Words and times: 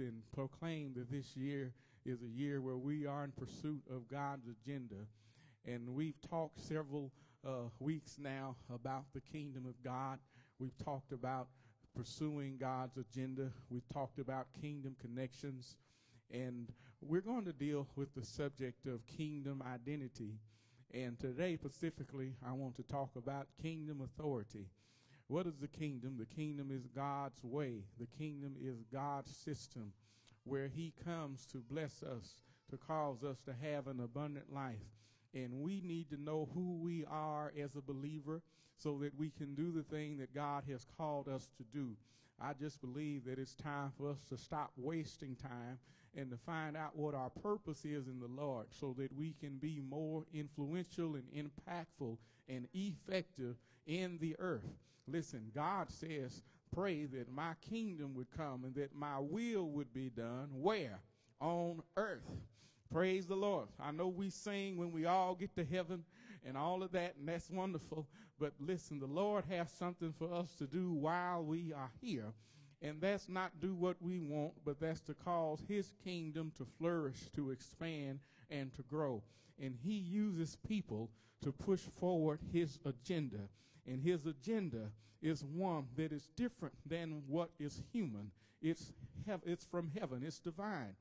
and 0.00 0.22
proclaim 0.32 0.92
that 0.94 1.10
this 1.10 1.36
year 1.36 1.72
is 2.04 2.22
a 2.22 2.28
year 2.28 2.60
where 2.60 2.76
we 2.76 3.06
are 3.06 3.24
in 3.24 3.32
pursuit 3.32 3.82
of 3.90 4.08
God's 4.08 4.46
agenda. 4.48 5.06
And 5.64 5.88
we've 5.88 6.20
talked 6.30 6.60
several 6.60 7.10
uh, 7.46 7.68
weeks 7.80 8.16
now 8.18 8.56
about 8.72 9.04
the 9.14 9.20
kingdom 9.20 9.66
of 9.66 9.74
God. 9.82 10.18
We've 10.58 10.76
talked 10.84 11.12
about 11.12 11.48
pursuing 11.96 12.56
God's 12.58 12.96
agenda. 12.96 13.50
We've 13.70 13.88
talked 13.92 14.18
about 14.18 14.46
kingdom 14.60 14.94
connections. 15.00 15.76
And 16.30 16.72
we're 17.00 17.20
going 17.20 17.44
to 17.44 17.52
deal 17.52 17.88
with 17.96 18.14
the 18.14 18.24
subject 18.24 18.86
of 18.86 19.06
kingdom 19.06 19.62
identity. 19.66 20.34
And 20.94 21.18
today, 21.18 21.56
specifically, 21.56 22.34
I 22.46 22.52
want 22.52 22.76
to 22.76 22.82
talk 22.84 23.10
about 23.16 23.48
kingdom 23.60 24.00
authority. 24.00 24.66
What 25.28 25.46
is 25.46 25.56
the 25.60 25.68
kingdom? 25.68 26.16
The 26.18 26.34
kingdom 26.34 26.70
is 26.70 26.86
God's 26.86 27.42
way, 27.42 27.84
the 27.98 28.06
kingdom 28.18 28.54
is 28.60 28.84
God's 28.92 29.34
system 29.36 29.92
where 30.44 30.68
He 30.68 30.92
comes 31.04 31.46
to 31.46 31.58
bless 31.58 32.02
us, 32.02 32.36
to 32.70 32.76
cause 32.76 33.24
us 33.24 33.40
to 33.46 33.54
have 33.60 33.88
an 33.88 34.00
abundant 34.00 34.52
life. 34.52 34.76
And 35.34 35.60
we 35.60 35.80
need 35.80 36.08
to 36.10 36.22
know 36.22 36.48
who 36.54 36.78
we 36.80 37.04
are 37.10 37.52
as 37.60 37.74
a 37.74 37.82
believer 37.82 38.40
so 38.78 38.98
that 39.02 39.18
we 39.18 39.30
can 39.30 39.54
do 39.54 39.72
the 39.72 39.82
thing 39.82 40.16
that 40.18 40.34
God 40.34 40.62
has 40.70 40.86
called 40.96 41.28
us 41.28 41.48
to 41.56 41.64
do. 41.76 41.96
I 42.40 42.52
just 42.52 42.80
believe 42.80 43.24
that 43.24 43.38
it's 43.38 43.54
time 43.54 43.92
for 43.98 44.10
us 44.10 44.22
to 44.28 44.36
stop 44.36 44.70
wasting 44.76 45.36
time 45.36 45.78
and 46.16 46.30
to 46.30 46.36
find 46.36 46.76
out 46.76 46.96
what 46.96 47.14
our 47.14 47.30
purpose 47.30 47.84
is 47.84 48.06
in 48.06 48.20
the 48.20 48.28
Lord 48.28 48.66
so 48.70 48.94
that 48.98 49.14
we 49.14 49.34
can 49.40 49.56
be 49.58 49.80
more 49.80 50.24
influential 50.32 51.16
and 51.16 51.24
impactful 51.34 52.16
and 52.48 52.68
effective 52.72 53.56
in 53.86 54.18
the 54.18 54.36
earth. 54.38 54.62
Listen, 55.08 55.50
God 55.54 55.90
says, 55.90 56.42
pray 56.74 57.06
that 57.06 57.30
my 57.32 57.52
kingdom 57.70 58.14
would 58.14 58.30
come 58.36 58.64
and 58.64 58.74
that 58.74 58.94
my 58.94 59.18
will 59.20 59.70
would 59.70 59.92
be 59.94 60.10
done. 60.10 60.48
Where? 60.52 60.98
On 61.40 61.82
earth. 61.96 62.28
Praise 62.92 63.26
the 63.26 63.36
Lord. 63.36 63.68
I 63.80 63.92
know 63.92 64.08
we 64.08 64.30
sing 64.30 64.76
when 64.76 64.90
we 64.90 65.06
all 65.06 65.34
get 65.34 65.54
to 65.56 65.64
heaven 65.64 66.04
and 66.44 66.56
all 66.56 66.82
of 66.82 66.92
that, 66.92 67.14
and 67.18 67.28
that's 67.28 67.50
wonderful. 67.50 68.06
But 68.38 68.52
listen, 68.60 68.98
the 68.98 69.06
Lord 69.06 69.44
has 69.48 69.70
something 69.70 70.12
for 70.12 70.32
us 70.32 70.54
to 70.58 70.66
do 70.66 70.92
while 70.92 71.42
we 71.42 71.72
are 71.72 71.90
here. 72.00 72.32
And 72.82 73.00
that's 73.00 73.28
not 73.28 73.58
do 73.60 73.74
what 73.74 73.96
we 74.00 74.20
want, 74.20 74.52
but 74.64 74.78
that's 74.80 75.00
to 75.02 75.14
cause 75.14 75.62
his 75.66 75.92
kingdom 76.04 76.52
to 76.58 76.66
flourish, 76.78 77.28
to 77.34 77.50
expand, 77.50 78.20
and 78.50 78.72
to 78.74 78.82
grow. 78.82 79.22
And 79.60 79.74
he 79.82 79.94
uses 79.94 80.56
people 80.68 81.10
to 81.42 81.52
push 81.52 81.80
forward 81.80 82.40
his 82.52 82.78
agenda 82.84 83.48
and 83.86 84.02
his 84.02 84.26
agenda 84.26 84.90
is 85.22 85.44
one 85.44 85.86
that 85.96 86.12
is 86.12 86.28
different 86.36 86.74
than 86.86 87.22
what 87.26 87.50
is 87.58 87.82
human. 87.92 88.30
It's 88.62 88.92
it's 89.44 89.64
from 89.64 89.90
heaven. 89.98 90.22
It's 90.24 90.38
divine. 90.38 90.94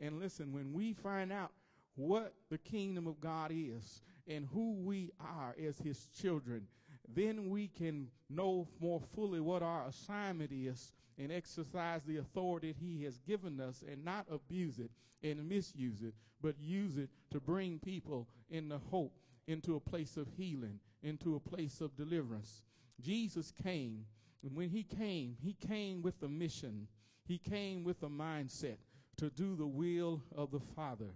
And 0.00 0.18
listen, 0.20 0.52
when 0.52 0.72
we 0.72 0.92
find 0.92 1.32
out 1.32 1.52
what 1.96 2.32
the 2.50 2.58
kingdom 2.58 3.06
of 3.06 3.20
God 3.20 3.50
is 3.52 4.02
and 4.26 4.46
who 4.52 4.74
we 4.74 5.10
are 5.20 5.54
as 5.64 5.78
his 5.78 6.08
children, 6.20 6.66
then 7.14 7.48
we 7.48 7.68
can 7.68 8.08
know 8.30 8.68
more 8.80 9.00
fully 9.14 9.40
what 9.40 9.62
our 9.62 9.86
assignment 9.86 10.52
is 10.52 10.92
and 11.18 11.32
exercise 11.32 12.02
the 12.04 12.18
authority 12.18 12.74
he 12.78 13.02
has 13.04 13.18
given 13.26 13.60
us 13.60 13.82
and 13.90 14.04
not 14.04 14.26
abuse 14.30 14.78
it 14.78 14.90
and 15.22 15.48
misuse 15.48 16.02
it, 16.02 16.14
but 16.40 16.54
use 16.60 16.96
it 16.96 17.10
to 17.32 17.40
bring 17.40 17.78
people 17.78 18.28
in 18.50 18.68
the 18.68 18.78
hope 18.90 19.18
into 19.48 19.74
a 19.74 19.80
place 19.80 20.16
of 20.16 20.28
healing, 20.36 20.78
into 21.02 21.36
a 21.36 21.40
place 21.40 21.80
of 21.80 21.96
deliverance. 21.96 22.62
Jesus 23.00 23.52
came, 23.62 24.04
and 24.42 24.54
when 24.54 24.68
he 24.68 24.82
came, 24.82 25.36
he 25.42 25.54
came 25.54 26.02
with 26.02 26.22
a 26.22 26.28
mission. 26.28 26.86
He 27.26 27.38
came 27.38 27.84
with 27.84 28.02
a 28.02 28.08
mindset 28.08 28.76
to 29.18 29.30
do 29.30 29.56
the 29.56 29.66
will 29.66 30.22
of 30.34 30.50
the 30.50 30.60
Father. 30.74 31.12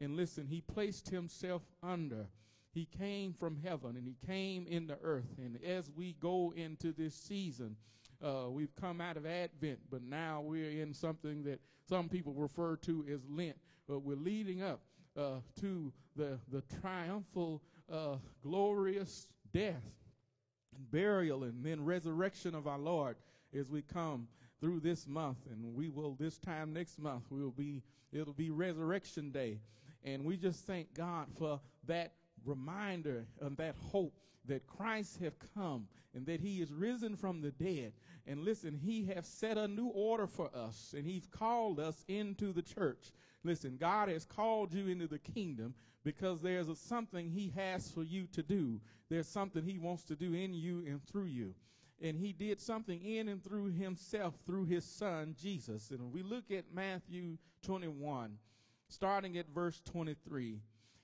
And 0.00 0.16
listen, 0.16 0.46
he 0.46 0.60
placed 0.60 1.08
himself 1.08 1.62
under. 1.82 2.26
He 2.72 2.86
came 2.98 3.32
from 3.32 3.56
heaven 3.56 3.96
and 3.96 4.06
he 4.06 4.16
came 4.26 4.66
into 4.66 4.96
earth. 5.02 5.38
And 5.38 5.58
as 5.64 5.90
we 5.96 6.16
go 6.20 6.52
into 6.56 6.92
this 6.92 7.14
season, 7.14 7.76
uh, 8.22 8.50
we've 8.50 8.74
come 8.74 9.00
out 9.00 9.16
of 9.16 9.26
Advent, 9.26 9.78
but 9.90 10.02
now 10.02 10.40
we're 10.40 10.82
in 10.82 10.92
something 10.92 11.44
that 11.44 11.60
some 11.88 12.08
people 12.08 12.32
refer 12.32 12.76
to 12.76 13.04
as 13.12 13.20
Lent. 13.28 13.56
But 13.88 14.00
we're 14.00 14.16
leading 14.16 14.62
up 14.62 14.80
uh, 15.16 15.40
to 15.60 15.92
the, 16.16 16.38
the 16.50 16.62
triumphal 16.80 17.62
uh, 17.92 18.16
glorious 18.42 19.26
death 19.52 19.82
and 20.74 20.90
burial 20.90 21.44
and 21.44 21.64
then 21.64 21.84
resurrection 21.84 22.54
of 22.54 22.66
our 22.66 22.78
Lord 22.78 23.16
as 23.58 23.70
we 23.70 23.82
come 23.82 24.26
through 24.60 24.80
this 24.80 25.06
month 25.06 25.38
and 25.50 25.74
we 25.74 25.88
will 25.88 26.16
this 26.18 26.38
time 26.38 26.72
next 26.72 26.98
month 26.98 27.24
we 27.30 27.42
will 27.42 27.50
be 27.50 27.82
it'll 28.12 28.32
be 28.32 28.50
resurrection 28.50 29.30
day 29.30 29.58
and 30.04 30.24
we 30.24 30.36
just 30.36 30.66
thank 30.66 30.92
God 30.94 31.26
for 31.38 31.60
that 31.86 32.12
reminder 32.44 33.26
and 33.40 33.56
that 33.56 33.74
hope 33.90 34.14
that 34.46 34.66
Christ 34.66 35.18
have 35.20 35.34
come 35.54 35.86
and 36.14 36.26
that 36.26 36.40
he 36.40 36.60
is 36.60 36.72
risen 36.72 37.16
from 37.16 37.40
the 37.40 37.50
dead. 37.50 37.92
And 38.26 38.44
listen, 38.44 38.74
he 38.74 39.04
has 39.06 39.26
set 39.26 39.58
a 39.58 39.66
new 39.66 39.88
order 39.88 40.26
for 40.26 40.50
us 40.54 40.94
and 40.96 41.06
he's 41.06 41.26
called 41.26 41.80
us 41.80 42.04
into 42.08 42.52
the 42.52 42.62
church. 42.62 43.12
Listen, 43.44 43.76
God 43.78 44.08
has 44.08 44.24
called 44.24 44.72
you 44.72 44.88
into 44.88 45.06
the 45.06 45.18
kingdom 45.18 45.74
because 46.02 46.40
there's 46.40 46.68
a, 46.68 46.74
something 46.74 47.30
he 47.30 47.52
has 47.54 47.90
for 47.90 48.02
you 48.02 48.26
to 48.32 48.42
do. 48.42 48.80
There's 49.10 49.28
something 49.28 49.62
he 49.62 49.78
wants 49.78 50.04
to 50.04 50.16
do 50.16 50.32
in 50.32 50.54
you 50.54 50.84
and 50.86 51.04
through 51.06 51.26
you. 51.26 51.54
And 52.02 52.18
he 52.18 52.32
did 52.32 52.60
something 52.60 53.02
in 53.04 53.28
and 53.28 53.42
through 53.42 53.68
himself 53.68 54.34
through 54.46 54.64
his 54.64 54.84
son 54.84 55.36
Jesus. 55.40 55.90
And 55.90 56.12
we 56.12 56.22
look 56.22 56.50
at 56.50 56.64
Matthew 56.74 57.36
21, 57.62 58.36
starting 58.88 59.38
at 59.38 59.46
verse 59.54 59.80
23. 59.84 60.60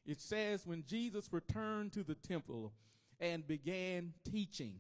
It 0.07 0.21
says, 0.21 0.67
when 0.67 0.85
Jesus 0.87 1.33
returned 1.33 1.93
to 1.93 2.03
the 2.03 2.17
temple 2.17 2.73
and 3.21 3.47
began 3.47 4.13
teaching, 4.31 4.75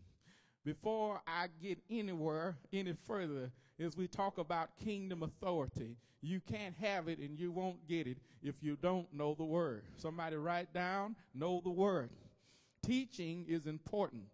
before 0.64 1.22
I 1.26 1.48
get 1.62 1.78
anywhere 1.90 2.56
any 2.72 2.94
further, 3.06 3.50
as 3.78 3.96
we 3.96 4.06
talk 4.06 4.38
about 4.38 4.76
kingdom 4.84 5.22
authority, 5.22 5.96
you 6.22 6.40
can't 6.40 6.74
have 6.80 7.08
it 7.08 7.18
and 7.18 7.38
you 7.38 7.50
won't 7.50 7.86
get 7.88 8.06
it 8.06 8.18
if 8.42 8.56
you 8.60 8.76
don't 8.76 9.12
know 9.12 9.34
the 9.34 9.44
word. 9.44 9.84
Somebody 9.96 10.36
write 10.36 10.72
down, 10.74 11.16
know 11.34 11.60
the 11.64 11.70
word. 11.70 12.10
Teaching 12.84 13.46
is 13.48 13.66
important. 13.66 14.24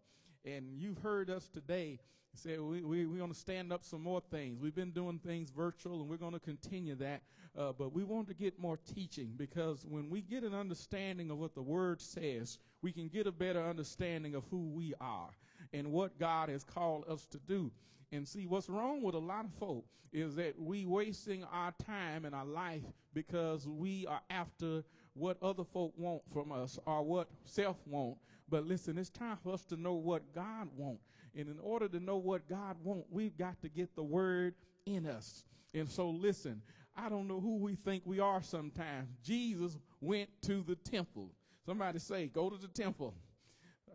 And 0.44 0.76
you've 0.76 0.98
heard 0.98 1.30
us 1.30 1.48
today 1.48 1.98
say 2.34 2.58
we, 2.58 2.82
we, 2.82 3.06
we're 3.06 3.18
going 3.18 3.32
to 3.32 3.38
stand 3.38 3.72
up 3.72 3.84
some 3.84 4.02
more 4.02 4.20
things. 4.30 4.60
We've 4.60 4.74
been 4.74 4.90
doing 4.90 5.18
things 5.18 5.50
virtual 5.50 6.00
and 6.00 6.08
we're 6.08 6.16
going 6.16 6.34
to 6.34 6.40
continue 6.40 6.94
that. 6.96 7.22
Uh, 7.56 7.72
but 7.72 7.92
we 7.94 8.04
want 8.04 8.28
to 8.28 8.34
get 8.34 8.58
more 8.58 8.78
teaching 8.94 9.32
because 9.36 9.86
when 9.88 10.10
we 10.10 10.20
get 10.20 10.42
an 10.42 10.54
understanding 10.54 11.30
of 11.30 11.38
what 11.38 11.54
the 11.54 11.62
word 11.62 12.00
says, 12.00 12.58
we 12.82 12.92
can 12.92 13.08
get 13.08 13.26
a 13.26 13.32
better 13.32 13.62
understanding 13.62 14.34
of 14.34 14.44
who 14.50 14.68
we 14.68 14.92
are 15.00 15.30
and 15.72 15.92
what 15.92 16.18
God 16.18 16.48
has 16.48 16.64
called 16.64 17.04
us 17.08 17.26
to 17.26 17.38
do. 17.46 17.70
And 18.12 18.26
see, 18.26 18.46
what's 18.46 18.68
wrong 18.68 19.02
with 19.02 19.14
a 19.14 19.18
lot 19.18 19.44
of 19.44 19.52
folk 19.54 19.84
is 20.12 20.34
that 20.36 20.58
we 20.58 20.86
wasting 20.86 21.44
our 21.44 21.72
time 21.84 22.24
and 22.24 22.34
our 22.34 22.44
life 22.44 22.82
because 23.12 23.66
we 23.66 24.06
are 24.06 24.20
after 24.30 24.82
what 25.14 25.36
other 25.42 25.64
folk 25.64 25.92
want 25.96 26.22
from 26.32 26.52
us 26.52 26.78
or 26.86 27.02
what 27.02 27.28
self 27.44 27.76
want. 27.86 28.16
But 28.48 28.66
listen, 28.66 28.96
it's 28.96 29.10
time 29.10 29.36
for 29.42 29.52
us 29.52 29.64
to 29.66 29.76
know 29.76 29.94
what 29.94 30.32
God 30.34 30.68
want. 30.76 30.98
And 31.34 31.48
in 31.48 31.58
order 31.60 31.88
to 31.88 32.00
know 32.00 32.16
what 32.16 32.48
God 32.48 32.76
want, 32.82 33.04
we've 33.10 33.36
got 33.36 33.60
to 33.62 33.68
get 33.68 33.94
the 33.96 34.02
word 34.02 34.54
in 34.86 35.06
us. 35.06 35.44
And 35.74 35.90
so 35.90 36.08
listen, 36.08 36.62
I 36.96 37.08
don't 37.08 37.28
know 37.28 37.40
who 37.40 37.56
we 37.56 37.74
think 37.74 38.02
we 38.06 38.20
are 38.20 38.42
sometimes. 38.42 39.08
Jesus 39.22 39.76
went 40.00 40.30
to 40.42 40.62
the 40.66 40.76
temple. 40.76 41.30
Somebody 41.66 41.98
say, 41.98 42.28
go 42.28 42.48
to 42.48 42.56
the 42.56 42.68
temple. 42.68 43.14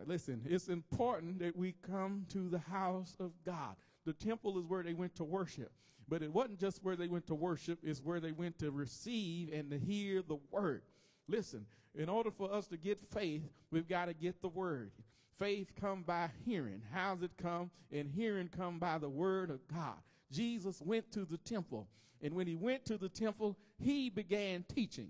Listen, 0.08 0.42
it's 0.46 0.68
important 0.68 1.40
that 1.40 1.56
we 1.56 1.76
come 1.90 2.26
to 2.30 2.50
the 2.50 2.60
house 2.60 3.16
of 3.20 3.32
God. 3.46 3.76
The 4.06 4.14
temple 4.14 4.58
is 4.60 4.66
where 4.66 4.84
they 4.84 4.94
went 4.94 5.16
to 5.16 5.24
worship. 5.24 5.72
But 6.08 6.22
it 6.22 6.34
wasn't 6.34 6.60
just 6.60 6.84
where 6.84 6.96
they 6.98 7.08
went 7.08 7.28
to 7.28 7.36
worship, 7.36 7.80
it's 7.84 8.04
where 8.04 8.20
they 8.20 8.34
went 8.34 8.60
to 8.60 8.72
receive 8.72 9.54
and 9.54 9.72
to 9.72 9.80
hear 9.80 10.22
the 10.22 10.40
word. 10.52 10.82
Listen, 11.28 11.66
in 11.96 12.10
order 12.10 12.32
for 12.32 12.52
us 12.54 12.68
to 12.68 12.78
get 12.78 13.00
faith, 13.14 13.44
we've 13.72 13.88
got 13.88 14.06
to 14.06 14.14
get 14.14 14.42
the 14.42 14.50
word. 14.50 14.92
Faith 15.40 15.72
come 15.80 16.04
by 16.04 16.30
hearing. 16.46 16.82
How's 16.92 17.22
it 17.22 17.32
come? 17.38 17.72
And 17.92 18.12
hearing 18.12 18.50
come 18.50 18.78
by 18.78 18.98
the 18.98 19.10
word 19.10 19.50
of 19.50 19.66
God. 19.68 19.96
Jesus 20.32 20.82
went 20.82 21.12
to 21.14 21.26
the 21.26 21.38
temple. 21.38 21.88
And 22.22 22.34
when 22.34 22.48
he 22.48 22.56
went 22.56 22.86
to 22.86 22.98
the 22.98 23.10
temple, 23.10 23.58
he 23.80 24.10
began 24.10 24.66
teaching. 24.74 25.10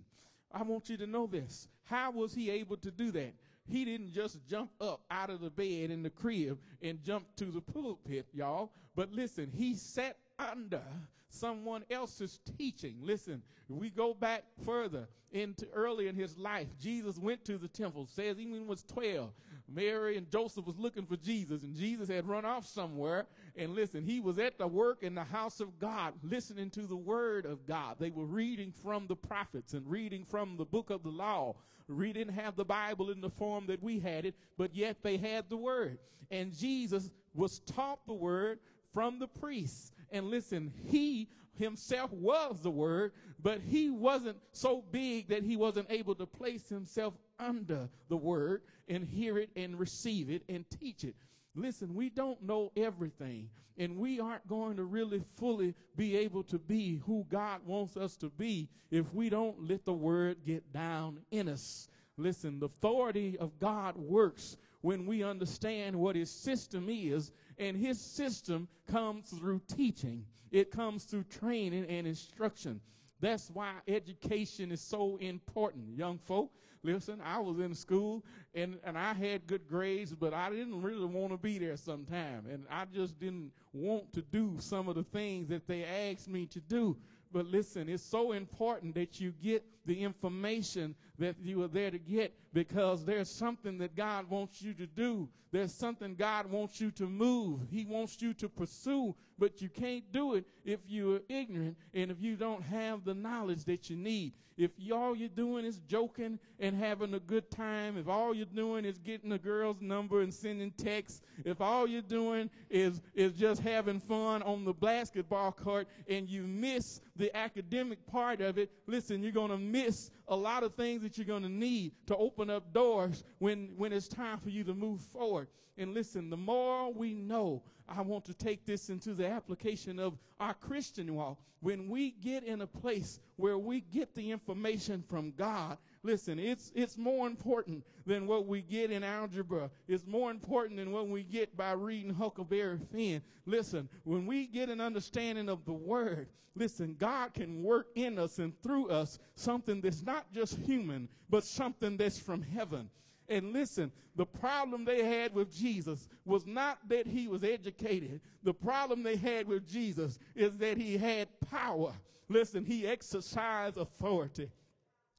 I 0.51 0.63
want 0.63 0.89
you 0.89 0.97
to 0.97 1.07
know 1.07 1.27
this. 1.27 1.67
How 1.83 2.11
was 2.11 2.33
he 2.33 2.49
able 2.49 2.77
to 2.77 2.91
do 2.91 3.11
that? 3.11 3.33
He 3.71 3.85
didn't 3.85 4.13
just 4.13 4.45
jump 4.47 4.71
up 4.81 5.01
out 5.09 5.29
of 5.29 5.41
the 5.41 5.49
bed 5.49 5.91
in 5.91 6.03
the 6.03 6.09
crib 6.09 6.59
and 6.81 7.01
jump 7.03 7.25
to 7.37 7.45
the 7.45 7.61
pulpit, 7.61 8.27
y'all. 8.33 8.71
But 8.95 9.11
listen, 9.13 9.51
he 9.55 9.75
sat 9.75 10.17
under 10.37 10.81
someone 11.29 11.83
else's 11.89 12.39
teaching. 12.57 12.97
Listen, 13.01 13.41
we 13.69 13.89
go 13.89 14.13
back 14.13 14.43
further 14.65 15.07
into 15.31 15.65
early 15.73 16.07
in 16.07 16.15
his 16.15 16.37
life. 16.37 16.67
Jesus 16.79 17.17
went 17.17 17.45
to 17.45 17.57
the 17.57 17.69
temple. 17.69 18.05
Says 18.05 18.37
even 18.37 18.53
he 18.53 18.59
was 18.59 18.83
12, 18.83 19.31
Mary 19.69 20.17
and 20.17 20.29
Joseph 20.29 20.65
was 20.65 20.77
looking 20.77 21.05
for 21.05 21.15
Jesus 21.15 21.63
and 21.63 21.73
Jesus 21.73 22.09
had 22.09 22.27
run 22.27 22.43
off 22.43 22.67
somewhere 22.67 23.25
And 23.55 23.73
listen, 23.73 24.03
he 24.03 24.19
was 24.19 24.39
at 24.39 24.57
the 24.57 24.67
work 24.67 25.03
in 25.03 25.15
the 25.15 25.23
house 25.23 25.59
of 25.59 25.79
God, 25.79 26.13
listening 26.23 26.69
to 26.71 26.81
the 26.81 26.95
word 26.95 27.45
of 27.45 27.65
God. 27.65 27.97
They 27.99 28.09
were 28.09 28.25
reading 28.25 28.73
from 28.83 29.07
the 29.07 29.15
prophets 29.15 29.73
and 29.73 29.89
reading 29.89 30.25
from 30.25 30.57
the 30.57 30.65
book 30.65 30.89
of 30.89 31.03
the 31.03 31.09
law. 31.09 31.55
We 31.91 32.13
didn't 32.13 32.33
have 32.33 32.55
the 32.55 32.65
Bible 32.65 33.09
in 33.09 33.21
the 33.21 33.29
form 33.29 33.67
that 33.67 33.81
we 33.81 33.99
had 33.99 34.25
it, 34.25 34.35
but 34.57 34.75
yet 34.75 34.97
they 35.03 35.17
had 35.17 35.49
the 35.49 35.57
word. 35.57 35.99
And 36.29 36.53
Jesus 36.53 37.09
was 37.33 37.59
taught 37.59 38.05
the 38.05 38.13
word 38.13 38.59
from 38.93 39.19
the 39.19 39.27
priests. 39.27 39.91
And 40.11 40.27
listen, 40.27 40.71
he 40.87 41.29
himself 41.57 42.11
was 42.11 42.61
the 42.61 42.71
word, 42.71 43.11
but 43.41 43.59
he 43.61 43.89
wasn't 43.89 44.37
so 44.51 44.83
big 44.91 45.27
that 45.29 45.43
he 45.43 45.57
wasn't 45.57 45.87
able 45.89 46.15
to 46.15 46.25
place 46.25 46.67
himself 46.69 47.13
under 47.39 47.89
the 48.09 48.17
word 48.17 48.61
and 48.87 49.05
hear 49.05 49.37
it 49.37 49.49
and 49.55 49.79
receive 49.79 50.29
it 50.29 50.43
and 50.49 50.65
teach 50.69 51.03
it. 51.03 51.15
Listen, 51.55 51.93
we 51.93 52.09
don't 52.09 52.41
know 52.41 52.71
everything, 52.77 53.49
and 53.77 53.97
we 53.97 54.19
aren't 54.19 54.47
going 54.47 54.77
to 54.77 54.83
really 54.83 55.21
fully 55.35 55.75
be 55.97 56.15
able 56.17 56.43
to 56.43 56.57
be 56.57 57.01
who 57.05 57.25
God 57.29 57.61
wants 57.65 57.97
us 57.97 58.15
to 58.17 58.29
be 58.29 58.69
if 58.89 59.13
we 59.13 59.29
don't 59.29 59.67
let 59.67 59.83
the 59.83 59.93
word 59.93 60.45
get 60.45 60.71
down 60.71 61.19
in 61.31 61.49
us. 61.49 61.89
Listen, 62.17 62.59
the 62.59 62.67
authority 62.67 63.37
of 63.37 63.59
God 63.59 63.97
works 63.97 64.57
when 64.81 65.05
we 65.05 65.23
understand 65.23 65.95
what 65.95 66.15
his 66.15 66.31
system 66.31 66.87
is, 66.89 67.31
and 67.57 67.75
his 67.75 67.99
system 67.99 68.67
comes 68.89 69.29
through 69.29 69.61
teaching. 69.67 70.25
It 70.51 70.71
comes 70.71 71.03
through 71.03 71.25
training 71.25 71.85
and 71.89 72.07
instruction. 72.07 72.81
That's 73.19 73.49
why 73.51 73.73
education 73.87 74.71
is 74.71 74.81
so 74.81 75.17
important, 75.17 75.97
young 75.97 76.17
folk. 76.17 76.51
Listen, 76.83 77.21
I 77.23 77.37
was 77.39 77.59
in 77.59 77.75
school 77.75 78.25
and, 78.55 78.79
and 78.83 78.97
I 78.97 79.13
had 79.13 79.45
good 79.45 79.67
grades, 79.67 80.13
but 80.13 80.33
I 80.33 80.49
didn't 80.49 80.81
really 80.81 81.05
want 81.05 81.31
to 81.31 81.37
be 81.37 81.59
there 81.59 81.77
sometime. 81.77 82.45
And 82.51 82.65
I 82.71 82.85
just 82.85 83.19
didn't 83.19 83.51
want 83.71 84.11
to 84.13 84.21
do 84.21 84.55
some 84.59 84.89
of 84.89 84.95
the 84.95 85.03
things 85.03 85.47
that 85.49 85.67
they 85.67 85.83
asked 85.83 86.27
me 86.27 86.47
to 86.47 86.59
do. 86.59 86.97
But 87.31 87.45
listen, 87.45 87.87
it's 87.87 88.03
so 88.03 88.31
important 88.31 88.95
that 88.95 89.21
you 89.21 89.31
get 89.41 89.63
the 89.85 90.03
information 90.03 90.95
that 91.19 91.35
you 91.41 91.61
are 91.63 91.67
there 91.67 91.91
to 91.91 91.99
get 91.99 92.33
because 92.53 93.05
there's 93.05 93.29
something 93.29 93.77
that 93.79 93.95
God 93.95 94.29
wants 94.29 94.61
you 94.61 94.73
to 94.73 94.87
do. 94.87 95.29
There's 95.51 95.73
something 95.73 96.15
God 96.15 96.49
wants 96.49 96.79
you 96.79 96.91
to 96.91 97.05
move. 97.05 97.61
He 97.69 97.85
wants 97.85 98.21
you 98.21 98.33
to 98.35 98.47
pursue, 98.47 99.15
but 99.37 99.61
you 99.61 99.69
can't 99.69 100.09
do 100.11 100.35
it 100.35 100.45
if 100.63 100.79
you're 100.87 101.21
ignorant 101.27 101.77
and 101.93 102.09
if 102.09 102.21
you 102.21 102.35
don't 102.35 102.63
have 102.63 103.03
the 103.03 103.13
knowledge 103.13 103.65
that 103.65 103.89
you 103.89 103.97
need. 103.97 104.33
If 104.57 104.71
all 104.93 105.15
you're 105.15 105.29
doing 105.29 105.65
is 105.65 105.79
joking 105.87 106.37
and 106.59 106.75
having 106.75 107.13
a 107.13 107.19
good 107.19 107.49
time, 107.49 107.97
if 107.97 108.07
all 108.07 108.33
you're 108.33 108.45
doing 108.45 108.85
is 108.85 108.99
getting 108.99 109.31
a 109.31 109.37
girl's 109.37 109.81
number 109.81 110.21
and 110.21 110.33
sending 110.33 110.71
texts, 110.71 111.21
if 111.43 111.61
all 111.61 111.87
you're 111.87 112.01
doing 112.01 112.49
is, 112.69 113.01
is 113.15 113.33
just 113.33 113.61
having 113.61 113.99
fun 113.99 114.43
on 114.43 114.63
the 114.63 114.73
basketball 114.73 115.51
court 115.51 115.87
and 116.07 116.29
you 116.29 116.43
miss 116.43 117.01
the 117.15 117.35
academic 117.35 118.05
part 118.05 118.39
of 118.41 118.57
it, 118.57 118.71
listen, 118.85 119.23
you're 119.23 119.31
going 119.31 119.51
to 119.51 119.57
miss 119.71 120.11
a 120.27 120.35
lot 120.35 120.63
of 120.63 120.75
things 120.75 121.01
that 121.03 121.17
you're 121.17 121.25
going 121.25 121.43
to 121.43 121.49
need 121.49 121.93
to 122.07 122.15
open 122.15 122.49
up 122.49 122.73
doors 122.73 123.23
when, 123.39 123.73
when 123.77 123.93
it's 123.93 124.07
time 124.07 124.39
for 124.39 124.49
you 124.49 124.63
to 124.63 124.73
move 124.73 125.01
forward. 125.01 125.47
And 125.77 125.93
listen, 125.93 126.29
the 126.29 126.37
more 126.37 126.91
we 126.93 127.13
know, 127.13 127.63
I 127.87 128.01
want 128.01 128.25
to 128.25 128.33
take 128.33 128.65
this 128.65 128.89
into 128.89 129.13
the 129.13 129.27
application 129.27 129.99
of 129.99 130.17
our 130.39 130.53
Christian 130.53 131.13
walk. 131.15 131.39
When 131.61 131.89
we 131.89 132.11
get 132.11 132.43
in 132.43 132.61
a 132.61 132.67
place 132.67 133.19
where 133.35 133.57
we 133.57 133.81
get 133.81 134.15
the 134.15 134.31
information 134.31 135.03
from 135.07 135.31
God, 135.31 135.77
listen, 136.03 136.39
it's, 136.39 136.71
it's 136.75 136.97
more 136.97 137.27
important 137.27 137.83
than 138.05 138.27
what 138.27 138.47
we 138.47 138.61
get 138.61 138.91
in 138.91 139.03
algebra. 139.03 139.69
It's 139.87 140.05
more 140.05 140.31
important 140.31 140.77
than 140.77 140.91
what 140.91 141.07
we 141.07 141.23
get 141.23 141.55
by 141.55 141.71
reading 141.73 142.13
Huckleberry 142.13 142.79
Finn. 142.91 143.21
Listen, 143.45 143.89
when 144.03 144.25
we 144.25 144.47
get 144.47 144.69
an 144.69 144.81
understanding 144.81 145.49
of 145.49 145.65
the 145.65 145.73
Word, 145.73 146.27
listen, 146.55 146.95
God 146.99 147.33
can 147.33 147.63
work 147.63 147.87
in 147.95 148.17
us 148.17 148.39
and 148.39 148.59
through 148.61 148.89
us 148.89 149.19
something 149.35 149.81
that's 149.81 150.03
not 150.03 150.31
just 150.33 150.57
human, 150.57 151.07
but 151.29 151.43
something 151.43 151.97
that's 151.97 152.19
from 152.19 152.41
heaven. 152.41 152.89
And 153.29 153.53
listen, 153.53 153.93
the 154.15 154.25
problem 154.25 154.83
they 154.83 155.05
had 155.05 155.33
with 155.33 155.55
Jesus 155.55 156.09
was 156.25 156.45
not 156.45 156.79
that 156.89 157.07
he 157.07 157.29
was 157.29 157.45
educated. 157.45 158.19
The 158.43 158.53
problem 158.53 159.03
they 159.03 159.15
had 159.15 159.47
with 159.47 159.69
Jesus 159.69 160.19
is 160.35 160.57
that 160.57 160.77
he 160.77 160.97
had 160.97 161.29
power. 161.49 161.93
Listen, 162.27 162.65
he 162.65 162.85
exercised 162.85 163.77
authority. 163.77 164.49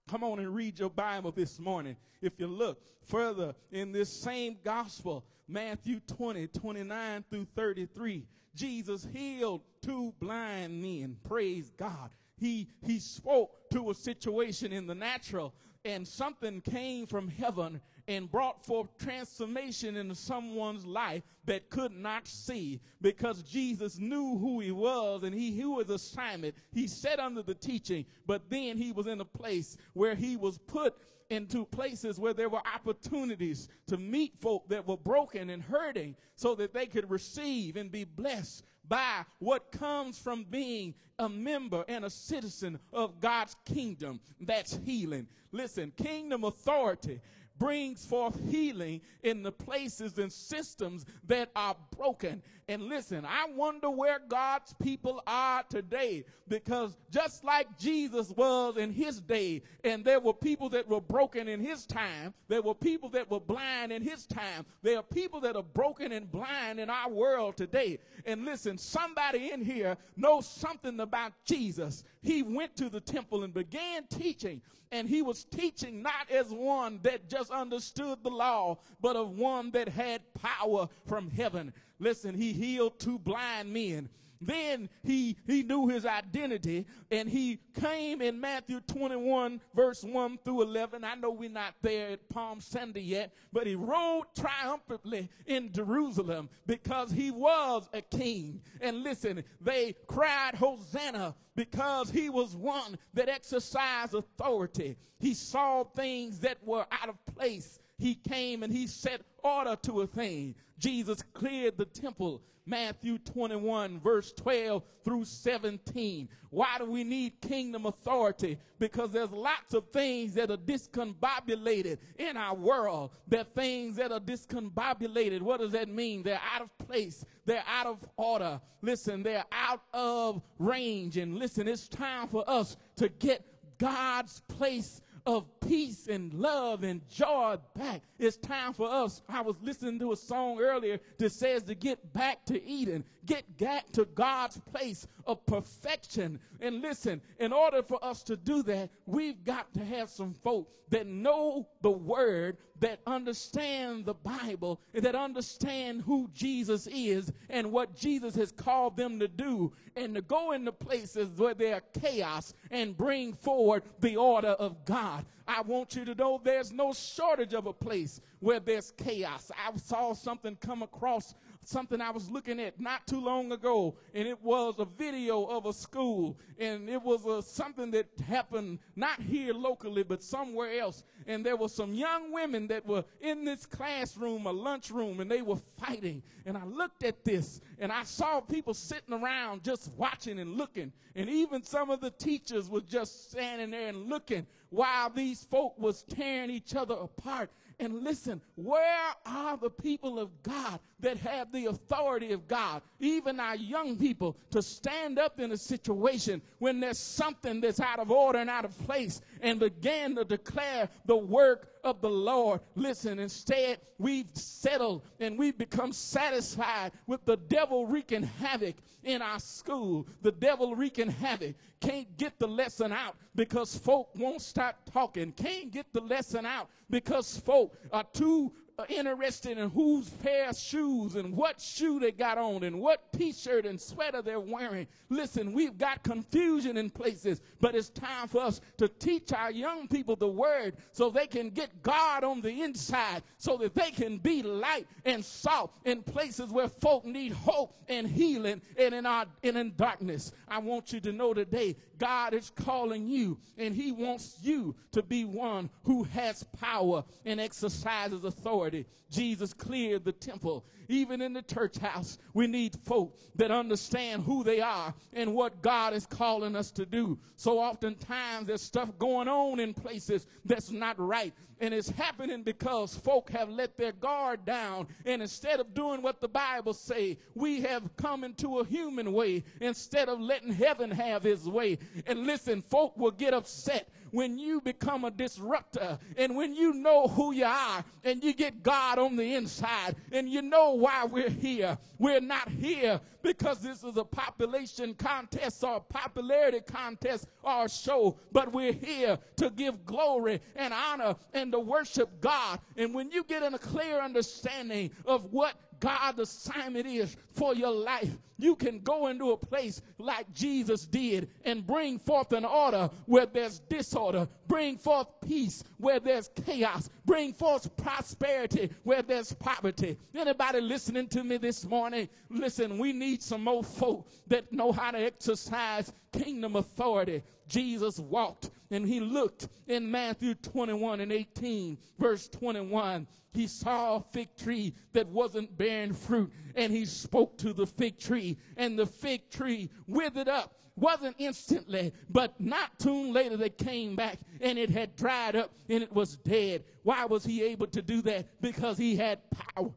Come 0.08 0.24
on 0.24 0.38
and 0.38 0.54
read 0.54 0.78
your 0.78 0.90
Bible 0.90 1.32
this 1.32 1.58
morning. 1.58 1.96
If 2.20 2.38
you 2.38 2.46
look 2.46 2.80
further 3.06 3.54
in 3.70 3.92
this 3.92 4.10
same 4.10 4.56
gospel, 4.64 5.24
Matthew 5.48 6.00
20, 6.06 6.48
29 6.48 7.24
through 7.30 7.46
33, 7.56 8.26
Jesus 8.54 9.06
healed 9.12 9.62
two 9.80 10.12
blind 10.20 10.82
men. 10.82 11.16
Praise 11.26 11.70
God. 11.76 12.10
He, 12.38 12.68
he 12.84 12.98
spoke 12.98 13.70
to 13.70 13.90
a 13.90 13.94
situation 13.94 14.72
in 14.72 14.86
the 14.86 14.94
natural 14.94 15.54
and 15.84 16.06
something 16.06 16.60
came 16.60 17.06
from 17.06 17.28
heaven 17.28 17.80
and 18.08 18.30
brought 18.30 18.64
forth 18.64 18.88
transformation 18.98 19.96
into 19.96 20.14
someone's 20.14 20.84
life 20.84 21.22
that 21.44 21.70
could 21.70 21.92
not 21.92 22.26
see 22.26 22.80
because 23.00 23.42
Jesus 23.42 23.98
knew 23.98 24.38
who 24.38 24.60
he 24.60 24.72
was 24.72 25.22
and 25.22 25.34
he 25.34 25.50
knew 25.50 25.78
his 25.78 25.90
assignment. 25.90 26.54
He 26.72 26.86
sat 26.86 27.18
under 27.18 27.42
the 27.42 27.54
teaching, 27.54 28.04
but 28.26 28.48
then 28.50 28.76
he 28.76 28.92
was 28.92 29.06
in 29.06 29.20
a 29.20 29.24
place 29.24 29.76
where 29.92 30.14
he 30.14 30.36
was 30.36 30.58
put 30.58 30.96
into 31.30 31.64
places 31.64 32.18
where 32.18 32.34
there 32.34 32.50
were 32.50 32.60
opportunities 32.74 33.68
to 33.86 33.96
meet 33.96 34.36
folk 34.38 34.68
that 34.68 34.86
were 34.86 34.98
broken 34.98 35.48
and 35.50 35.62
hurting 35.62 36.14
so 36.36 36.54
that 36.54 36.74
they 36.74 36.86
could 36.86 37.10
receive 37.10 37.76
and 37.76 37.90
be 37.90 38.04
blessed 38.04 38.64
by 38.86 39.24
what 39.38 39.72
comes 39.72 40.18
from 40.18 40.44
being 40.44 40.94
a 41.18 41.28
member 41.28 41.84
and 41.88 42.04
a 42.04 42.10
citizen 42.10 42.78
of 42.92 43.20
God's 43.20 43.56
kingdom. 43.64 44.20
That's 44.40 44.78
healing. 44.84 45.26
Listen, 45.52 45.92
kingdom 45.96 46.44
authority 46.44 47.20
brings 47.58 48.04
forth 48.04 48.38
healing 48.50 49.00
in 49.22 49.42
the 49.42 49.52
places 49.52 50.18
and 50.18 50.32
systems 50.32 51.04
that 51.26 51.50
are 51.54 51.76
broken. 51.96 52.42
And 52.68 52.84
listen, 52.84 53.24
I 53.24 53.46
wonder 53.54 53.90
where 53.90 54.20
God's 54.28 54.74
people 54.82 55.22
are 55.26 55.62
today 55.68 56.24
because 56.48 56.96
just 57.10 57.44
like 57.44 57.78
Jesus 57.78 58.30
was 58.30 58.76
in 58.76 58.92
his 58.92 59.20
day, 59.20 59.62
and 59.84 60.04
there 60.04 60.20
were 60.20 60.34
people 60.34 60.68
that 60.70 60.88
were 60.88 61.00
broken 61.00 61.48
in 61.48 61.60
his 61.60 61.86
time, 61.86 62.34
there 62.48 62.62
were 62.62 62.74
people 62.74 63.08
that 63.10 63.30
were 63.30 63.40
blind 63.40 63.92
in 63.92 64.02
his 64.02 64.26
time, 64.26 64.64
there 64.82 64.98
are 64.98 65.02
people 65.02 65.40
that 65.40 65.56
are 65.56 65.62
broken 65.62 66.12
and 66.12 66.30
blind 66.30 66.78
in 66.78 66.90
our 66.90 67.10
world 67.10 67.56
today. 67.56 67.98
And 68.26 68.44
listen, 68.44 68.78
somebody 68.78 69.50
in 69.52 69.64
here 69.64 69.96
knows 70.16 70.46
something 70.46 71.00
about 71.00 71.32
Jesus. 71.44 72.04
He 72.22 72.42
went 72.42 72.76
to 72.76 72.88
the 72.88 73.00
temple 73.00 73.44
and 73.44 73.52
began 73.52 74.06
teaching 74.08 74.62
and 74.92 75.08
he 75.08 75.22
was 75.22 75.44
teaching 75.44 76.02
not 76.02 76.30
as 76.30 76.50
one 76.50 77.00
that 77.02 77.28
just 77.28 77.50
understood 77.50 78.22
the 78.22 78.30
law, 78.30 78.78
but 79.00 79.16
of 79.16 79.30
one 79.38 79.70
that 79.72 79.88
had 79.88 80.20
power 80.34 80.88
from 81.06 81.30
heaven. 81.30 81.72
Listen, 81.98 82.34
he 82.34 82.52
healed 82.52 83.00
two 83.00 83.18
blind 83.18 83.72
men. 83.72 84.08
Then 84.44 84.88
he, 85.02 85.36
he 85.46 85.62
knew 85.62 85.88
his 85.88 86.04
identity 86.04 86.86
and 87.10 87.28
he 87.28 87.60
came 87.80 88.20
in 88.20 88.40
Matthew 88.40 88.80
21 88.80 89.60
verse 89.74 90.02
1 90.02 90.38
through 90.44 90.62
11. 90.62 91.04
I 91.04 91.14
know 91.14 91.30
we're 91.30 91.48
not 91.48 91.74
there 91.82 92.10
at 92.10 92.28
Palm 92.28 92.60
Sunday 92.60 93.02
yet, 93.02 93.32
but 93.52 93.66
he 93.66 93.74
rode 93.74 94.24
triumphantly 94.36 95.28
in 95.46 95.72
Jerusalem 95.72 96.48
because 96.66 97.10
he 97.10 97.30
was 97.30 97.88
a 97.92 98.02
king. 98.02 98.60
And 98.80 99.02
listen, 99.02 99.44
they 99.60 99.94
cried 100.06 100.54
Hosanna 100.54 101.34
because 101.54 102.10
he 102.10 102.30
was 102.30 102.56
one 102.56 102.98
that 103.14 103.28
exercised 103.28 104.14
authority. 104.14 104.96
He 105.18 105.34
saw 105.34 105.84
things 105.84 106.40
that 106.40 106.58
were 106.64 106.86
out 106.90 107.08
of 107.08 107.36
place. 107.36 107.78
He 107.98 108.14
came 108.16 108.62
and 108.62 108.72
he 108.72 108.86
set 108.86 109.20
order 109.44 109.76
to 109.82 110.00
a 110.00 110.06
thing. 110.06 110.54
Jesus 110.78 111.22
cleared 111.32 111.76
the 111.76 111.84
temple. 111.84 112.42
Matthew 112.64 113.18
21 113.18 114.00
verse 114.00 114.32
12 114.32 114.82
through 115.04 115.24
17. 115.24 116.28
Why 116.50 116.78
do 116.78 116.84
we 116.84 117.02
need 117.02 117.40
kingdom 117.40 117.86
authority? 117.86 118.58
Because 118.78 119.10
there's 119.10 119.30
lots 119.30 119.74
of 119.74 119.88
things 119.90 120.34
that 120.34 120.50
are 120.50 120.56
discombobulated 120.56 121.98
in 122.18 122.36
our 122.36 122.54
world. 122.54 123.10
There 123.26 123.40
are 123.40 123.44
things 123.44 123.96
that 123.96 124.12
are 124.12 124.20
discombobulated. 124.20 125.42
What 125.42 125.60
does 125.60 125.72
that 125.72 125.88
mean? 125.88 126.22
They're 126.22 126.40
out 126.54 126.62
of 126.62 126.86
place. 126.86 127.24
They're 127.46 127.64
out 127.66 127.86
of 127.86 127.98
order. 128.16 128.60
Listen, 128.80 129.22
they're 129.22 129.44
out 129.50 129.82
of 129.92 130.42
range. 130.58 131.16
And 131.16 131.38
listen, 131.38 131.66
it's 131.66 131.88
time 131.88 132.28
for 132.28 132.48
us 132.48 132.76
to 132.96 133.08
get 133.08 133.44
God's 133.78 134.40
place 134.42 135.00
of 135.26 135.46
peace 135.60 136.08
and 136.08 136.32
love 136.34 136.82
and 136.82 137.06
joy 137.08 137.56
back. 137.76 138.02
It's 138.18 138.36
time 138.36 138.72
for 138.72 138.90
us. 138.90 139.22
I 139.28 139.40
was 139.40 139.56
listening 139.62 139.98
to 140.00 140.12
a 140.12 140.16
song 140.16 140.60
earlier 140.60 140.98
that 141.18 141.32
says 141.32 141.62
to 141.64 141.74
get 141.74 142.12
back 142.12 142.44
to 142.46 142.62
Eden, 142.64 143.04
get 143.26 143.58
back 143.58 143.90
to 143.92 144.04
God's 144.04 144.58
place 144.58 145.06
of 145.26 145.44
perfection. 145.46 146.40
And 146.60 146.80
listen, 146.80 147.20
in 147.38 147.52
order 147.52 147.82
for 147.82 148.02
us 148.04 148.22
to 148.24 148.36
do 148.36 148.62
that, 148.64 148.90
we've 149.06 149.44
got 149.44 149.72
to 149.74 149.84
have 149.84 150.10
some 150.10 150.34
folk 150.42 150.68
that 150.90 151.06
know 151.06 151.66
the 151.80 151.90
word, 151.90 152.58
that 152.80 153.00
understand 153.06 154.04
the 154.04 154.14
Bible, 154.14 154.78
that 154.92 155.14
understand 155.14 156.02
who 156.02 156.28
Jesus 156.34 156.86
is 156.86 157.32
and 157.48 157.72
what 157.72 157.96
Jesus 157.96 158.34
has 158.34 158.52
called 158.52 158.96
them 158.96 159.18
to 159.18 159.26
do, 159.26 159.72
and 159.96 160.14
to 160.14 160.20
go 160.20 160.52
into 160.52 160.70
places 160.70 161.30
where 161.38 161.54
there 161.54 161.76
are 161.76 162.00
chaos 162.00 162.52
and 162.70 162.96
bring 162.96 163.32
forward 163.32 163.84
the 164.00 164.16
order 164.16 164.48
of 164.48 164.84
God. 164.84 165.24
I 165.48 165.62
want 165.62 165.96
you 165.96 166.04
to 166.04 166.14
know 166.14 166.40
there's 166.42 166.72
no 166.72 166.92
shortage 166.92 167.54
of 167.54 167.66
a 167.66 167.72
place 167.72 168.20
where 168.40 168.60
there's 168.60 168.92
chaos. 168.92 169.50
I 169.50 169.76
saw 169.78 170.12
something 170.12 170.56
come 170.56 170.82
across 170.82 171.34
something 171.64 172.00
I 172.00 172.10
was 172.10 172.30
looking 172.30 172.60
at 172.60 172.80
not 172.80 173.06
too 173.06 173.20
long 173.20 173.52
ago, 173.52 173.96
and 174.14 174.26
it 174.26 174.42
was 174.42 174.74
a 174.78 174.84
video 174.84 175.44
of 175.44 175.66
a 175.66 175.72
school, 175.72 176.38
and 176.58 176.88
it 176.88 177.02
was 177.02 177.24
a, 177.24 177.42
something 177.42 177.90
that 177.92 178.06
happened 178.26 178.78
not 178.96 179.20
here 179.20 179.54
locally, 179.54 180.02
but 180.02 180.22
somewhere 180.22 180.78
else. 180.78 181.04
And 181.26 181.46
there 181.46 181.56
were 181.56 181.68
some 181.68 181.94
young 181.94 182.32
women 182.32 182.66
that 182.68 182.84
were 182.84 183.04
in 183.20 183.44
this 183.44 183.66
classroom, 183.66 184.46
a 184.46 184.52
lunchroom, 184.52 185.20
and 185.20 185.30
they 185.30 185.42
were 185.42 185.60
fighting. 185.78 186.22
And 186.46 186.56
I 186.56 186.64
looked 186.64 187.04
at 187.04 187.24
this, 187.24 187.60
and 187.78 187.92
I 187.92 188.02
saw 188.02 188.40
people 188.40 188.74
sitting 188.74 189.14
around 189.14 189.62
just 189.62 189.90
watching 189.96 190.38
and 190.38 190.56
looking, 190.56 190.92
and 191.14 191.30
even 191.30 191.62
some 191.62 191.90
of 191.90 192.00
the 192.00 192.10
teachers 192.10 192.68
were 192.68 192.80
just 192.80 193.30
standing 193.30 193.70
there 193.70 193.88
and 193.88 194.08
looking 194.08 194.46
while 194.72 195.10
these 195.10 195.44
folk 195.44 195.78
was 195.78 196.02
tearing 196.02 196.50
each 196.50 196.74
other 196.74 196.94
apart. 196.94 197.50
And 197.82 198.04
listen, 198.04 198.40
where 198.54 199.08
are 199.26 199.56
the 199.56 199.68
people 199.68 200.20
of 200.20 200.30
God 200.44 200.78
that 201.00 201.16
have 201.16 201.50
the 201.50 201.66
authority 201.66 202.30
of 202.30 202.46
God, 202.46 202.80
even 203.00 203.40
our 203.40 203.56
young 203.56 203.96
people, 203.96 204.36
to 204.52 204.62
stand 204.62 205.18
up 205.18 205.40
in 205.40 205.50
a 205.50 205.56
situation 205.56 206.40
when 206.60 206.78
there's 206.78 207.00
something 207.00 207.60
that's 207.60 207.80
out 207.80 207.98
of 207.98 208.12
order 208.12 208.38
and 208.38 208.48
out 208.48 208.64
of 208.64 208.78
place 208.86 209.20
and 209.40 209.58
begin 209.58 210.14
to 210.14 210.24
declare 210.24 210.88
the 211.06 211.16
work 211.16 211.71
of 211.84 212.00
the 212.00 212.10
Lord. 212.10 212.60
Listen, 212.74 213.18
instead, 213.18 213.80
we've 213.98 214.30
settled 214.34 215.02
and 215.20 215.38
we've 215.38 215.56
become 215.56 215.92
satisfied 215.92 216.92
with 217.06 217.24
the 217.24 217.36
devil 217.36 217.86
wreaking 217.86 218.22
havoc 218.22 218.76
in 219.02 219.22
our 219.22 219.40
school. 219.40 220.06
The 220.22 220.32
devil 220.32 220.74
wreaking 220.76 221.10
havoc 221.10 221.54
can't 221.80 222.16
get 222.16 222.38
the 222.38 222.46
lesson 222.46 222.92
out 222.92 223.16
because 223.34 223.76
folk 223.76 224.10
won't 224.16 224.42
stop 224.42 224.76
talking. 224.92 225.32
Can't 225.32 225.70
get 225.70 225.92
the 225.92 226.00
lesson 226.00 226.46
out 226.46 226.68
because 226.90 227.38
folk 227.38 227.76
are 227.92 228.04
too 228.12 228.52
interested 228.88 229.58
in 229.58 229.70
whose 229.70 230.08
pair 230.08 230.48
of 230.48 230.56
shoes 230.56 231.14
and 231.14 231.36
what 231.36 231.60
shoe 231.60 231.98
they 232.00 232.12
got 232.12 232.38
on 232.38 232.62
and 232.64 232.80
what 232.80 233.12
t-shirt 233.12 233.66
and 233.66 233.80
sweater 233.80 234.22
they're 234.22 234.40
wearing. 234.40 234.86
Listen, 235.08 235.52
we've 235.52 235.76
got 235.76 236.02
confusion 236.02 236.76
in 236.76 236.90
places, 236.90 237.40
but 237.60 237.74
it's 237.74 237.90
time 237.90 238.28
for 238.28 238.42
us 238.42 238.60
to 238.78 238.88
teach 238.88 239.32
our 239.32 239.50
young 239.50 239.86
people 239.88 240.16
the 240.16 240.28
word 240.28 240.76
so 240.92 241.10
they 241.10 241.26
can 241.26 241.50
get 241.50 241.82
God 241.82 242.24
on 242.24 242.40
the 242.40 242.62
inside 242.62 243.22
so 243.38 243.56
that 243.58 243.74
they 243.74 243.90
can 243.90 244.18
be 244.18 244.42
light 244.42 244.86
and 245.04 245.24
salt 245.24 245.76
in 245.84 246.02
places 246.02 246.50
where 246.50 246.68
folk 246.68 247.04
need 247.04 247.32
hope 247.32 247.76
and 247.88 248.06
healing 248.06 248.60
and 248.76 248.94
in 248.94 249.06
our 249.06 249.26
and 249.42 249.56
in 249.56 249.74
darkness. 249.76 250.32
I 250.48 250.58
want 250.58 250.92
you 250.92 251.00
to 251.00 251.12
know 251.12 251.34
today 251.34 251.76
God 252.02 252.34
is 252.34 252.50
calling 252.50 253.06
you 253.06 253.38
and 253.56 253.76
he 253.76 253.92
wants 253.92 254.36
you 254.42 254.74
to 254.90 255.04
be 255.04 255.24
one 255.24 255.70
who 255.84 256.02
has 256.02 256.42
power 256.60 257.04
and 257.24 257.40
exercises 257.40 258.24
authority. 258.24 258.86
Jesus 259.08 259.54
cleared 259.54 260.04
the 260.04 260.10
temple. 260.10 260.64
Even 260.92 261.22
in 261.22 261.32
the 261.32 261.40
church 261.40 261.78
house, 261.78 262.18
we 262.34 262.46
need 262.46 262.76
folk 262.84 263.18
that 263.36 263.50
understand 263.50 264.24
who 264.24 264.44
they 264.44 264.60
are 264.60 264.92
and 265.14 265.34
what 265.34 265.62
God 265.62 265.94
is 265.94 266.04
calling 266.04 266.54
us 266.54 266.70
to 266.72 266.84
do. 266.84 267.18
So 267.36 267.58
oftentimes 267.58 268.46
there's 268.46 268.60
stuff 268.60 268.90
going 268.98 269.26
on 269.26 269.58
in 269.58 269.72
places 269.72 270.26
that's 270.44 270.70
not 270.70 271.00
right. 271.00 271.32
And 271.60 271.72
it's 271.72 271.88
happening 271.88 272.42
because 272.42 272.94
folk 272.94 273.30
have 273.30 273.48
let 273.48 273.78
their 273.78 273.92
guard 273.92 274.44
down. 274.44 274.86
And 275.06 275.22
instead 275.22 275.60
of 275.60 275.72
doing 275.72 276.02
what 276.02 276.20
the 276.20 276.28
Bible 276.28 276.74
say, 276.74 277.18
we 277.34 277.62
have 277.62 277.96
come 277.96 278.22
into 278.22 278.58
a 278.58 278.64
human 278.66 279.14
way 279.14 279.44
instead 279.62 280.10
of 280.10 280.20
letting 280.20 280.52
heaven 280.52 280.90
have 280.90 281.22
his 281.22 281.48
way. 281.48 281.78
And 282.06 282.26
listen, 282.26 282.60
folk 282.60 282.98
will 282.98 283.12
get 283.12 283.32
upset 283.32 283.88
when 284.12 284.38
you 284.38 284.60
become 284.60 285.04
a 285.04 285.10
disruptor 285.10 285.98
and 286.16 286.36
when 286.36 286.54
you 286.54 286.74
know 286.74 287.08
who 287.08 287.32
you 287.32 287.44
are 287.44 287.84
and 288.04 288.22
you 288.22 288.32
get 288.32 288.62
God 288.62 288.98
on 288.98 289.16
the 289.16 289.34
inside 289.34 289.96
and 290.12 290.28
you 290.28 290.42
know 290.42 290.72
why 290.72 291.04
we're 291.04 291.30
here. 291.30 291.76
We're 291.98 292.20
not 292.20 292.48
here 292.48 293.00
because 293.22 293.60
this 293.60 293.82
is 293.82 293.96
a 293.96 294.04
population 294.04 294.94
contest 294.94 295.64
or 295.64 295.76
a 295.76 295.80
popularity 295.80 296.60
contest 296.60 297.26
or 297.42 297.64
a 297.64 297.68
show, 297.68 298.16
but 298.32 298.52
we're 298.52 298.72
here 298.72 299.18
to 299.36 299.50
give 299.50 299.84
glory 299.84 300.40
and 300.56 300.74
honor 300.74 301.16
and 301.32 301.50
to 301.52 301.60
worship 301.60 302.20
God. 302.20 302.60
And 302.76 302.94
when 302.94 303.10
you 303.10 303.24
get 303.24 303.42
in 303.42 303.54
a 303.54 303.58
clear 303.58 304.00
understanding 304.00 304.90
of 305.06 305.32
what 305.32 305.54
God's 305.82 306.20
assignment 306.20 306.86
is 306.86 307.16
for 307.32 307.56
your 307.56 307.72
life. 307.72 308.16
You 308.38 308.54
can 308.54 308.78
go 308.80 309.08
into 309.08 309.32
a 309.32 309.36
place 309.36 309.82
like 309.98 310.32
Jesus 310.32 310.86
did 310.86 311.28
and 311.44 311.66
bring 311.66 311.98
forth 311.98 312.32
an 312.32 312.44
order 312.44 312.88
where 313.06 313.26
there's 313.26 313.58
disorder, 313.58 314.28
bring 314.46 314.76
forth 314.78 315.08
peace 315.26 315.64
where 315.78 315.98
there's 315.98 316.30
chaos, 316.46 316.88
bring 317.04 317.32
forth 317.32 317.76
prosperity 317.76 318.70
where 318.84 319.02
there's 319.02 319.32
poverty. 319.32 319.98
Anybody 320.14 320.60
listening 320.60 321.08
to 321.08 321.24
me 321.24 321.36
this 321.36 321.64
morning? 321.64 322.08
Listen, 322.30 322.78
we 322.78 322.92
need 322.92 323.20
some 323.20 323.42
more 323.42 323.64
folk 323.64 324.08
that 324.28 324.52
know 324.52 324.70
how 324.70 324.92
to 324.92 324.98
exercise 324.98 325.92
kingdom 326.12 326.56
authority. 326.56 327.22
Jesus 327.48 327.98
walked 327.98 328.50
and 328.70 328.86
he 328.86 329.00
looked 329.00 329.48
in 329.66 329.90
Matthew 329.90 330.34
21 330.34 331.00
and 331.00 331.12
18, 331.12 331.78
verse 331.98 332.28
21 332.28 333.06
he 333.32 333.46
saw 333.46 333.96
a 333.96 334.00
fig 334.00 334.36
tree 334.36 334.74
that 334.92 335.08
wasn't 335.08 335.56
bearing 335.56 335.94
fruit 335.94 336.30
and 336.54 336.72
he 336.72 336.84
spoke 336.84 337.38
to 337.38 337.52
the 337.52 337.66
fig 337.66 337.98
tree 337.98 338.36
and 338.56 338.78
the 338.78 338.86
fig 338.86 339.30
tree 339.30 339.70
withered 339.86 340.28
up. 340.28 340.54
Wasn't 340.76 341.16
instantly 341.18 341.92
but 342.08 342.38
not 342.40 342.78
too 342.78 343.12
later 343.12 343.36
they 343.36 343.50
came 343.50 343.94
back 343.94 344.18
and 344.40 344.58
it 344.58 344.70
had 344.70 344.96
dried 344.96 345.36
up 345.36 345.52
and 345.68 345.82
it 345.82 345.92
was 345.92 346.16
dead. 346.16 346.64
Why 346.82 347.04
was 347.04 347.24
he 347.24 347.42
able 347.42 347.66
to 347.68 347.82
do 347.82 348.02
that? 348.02 348.40
Because 348.40 348.78
he 348.78 348.96
had 348.96 349.18
power. 349.30 349.70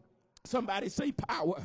Somebody 0.46 0.90
say 0.90 1.12
power 1.12 1.62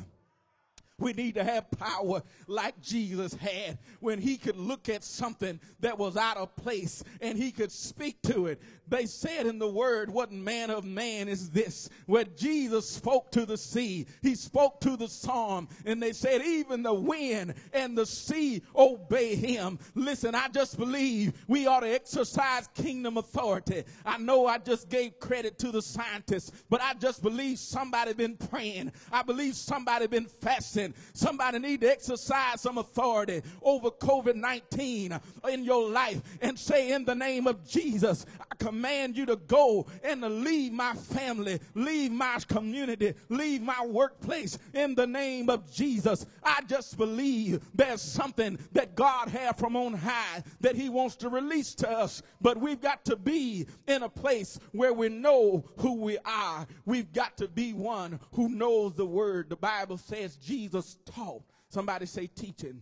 we 1.01 1.13
need 1.13 1.35
to 1.35 1.43
have 1.43 1.69
power 1.71 2.21
like 2.47 2.79
Jesus 2.81 3.33
had 3.33 3.77
when 3.99 4.19
he 4.19 4.37
could 4.37 4.57
look 4.57 4.87
at 4.89 5.03
something 5.03 5.59
that 5.79 5.97
was 5.97 6.15
out 6.15 6.37
of 6.37 6.55
place 6.55 7.03
and 7.19 7.37
he 7.37 7.51
could 7.51 7.71
speak 7.71 8.21
to 8.23 8.47
it. 8.47 8.61
They 8.91 9.05
said 9.05 9.45
in 9.45 9.57
the 9.57 9.69
word, 9.69 10.11
What 10.11 10.33
man 10.33 10.69
of 10.69 10.83
man 10.83 11.29
is 11.29 11.49
this? 11.49 11.89
Where 12.07 12.25
Jesus 12.25 12.87
spoke 12.89 13.31
to 13.31 13.45
the 13.45 13.57
sea, 13.57 14.05
he 14.21 14.35
spoke 14.35 14.81
to 14.81 14.97
the 14.97 15.07
psalm, 15.07 15.69
and 15.85 16.03
they 16.03 16.11
said, 16.11 16.41
Even 16.41 16.83
the 16.83 16.93
wind 16.93 17.53
and 17.73 17.97
the 17.97 18.05
sea 18.05 18.61
obey 18.75 19.35
him. 19.35 19.79
Listen, 19.95 20.35
I 20.35 20.49
just 20.49 20.77
believe 20.77 21.33
we 21.47 21.67
ought 21.67 21.79
to 21.79 21.89
exercise 21.89 22.67
kingdom 22.75 23.17
authority. 23.17 23.85
I 24.05 24.17
know 24.17 24.45
I 24.45 24.57
just 24.57 24.89
gave 24.89 25.19
credit 25.21 25.57
to 25.59 25.71
the 25.71 25.81
scientists, 25.81 26.51
but 26.69 26.81
I 26.81 26.93
just 26.95 27.23
believe 27.23 27.59
somebody 27.59 28.11
been 28.11 28.35
praying. 28.35 28.91
I 29.09 29.23
believe 29.23 29.55
somebody 29.55 30.07
been 30.07 30.25
fasting. 30.25 30.90
Somebody 31.13 31.59
need 31.59 31.81
to 31.81 31.91
exercise 31.91 32.61
some 32.61 32.77
authority 32.77 33.41
over 33.61 33.89
COVID-19 33.91 35.21
in 35.49 35.63
your 35.63 35.89
life 35.89 36.21
and 36.41 36.57
say, 36.57 36.91
In 36.91 37.05
the 37.05 37.15
name 37.15 37.47
of 37.47 37.67
Jesus, 37.67 38.25
I 38.39 38.55
command 38.55 39.11
command 39.11 39.17
you 39.17 39.25
to 39.25 39.35
go 39.47 39.85
and 40.03 40.21
to 40.21 40.29
leave 40.29 40.71
my 40.71 40.93
family, 40.93 41.59
leave 41.75 42.11
my 42.11 42.37
community, 42.47 43.13
leave 43.29 43.61
my 43.61 43.85
workplace 43.85 44.57
in 44.73 44.95
the 44.95 45.05
name 45.05 45.49
of 45.49 45.71
Jesus. 45.71 46.25
I 46.43 46.61
just 46.67 46.97
believe 46.97 47.61
there's 47.73 48.01
something 48.01 48.57
that 48.71 48.95
God 48.95 49.27
has 49.29 49.55
from 49.57 49.75
on 49.75 49.93
high 49.93 50.43
that 50.61 50.75
He 50.75 50.89
wants 50.89 51.15
to 51.17 51.29
release 51.29 51.75
to 51.75 51.89
us. 51.89 52.21
But 52.41 52.57
we've 52.59 52.81
got 52.81 53.05
to 53.05 53.15
be 53.15 53.67
in 53.87 54.03
a 54.03 54.09
place 54.09 54.59
where 54.71 54.93
we 54.93 55.09
know 55.09 55.63
who 55.77 55.95
we 55.95 56.17
are. 56.25 56.67
We've 56.85 57.11
got 57.13 57.37
to 57.37 57.47
be 57.47 57.73
one 57.73 58.19
who 58.33 58.49
knows 58.49 58.93
the 58.93 59.05
word. 59.05 59.49
The 59.49 59.55
Bible 59.55 59.97
says 59.97 60.37
Jesus 60.37 60.80
taught. 61.05 61.43
Somebody 61.69 62.05
say 62.05 62.27
teaching. 62.27 62.81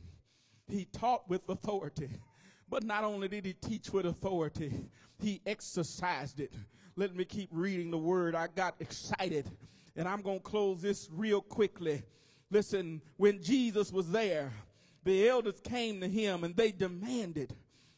He 0.67 0.85
taught 0.85 1.29
with 1.29 1.41
authority. 1.49 2.09
But 2.69 2.83
not 2.83 3.03
only 3.03 3.27
did 3.27 3.45
he 3.45 3.53
teach 3.53 3.91
with 3.91 4.05
authority, 4.05 4.73
he 5.19 5.41
exercised 5.45 6.39
it. 6.39 6.53
Let 6.95 7.15
me 7.15 7.25
keep 7.25 7.49
reading 7.51 7.91
the 7.91 7.97
word. 7.97 8.35
I 8.35 8.47
got 8.47 8.75
excited. 8.79 9.49
And 9.95 10.07
I'm 10.07 10.21
going 10.21 10.39
to 10.39 10.43
close 10.43 10.81
this 10.81 11.09
real 11.11 11.41
quickly. 11.41 12.03
Listen, 12.51 13.01
when 13.17 13.41
Jesus 13.41 13.91
was 13.91 14.11
there, 14.11 14.51
the 15.03 15.27
elders 15.27 15.59
came 15.61 16.01
to 16.01 16.07
him 16.07 16.43
and 16.43 16.55
they 16.55 16.71
demanded 16.71 17.53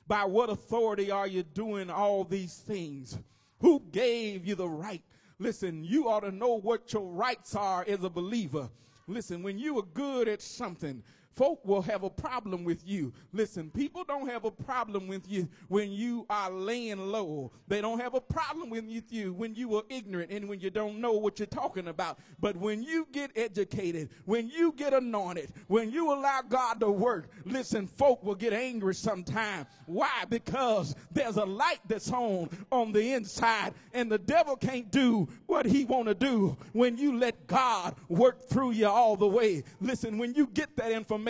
by 0.08 0.26
what 0.26 0.50
authority 0.50 1.12
are 1.12 1.28
you 1.28 1.44
doing 1.44 1.90
all 1.90 2.24
these 2.24 2.56
things? 2.56 3.18
Who 3.60 3.82
gave 3.92 4.46
you 4.46 4.56
the 4.56 4.68
right? 4.68 5.04
Listen, 5.40 5.84
you 5.84 6.10
ought 6.10 6.22
to 6.22 6.32
know 6.32 6.60
what 6.60 6.92
your 6.94 7.08
rights 7.12 7.56
are 7.56 7.86
as 7.88 8.04
a 8.04 8.10
believer. 8.10 8.70
Listen, 9.08 9.44
when 9.44 9.58
you 9.58 9.78
are 9.80 9.86
good 9.94 10.28
at 10.28 10.42
something, 10.42 11.04
folk 11.36 11.64
will 11.66 11.82
have 11.82 12.04
a 12.04 12.10
problem 12.10 12.64
with 12.64 12.88
you. 12.88 13.14
Listen, 13.32 13.70
people 13.70 14.04
don't 14.04 14.28
have 14.28 14.46
a 14.46 14.52
problem 14.52 15.08
with 15.08 15.30
you 15.30 15.48
when 15.68 15.92
you 15.92 16.26
are 16.30 16.52
laying 16.52 17.12
low. 17.12 17.52
They 17.68 17.82
don't 17.82 18.00
have 18.00 18.14
a 18.14 18.22
problem 18.22 18.70
with 18.70 18.86
you 19.12 19.34
when 19.34 19.56
you 19.56 19.76
are 19.76 19.84
ignorant 19.90 20.32
and 20.32 20.48
when 20.48 20.60
you 20.60 20.70
don't 20.70 21.00
know 21.00 21.14
what 21.14 21.40
you're 21.40 21.46
talking 21.46 21.88
about. 21.88 22.20
But 22.40 22.58
when 22.58 22.84
you 22.84 23.08
get 23.12 23.32
educated, 23.36 24.10
when 24.26 24.50
you 24.50 24.74
get 24.74 24.94
anointed, 24.94 25.52
when 25.68 25.92
you 25.92 26.14
allow 26.14 26.42
God 26.48 26.80
to 26.82 26.92
work, 26.92 27.30
listen, 27.46 27.88
folk 27.88 28.24
will 28.24 28.36
get 28.36 28.54
angry 28.54 28.96
sometime. 28.96 29.66
Why? 29.86 30.26
Because 30.30 30.96
there's 31.12 31.38
a 31.38 31.46
light 31.46 31.80
that's 31.88 32.12
on 32.12 32.50
on 32.72 32.92
the 32.92 33.14
inside 33.14 33.74
and 33.94 34.12
the 34.12 34.18
devil 34.18 34.56
can't 34.56 34.92
do 34.92 35.28
what 35.48 35.66
he 35.66 35.86
want 35.86 36.08
to 36.08 36.14
do 36.14 36.58
when 36.74 36.98
you 36.98 37.18
let 37.18 37.48
God 37.48 37.96
work 38.10 38.48
through 38.50 38.72
you 38.72 38.88
all 38.88 39.16
the 39.16 39.28
way. 39.28 39.64
Listen, 39.80 40.18
when 40.18 40.34
you 40.34 40.48
get 40.48 40.76
that 40.78 40.92
information 40.92 41.21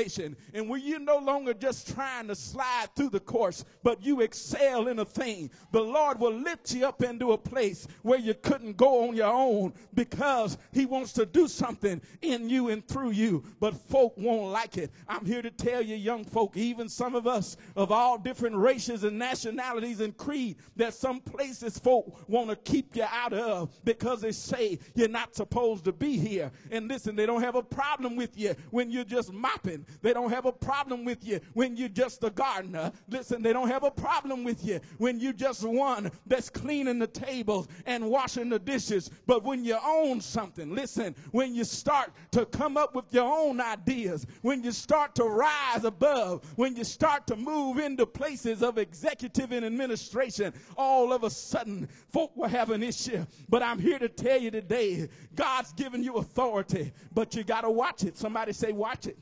and 0.53 0.69
when 0.69 0.81
you're 0.81 0.99
no 0.99 1.17
longer 1.17 1.53
just 1.53 1.93
trying 1.93 2.27
to 2.27 2.35
slide 2.35 2.87
through 2.95 3.09
the 3.09 3.19
course, 3.19 3.65
but 3.83 4.03
you 4.03 4.21
excel 4.21 4.87
in 4.87 4.99
a 4.99 5.05
thing, 5.05 5.49
the 5.71 5.81
Lord 5.81 6.19
will 6.19 6.33
lift 6.33 6.73
you 6.73 6.85
up 6.85 7.03
into 7.03 7.33
a 7.33 7.37
place 7.37 7.87
where 8.01 8.19
you 8.19 8.33
couldn't 8.33 8.77
go 8.77 9.07
on 9.07 9.15
your 9.15 9.31
own 9.31 9.73
because 9.93 10.57
He 10.71 10.85
wants 10.85 11.13
to 11.13 11.25
do 11.25 11.47
something 11.47 12.01
in 12.21 12.49
you 12.49 12.69
and 12.69 12.87
through 12.87 13.11
you. 13.11 13.43
But 13.59 13.75
folk 13.75 14.13
won't 14.17 14.51
like 14.51 14.77
it. 14.77 14.91
I'm 15.07 15.25
here 15.25 15.41
to 15.41 15.51
tell 15.51 15.81
you, 15.81 15.95
young 15.95 16.23
folk, 16.23 16.57
even 16.57 16.89
some 16.89 17.15
of 17.15 17.27
us 17.27 17.57
of 17.75 17.91
all 17.91 18.17
different 18.17 18.55
races 18.55 19.03
and 19.03 19.17
nationalities 19.17 19.99
and 19.99 20.15
creed, 20.15 20.57
that 20.75 20.93
some 20.93 21.19
places 21.19 21.77
folk 21.77 22.29
want 22.29 22.49
to 22.49 22.55
keep 22.55 22.95
you 22.95 23.05
out 23.09 23.33
of 23.33 23.69
because 23.83 24.21
they 24.21 24.31
say 24.31 24.79
you're 24.95 25.07
not 25.07 25.35
supposed 25.35 25.85
to 25.85 25.91
be 25.91 26.17
here. 26.17 26.51
And 26.71 26.87
listen, 26.87 27.15
they 27.15 27.25
don't 27.25 27.41
have 27.41 27.55
a 27.55 27.63
problem 27.63 28.15
with 28.15 28.37
you 28.37 28.55
when 28.69 28.89
you're 28.91 29.03
just 29.03 29.31
mopping 29.31 29.80
they 30.01 30.13
don't 30.13 30.29
have 30.29 30.45
a 30.45 30.51
problem 30.51 31.05
with 31.05 31.25
you 31.25 31.39
when 31.53 31.75
you're 31.75 31.89
just 31.89 32.23
a 32.23 32.29
gardener. 32.29 32.91
Listen, 33.09 33.41
they 33.41 33.53
don't 33.53 33.67
have 33.67 33.83
a 33.83 33.91
problem 33.91 34.43
with 34.43 34.65
you 34.65 34.79
when 34.97 35.19
you're 35.19 35.33
just 35.33 35.63
one 35.63 36.11
that's 36.25 36.49
cleaning 36.49 36.99
the 36.99 37.07
tables 37.07 37.67
and 37.85 38.09
washing 38.09 38.49
the 38.49 38.59
dishes. 38.59 39.09
But 39.25 39.43
when 39.43 39.63
you 39.63 39.77
own 39.83 40.21
something, 40.21 40.73
listen, 40.73 41.15
when 41.31 41.53
you 41.55 41.63
start 41.63 42.11
to 42.31 42.45
come 42.45 42.77
up 42.77 42.95
with 42.95 43.13
your 43.13 43.31
own 43.31 43.59
ideas, 43.59 44.25
when 44.41 44.63
you 44.63 44.71
start 44.71 45.15
to 45.15 45.23
rise 45.23 45.83
above, 45.83 46.43
when 46.55 46.75
you 46.75 46.83
start 46.83 47.27
to 47.27 47.35
move 47.35 47.77
into 47.77 48.05
places 48.05 48.63
of 48.63 48.77
executive 48.77 49.51
and 49.51 49.65
administration, 49.65 50.53
all 50.77 51.13
of 51.13 51.23
a 51.23 51.29
sudden 51.29 51.87
folk 52.09 52.35
will 52.35 52.47
have 52.47 52.69
an 52.69 52.83
issue. 52.83 53.25
But 53.49 53.63
I'm 53.63 53.79
here 53.79 53.99
to 53.99 54.09
tell 54.09 54.39
you 54.39 54.51
today, 54.51 55.07
God's 55.35 55.73
given 55.73 56.03
you 56.03 56.15
authority, 56.15 56.91
but 57.13 57.35
you 57.35 57.43
got 57.43 57.61
to 57.61 57.69
watch 57.69 58.03
it. 58.03 58.17
Somebody 58.17 58.53
say, 58.53 58.71
watch 58.71 59.07
it. 59.07 59.17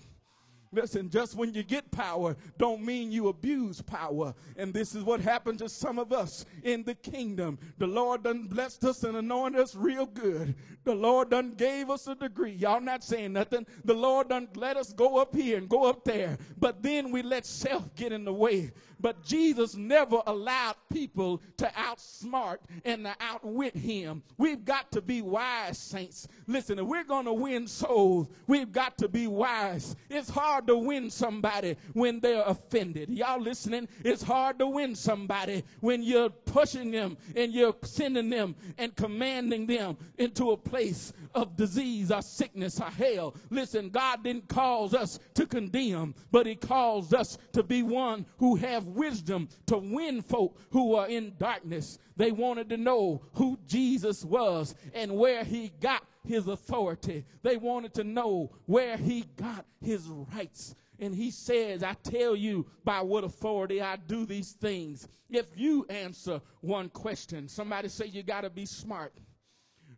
Listen, 0.72 1.10
just 1.10 1.36
when 1.36 1.54
you 1.54 1.64
get 1.64 1.90
power, 1.90 2.36
don't 2.60 2.84
mean 2.84 3.12
you 3.12 3.30
abuse 3.30 3.82
power. 3.82 4.36
And 4.56 4.72
this 4.72 4.94
is 4.94 5.04
what 5.04 5.20
happened 5.20 5.58
to 5.60 5.70
some 5.70 5.98
of 5.98 6.14
us 6.14 6.46
in 6.64 6.84
the 6.84 6.94
kingdom. 6.94 7.58
The 7.80 7.88
Lord 7.88 8.24
done 8.24 8.44
blessed 8.48 8.86
us 8.86 9.04
and 9.04 9.18
anointed 9.18 9.60
us 9.60 9.74
real 9.76 10.06
good. 10.06 10.54
The 10.84 10.94
Lord 10.94 11.32
done 11.32 11.56
gave 11.56 11.90
us 11.90 12.08
a 12.08 12.14
degree. 12.14 12.52
Y'all 12.52 12.82
not 12.82 13.04
saying 13.04 13.34
nothing. 13.34 13.66
The 13.84 13.96
Lord 13.96 14.30
done 14.30 14.48
let 14.56 14.78
us 14.78 14.94
go 14.94 15.18
up 15.18 15.36
here 15.36 15.58
and 15.58 15.68
go 15.68 15.90
up 15.90 16.04
there. 16.04 16.38
But 16.60 16.84
then 16.84 17.12
we 17.12 17.24
let 17.24 17.48
self 17.48 17.94
get 17.96 18.12
in 18.12 18.24
the 18.24 18.34
way. 18.34 18.72
But 19.00 19.24
Jesus 19.24 19.75
never 19.75 20.22
allowed 20.27 20.75
people 20.91 21.41
to 21.58 21.68
outsmart 21.68 22.58
and 22.84 23.06
to 23.06 23.15
outwit 23.20 23.75
him. 23.75 24.24
We've 24.38 24.63
got 24.65 24.91
to 24.91 25.01
be 25.01 25.22
wise, 25.22 25.77
saints. 25.77 26.27
Listen, 26.48 26.79
if 26.79 26.86
we're 26.86 27.03
going 27.03 27.25
to 27.25 27.34
win 27.34 27.68
souls, 27.68 28.27
we've 28.48 28.72
got 28.72 28.98
to 28.98 29.08
be 29.08 29.27
wise. 29.27 29.96
It's 30.10 30.29
hard 30.29 30.68
to 30.68 30.77
win 30.77 31.10
somebody 31.10 31.77
when 31.94 32.20
they're 32.20 32.44
offended. 32.46 33.10
Y'all 33.10 33.39
listening? 33.39 33.88
It's 34.03 34.24
hard 34.24 34.60
to 34.60 34.68
win 34.68 34.96
somebody 34.96 35.63
when 35.79 36.03
you're 36.03 36.29
pushing 36.29 36.91
them 36.91 37.18
and 37.36 37.53
you're 37.53 37.75
sending 37.84 38.29
them 38.29 38.56
and 38.77 38.96
commanding 38.96 39.65
them 39.65 39.98
into 40.18 40.51
a 40.51 40.58
place 40.58 41.13
of 41.36 41.56
disease 41.56 42.12
or 42.12 42.22
sickness 42.22 42.79
or 42.79 42.89
hell. 42.89 43.36
Listen, 43.50 43.89
God 43.89 44.24
didn't 44.24 44.48
cause 44.48 44.94
us 44.94 45.20
to 45.36 45.46
condemn, 45.46 46.15
but 46.32 46.46
He 46.46 46.56
calls 46.56 47.13
us 47.13 47.38
to 47.53 47.63
be 47.63 47.84
one 47.84 48.25
who 48.38 48.56
have 48.56 48.88
wisdom 48.96 49.50
to 49.67 49.77
win 49.77 50.22
folk 50.22 50.60
who 50.72 50.96
are 50.96 51.08
in 51.08 51.34
darkness. 51.38 51.98
They 52.17 52.31
wanted 52.31 52.69
to 52.69 52.77
know 52.77 53.22
who 53.34 53.58
Jesus 53.67 54.23
was 54.25 54.75
and 54.93 55.15
where 55.15 55.43
He 55.43 55.71
got 55.80 56.04
His 56.23 56.47
authority. 56.47 57.25
They 57.43 57.58
wanted 57.58 57.93
to 57.95 58.04
know 58.04 58.52
where 58.65 58.97
He 58.97 59.25
got 59.38 59.65
His 59.82 60.08
rights. 60.08 60.75
And 60.99 61.15
he 61.15 61.32
says, 61.32 61.82
I 61.82 61.93
tell 62.04 62.36
you 62.36 62.65
by 62.84 63.02
what 63.02 63.23
authority 63.23 63.82
I 63.82 63.95
do 63.95 64.25
these 64.25 64.52
things. 64.52 65.08
If 65.30 65.45
you 65.56 65.86
answer 65.89 66.41
one 66.60 66.89
question, 66.89 67.47
somebody 67.47 67.88
say 67.88 68.08
you 68.08 68.21
got 68.21 68.41
to 68.41 68.49
be 68.49 68.65
smart 68.65 69.13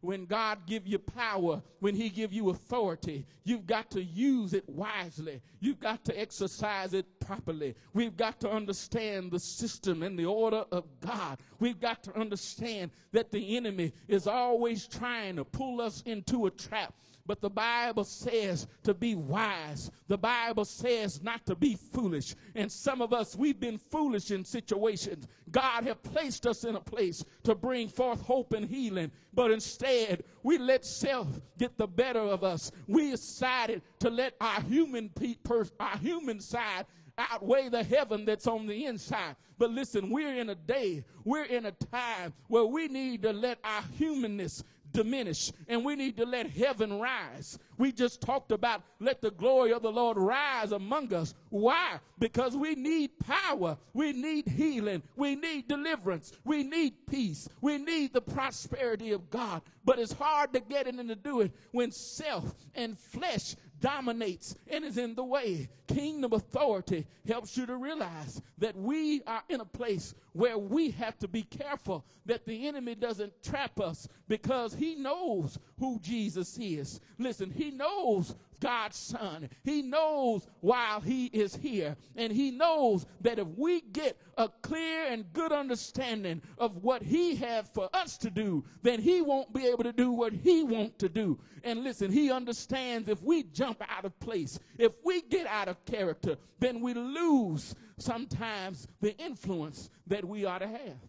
when 0.01 0.25
God 0.25 0.65
give 0.65 0.85
you 0.85 0.99
power, 0.99 1.61
when 1.79 1.95
he 1.95 2.09
give 2.09 2.33
you 2.33 2.49
authority, 2.49 3.25
you've 3.43 3.67
got 3.67 3.89
to 3.91 4.03
use 4.03 4.53
it 4.53 4.67
wisely. 4.67 5.41
You've 5.59 5.79
got 5.79 6.03
to 6.05 6.19
exercise 6.19 6.93
it 6.93 7.05
properly. 7.19 7.75
We've 7.93 8.17
got 8.17 8.39
to 8.41 8.51
understand 8.51 9.31
the 9.31 9.39
system 9.39 10.03
and 10.03 10.17
the 10.17 10.25
order 10.25 10.65
of 10.71 10.85
God. 10.99 11.39
We've 11.59 11.79
got 11.79 12.03
to 12.03 12.19
understand 12.19 12.91
that 13.11 13.31
the 13.31 13.55
enemy 13.55 13.93
is 14.07 14.27
always 14.27 14.87
trying 14.87 15.35
to 15.37 15.45
pull 15.45 15.81
us 15.81 16.01
into 16.05 16.47
a 16.47 16.51
trap 16.51 16.93
but 17.25 17.41
the 17.41 17.49
Bible 17.49 18.03
says 18.03 18.67
to 18.83 18.93
be 18.93 19.15
wise. 19.15 19.91
The 20.07 20.17
Bible 20.17 20.65
says 20.65 21.21
not 21.21 21.45
to 21.45 21.55
be 21.55 21.75
foolish. 21.75 22.35
And 22.55 22.71
some 22.71 23.01
of 23.01 23.13
us, 23.13 23.35
we've 23.35 23.59
been 23.59 23.77
foolish 23.77 24.31
in 24.31 24.43
situations. 24.43 25.27
God 25.51 25.85
has 25.85 25.97
placed 26.03 26.45
us 26.45 26.63
in 26.63 26.75
a 26.75 26.81
place 26.81 27.23
to 27.43 27.55
bring 27.55 27.87
forth 27.87 28.21
hope 28.21 28.53
and 28.53 28.65
healing. 28.65 29.11
But 29.33 29.51
instead, 29.51 30.23
we 30.43 30.57
let 30.57 30.85
self 30.85 31.27
get 31.57 31.77
the 31.77 31.87
better 31.87 32.19
of 32.19 32.43
us. 32.43 32.71
We 32.87 33.11
decided 33.11 33.81
to 33.99 34.09
let 34.09 34.35
our 34.41 34.61
human, 34.61 35.09
pe- 35.09 35.35
per- 35.43 35.67
our 35.79 35.97
human 35.97 36.39
side 36.39 36.85
outweigh 37.17 37.69
the 37.69 37.83
heaven 37.83 38.25
that's 38.25 38.47
on 38.47 38.67
the 38.67 38.85
inside. 38.85 39.35
But 39.57 39.71
listen, 39.71 40.09
we're 40.09 40.35
in 40.35 40.49
a 40.49 40.55
day, 40.55 41.03
we're 41.23 41.43
in 41.43 41.65
a 41.67 41.71
time 41.71 42.33
where 42.47 42.65
we 42.65 42.87
need 42.87 43.21
to 43.23 43.31
let 43.33 43.59
our 43.63 43.83
humanness 43.97 44.63
diminish 44.91 45.51
and 45.67 45.83
we 45.83 45.95
need 45.95 46.17
to 46.17 46.25
let 46.25 46.49
heaven 46.49 46.99
rise. 46.99 47.57
We 47.77 47.91
just 47.91 48.21
talked 48.21 48.51
about 48.51 48.83
let 48.99 49.21
the 49.21 49.31
glory 49.31 49.73
of 49.73 49.81
the 49.81 49.91
Lord 49.91 50.17
rise 50.17 50.71
among 50.71 51.13
us. 51.13 51.33
Why? 51.49 51.99
Because 52.19 52.55
we 52.55 52.75
need 52.75 53.17
power. 53.19 53.77
We 53.93 54.13
need 54.13 54.47
healing. 54.47 55.01
We 55.15 55.35
need 55.35 55.67
deliverance. 55.67 56.33
We 56.43 56.63
need 56.63 57.07
peace. 57.07 57.49
We 57.61 57.77
need 57.77 58.13
the 58.13 58.21
prosperity 58.21 59.11
of 59.11 59.29
God. 59.29 59.61
But 59.83 59.99
it's 59.99 60.13
hard 60.13 60.53
to 60.53 60.59
get 60.59 60.87
in 60.87 60.99
and 60.99 61.09
to 61.09 61.15
do 61.15 61.41
it 61.41 61.51
when 61.71 61.91
self 61.91 62.53
and 62.75 62.97
flesh 62.97 63.55
dominates 63.81 64.55
and 64.69 64.85
is 64.85 64.97
in 64.97 65.15
the 65.15 65.23
way. 65.23 65.67
Kingdom 65.87 66.31
authority 66.31 67.05
helps 67.27 67.57
you 67.57 67.65
to 67.65 67.75
realize 67.75 68.41
that 68.59 68.77
we 68.77 69.21
are 69.23 69.43
in 69.49 69.59
a 69.59 69.65
place 69.65 70.15
where 70.31 70.57
we 70.57 70.91
have 70.91 71.17
to 71.19 71.27
be 71.27 71.43
careful 71.43 72.05
that 72.25 72.45
the 72.45 72.67
enemy 72.67 72.95
doesn't 72.95 73.33
trap 73.43 73.79
us 73.81 74.07
because 74.29 74.73
he 74.73 74.95
knows 74.95 75.59
who 75.79 75.99
Jesus 75.99 76.57
is. 76.57 77.01
Listen, 77.17 77.51
he 77.51 77.71
knows 77.71 78.35
God's 78.61 78.95
son. 78.95 79.49
He 79.63 79.81
knows 79.81 80.47
while 80.61 81.01
he 81.01 81.25
is 81.25 81.55
here. 81.55 81.97
And 82.15 82.31
he 82.31 82.51
knows 82.51 83.05
that 83.21 83.39
if 83.39 83.47
we 83.57 83.81
get 83.81 84.17
a 84.37 84.47
clear 84.61 85.07
and 85.07 85.31
good 85.33 85.51
understanding 85.51 86.41
of 86.57 86.77
what 86.77 87.03
he 87.03 87.35
had 87.35 87.67
for 87.67 87.89
us 87.93 88.17
to 88.19 88.29
do, 88.29 88.63
then 88.83 89.01
he 89.01 89.21
won't 89.21 89.53
be 89.53 89.67
able 89.67 89.83
to 89.83 89.91
do 89.91 90.11
what 90.11 90.31
he 90.31 90.63
wants 90.63 90.97
to 90.99 91.09
do. 91.09 91.37
And 91.63 91.83
listen, 91.83 92.11
he 92.11 92.31
understands 92.31 93.09
if 93.09 93.21
we 93.21 93.43
jump 93.43 93.81
out 93.89 94.05
of 94.05 94.17
place, 94.19 94.57
if 94.77 94.93
we 95.03 95.21
get 95.23 95.47
out 95.47 95.67
of 95.67 95.83
character, 95.85 96.37
then 96.59 96.79
we 96.79 96.93
lose 96.93 97.75
sometimes 97.97 98.87
the 99.01 99.17
influence 99.17 99.89
that 100.07 100.23
we 100.23 100.45
ought 100.45 100.59
to 100.59 100.67
have. 100.67 100.99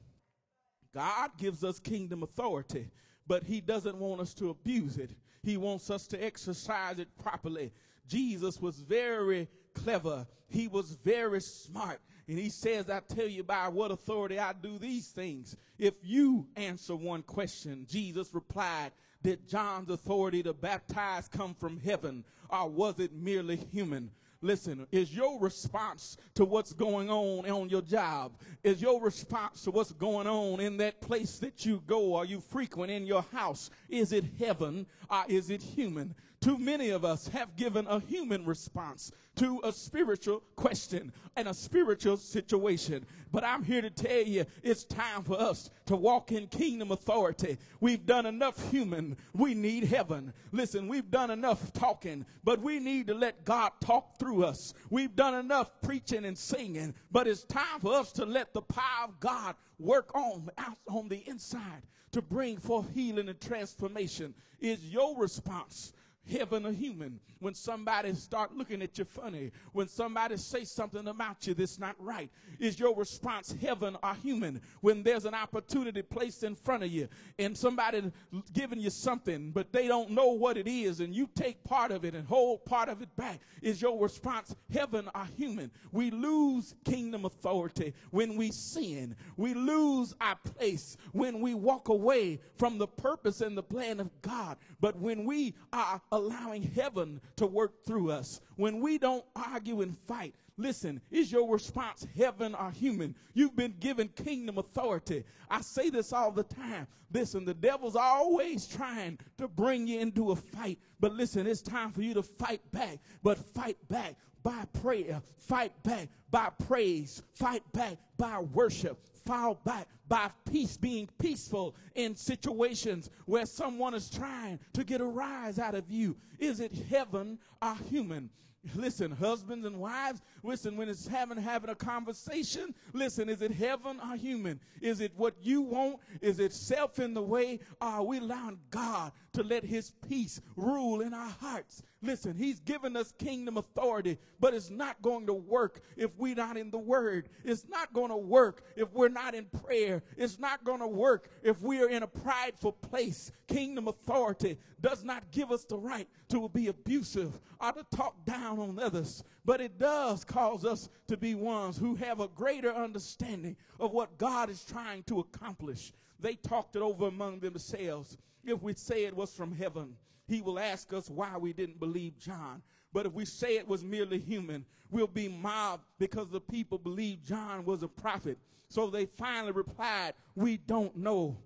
God 0.95 1.31
gives 1.39 1.65
us 1.65 1.79
kingdom 1.79 2.23
authority, 2.23 2.91
but 3.27 3.45
he 3.45 3.61
doesn't 3.61 3.97
want 3.97 4.21
us 4.21 4.35
to 4.35 4.51
abuse 4.51 4.99
it. 4.99 5.11
He 5.43 5.57
wants 5.57 5.91
us 5.91 6.07
to 6.09 6.25
exercise 6.25 6.99
it 6.99 7.09
properly. 7.19 7.73
Jesus 8.09 8.61
was 8.61 8.77
very 8.77 9.49
clever. 9.75 10.27
He 10.49 10.69
was 10.69 10.93
very 11.05 11.41
smart. 11.41 12.01
And 12.29 12.39
he 12.39 12.49
says, 12.49 12.89
I 12.89 13.01
tell 13.01 13.27
you 13.27 13.43
by 13.43 13.69
what 13.69 13.91
authority 13.91 14.39
I 14.39 14.53
do 14.53 14.79
these 14.79 15.09
things. 15.09 15.57
If 15.79 15.95
you 16.03 16.47
answer 16.57 16.95
one 16.95 17.23
question, 17.23 17.87
Jesus 17.89 18.33
replied, 18.33 18.93
Did 19.23 19.49
John's 19.49 19.91
authority 19.91 20.43
to 20.45 20.53
baptize 20.53 21.27
come 21.27 21.55
from 21.55 21.81
heaven, 21.81 22.25
or 22.49 22.69
was 22.69 23.01
it 23.01 23.13
merely 23.13 23.57
human? 23.57 24.11
Listen, 24.43 24.89
is 24.91 25.15
your 25.15 25.39
response 25.39 26.17
to 26.35 26.45
what's 26.45 26.73
going 26.73 27.09
on 27.09 27.49
on 27.49 27.69
your 27.69 27.81
job? 27.81 28.33
Is 28.65 28.83
your 28.83 29.01
response 29.01 29.63
to 29.63 29.71
what's 29.71 29.93
going 29.93 30.27
on 30.27 30.59
in 30.59 30.77
that 30.79 31.01
place 31.01 31.39
that 31.39 31.65
you 31.65 31.81
go 31.87 32.17
Are 32.17 32.25
you 32.25 32.41
frequent 32.41 32.91
in 32.91 33.07
your 33.07 33.25
house? 33.33 33.71
Is 33.89 34.13
it 34.13 34.25
heaven 34.41 34.85
or 35.09 35.23
is 35.29 35.49
it 35.49 35.63
human? 35.63 36.15
Too 36.43 36.59
many 36.59 36.91
of 36.91 37.05
us 37.05 37.29
have 37.29 37.55
given 37.55 37.87
a 37.87 38.01
human 38.01 38.45
response 38.45 39.13
to 39.37 39.61
a 39.63 39.71
spiritual 39.71 40.43
question 40.57 41.13
and 41.37 41.47
a 41.47 41.55
spiritual 41.55 42.17
situation. 42.17 43.07
But 43.31 43.45
I'm 43.45 43.63
here 43.63 43.81
to 43.81 43.91
tell 43.91 44.25
you 44.25 44.45
it's 44.65 44.83
time 44.83 45.23
for 45.23 45.41
us 45.41 45.71
to 45.87 45.95
walk 45.95 46.33
in 46.33 46.49
kingdom 46.49 46.91
authority. 46.91 47.59
We've 47.79 48.05
done 48.05 48.27
enough 48.27 48.73
human. 48.73 49.17
We 49.33 49.55
need 49.55 49.85
heaven. 49.85 50.33
Listen, 50.51 50.89
we've 50.89 51.13
done 51.13 51.31
enough 51.31 51.73
talking, 51.75 52.27
but 52.43 52.61
we 52.61 52.81
need 52.81 53.07
to 53.07 53.15
let 53.15 53.45
God 53.45 53.71
talk 53.81 54.19
through 54.19 54.45
us. 54.45 54.75
We've 54.91 55.15
done 55.15 55.37
enough 55.37 55.71
preaching 55.81 56.25
and 56.25 56.37
singing, 56.37 56.93
but 57.13 57.29
it's 57.29 57.45
time 57.45 57.79
for 57.79 57.95
us 57.95 58.11
to 58.15 58.27
let 58.27 58.53
the 58.53 58.63
power 58.63 59.05
of 59.05 59.21
God 59.21 59.55
work 59.79 60.13
on 60.17 60.51
out 60.59 60.79
on 60.89 61.09
the 61.09 61.23
inside 61.29 61.83
to 62.11 62.21
bring 62.21 62.57
forth 62.57 62.93
healing 62.93 63.29
and 63.29 63.41
transformation. 63.41 64.35
Is 64.61 64.85
your 64.85 65.17
response 65.17 65.93
heaven 66.31 66.67
or 66.67 66.73
human. 66.73 67.21
When 67.41 67.55
somebody 67.55 68.15
start 68.15 68.57
looking 68.57 68.83
at 68.83 68.99
you 68.99 69.05
funny, 69.05 69.51
when 69.73 69.89
somebody 69.89 70.37
say 70.37 70.65
something 70.65 71.09
about 71.09 71.45
you 71.47 71.55
that's 71.55 71.79
not 71.79 71.97
right, 71.99 72.31
is 72.61 72.79
your 72.79 72.95
response 72.95 73.55
heaven 73.61 73.97
or 74.03 74.15
human? 74.15 74.61
When 74.81 75.03
there's 75.03 75.25
an 75.25 75.35
opportunity 75.35 76.03
placed 76.03 76.45
in 76.45 76.55
front 76.55 76.85
of 76.85 76.93
you 76.93 77.09
and 77.39 77.57
somebody 77.59 78.13
giving 78.53 78.79
you 78.79 78.91
something, 78.91 79.51
but 79.51 79.73
they 79.73 79.89
don't 79.89 80.11
know 80.11 80.29
what 80.29 80.57
it 80.57 80.69
is, 80.69 81.01
and 81.01 81.15
you 81.15 81.29
take 81.35 81.65
part 81.65 81.91
of 81.91 82.05
it 82.05 82.15
and 82.15 82.27
hold 82.27 82.65
part 82.65 82.89
of 82.89 83.03
it 83.03 83.15
back, 83.17 83.41
is 83.61 83.83
your 83.83 84.01
response 84.01 84.55
heaven 84.73 85.09
or 85.15 85.27
human? 85.37 85.71
We 85.91 86.11
lose 86.11 86.75
kingdom 86.85 87.25
authority 87.25 87.95
when 88.11 88.37
we 88.37 88.53
sin. 88.53 89.17
We 89.37 89.55
lose 89.55 90.15
our 90.21 90.37
place 90.37 90.97
when 91.13 91.41
we 91.41 91.55
walk 91.55 91.89
away 91.89 92.41
from 92.57 92.79
the 92.79 92.87
purpose 92.87 93.41
and 93.41 93.57
the 93.57 93.63
plan 93.63 93.99
of 93.99 94.11
God. 94.23 94.59
But 94.81 94.97
when 94.97 95.25
we 95.25 95.55
are 95.73 96.01
allowing 96.13 96.63
heaven 96.63 97.21
to 97.37 97.47
work 97.47 97.85
through 97.85 98.13
us. 98.13 98.41
When 98.57 98.81
we 98.81 98.99
don't 98.99 99.25
argue 99.35 99.81
and 99.81 99.99
fight, 100.07 100.35
listen, 100.57 101.01
is 101.11 101.33
your 101.33 101.51
response 101.51 102.07
heaven 102.17 102.55
or 102.55 102.71
human? 102.71 103.17
You've 103.33 103.57
been 103.57 103.75
given 103.81 104.09
kingdom 104.09 104.59
authority. 104.59 105.25
I 105.51 105.63
say 105.63 105.91
this 105.91 106.13
all 106.13 106.31
the 106.31 106.45
time. 106.45 106.87
Listen, 107.13 107.45
the 107.45 107.55
devil's 107.55 107.97
always 107.97 108.67
trying 108.67 109.19
to 109.39 109.49
bring 109.49 109.87
you 109.87 110.01
into 110.01 110.31
a 110.31 110.37
fight. 110.37 110.79
But 111.01 111.15
listen, 111.15 111.47
it's 111.47 111.63
time 111.63 111.91
for 111.93 112.03
you 112.03 112.15
to 112.15 112.23
fight 112.23 112.61
back. 112.71 112.99
But 113.23 113.39
fight 113.39 113.77
back 113.89 114.17
by 114.43 114.65
prayer, 114.83 115.23
fight 115.39 115.73
back 115.83 116.09
by 116.31 116.51
praise, 116.67 117.23
fight 117.35 117.63
back 117.73 117.97
by 118.17 118.41
worship, 118.41 118.99
fall 119.25 119.55
back 119.65 119.87
by 120.09 120.31
peace, 120.51 120.77
being 120.77 121.09
peaceful 121.19 121.75
in 121.95 122.17
situations 122.17 123.11
where 123.27 123.47
someone 123.47 123.95
is 123.95 124.11
trying 124.11 124.59
to 124.73 124.85
get 124.85 125.01
a 125.01 125.05
rise 125.05 125.59
out 125.59 125.75
of 125.75 125.91
you. 125.91 126.17
Is 126.39 126.61
it 126.61 126.73
heaven 126.91 127.39
or 127.61 127.77
human? 127.89 128.31
Listen, 128.77 129.11
husbands 129.11 129.67
and 129.67 129.81
wives, 129.81 130.21
listen, 130.45 130.77
when 130.77 130.89
it's 130.89 131.09
having 131.09 131.37
having 131.37 131.71
a 131.71 131.75
conversation, 131.75 132.73
listen, 132.93 133.29
is 133.29 133.43
it 133.43 133.51
heaven 133.51 133.99
or 134.09 134.15
human? 134.15 134.61
Is 134.81 135.01
it 135.01 135.13
what 135.17 135.35
you 135.43 135.63
want? 135.63 135.97
Is 136.21 136.39
it 136.39 136.53
self 136.53 137.01
in 137.01 137.13
the 137.13 137.23
way? 137.23 137.59
are 137.81 138.05
we 138.05 138.19
allowing 138.19 138.61
God 138.71 139.11
to 139.33 139.43
let 139.43 139.65
his 139.65 139.93
peace 140.09 140.41
rule 140.55 141.01
in 141.01 141.13
our 141.13 141.31
hearts? 141.41 141.83
Listen, 142.05 142.35
he's 142.35 142.59
given 142.59 142.97
us 142.97 143.13
kingdom 143.17 143.57
authority, 143.57 144.19
but 144.41 144.55
it's 144.55 144.71
not 144.71 145.01
going 145.03 145.25
to 145.27 145.33
work 145.33 145.81
if 145.97 146.11
we're 146.19 146.35
not 146.35 146.57
in 146.57 146.69
the 146.71 146.79
word. 146.79 147.29
It's 147.45 147.69
not 147.69 147.93
going 147.93 148.11
to 148.11 148.17
work 148.17 148.65
if 148.75 148.93
we're 148.93 149.09
not 149.09 149.37
in 149.37 149.45
prayer. 149.65 150.03
It's 150.17 150.41
not 150.41 150.65
going 150.65 150.81
to 150.81 150.89
work 150.89 151.29
if 151.45 151.63
we 151.63 151.81
are 151.81 151.89
in 151.89 152.03
a 152.03 152.09
prideful 152.09 152.73
place. 152.73 153.31
Kingdom 153.47 153.87
authority 153.87 154.59
does 154.81 155.05
not 155.05 155.31
give 155.31 155.53
us 155.53 155.65
the 155.65 155.79
right 155.79 156.09
to 156.31 156.49
be 156.49 156.67
abusive 156.67 157.39
or 157.61 157.73
to 157.73 157.87
talk 157.95 158.25
down 158.25 158.59
on 158.59 158.81
others, 158.81 159.23
but 159.45 159.61
it 159.61 159.79
does 159.79 160.25
cause 160.25 160.65
us 160.65 160.89
to 161.07 161.17
be 161.17 161.37
ones 161.37 161.79
who 161.79 161.95
have 161.95 162.19
a 162.19 162.27
greater 162.27 162.75
understanding 162.75 163.57
of 163.79 163.93
what 163.93 164.19
God 164.19 164.51
is 164.51 164.65
trying 164.65 165.05
to 165.05 165.21
accomplish. 165.21 165.93
They 166.23 166.37
talked 166.37 166.77
it 166.77 166.83
over 166.83 167.09
among 167.09 167.41
themselves. 167.41 168.17
If 168.45 168.63
we 168.63 168.75
say 168.75 169.05
it 169.05 169.15
was 169.15 169.35
from 169.35 169.53
heaven, 169.53 169.97
he 170.29 170.41
will 170.41 170.59
ask 170.59 170.93
us 170.93 171.11
why 171.11 171.37
we 171.37 171.53
didn't 171.53 171.81
believe 171.81 172.17
John. 172.17 172.63
But 172.93 173.07
if 173.07 173.13
we 173.13 173.25
say 173.25 173.57
it 173.57 173.67
was 173.67 173.83
merely 173.83 174.19
human, 174.19 174.65
we'll 174.91 175.07
be 175.09 175.29
mobbed 175.29 175.85
because 175.99 176.29
the 176.31 176.41
people 176.41 176.79
believed 176.79 177.27
John 177.27 177.65
was 177.65 177.83
a 177.83 177.89
prophet. 177.89 178.39
So 178.69 178.89
they 178.89 179.07
finally 179.07 179.53
replied, 179.53 180.15
We 180.37 180.59
don't 180.59 180.97
know. 180.97 181.37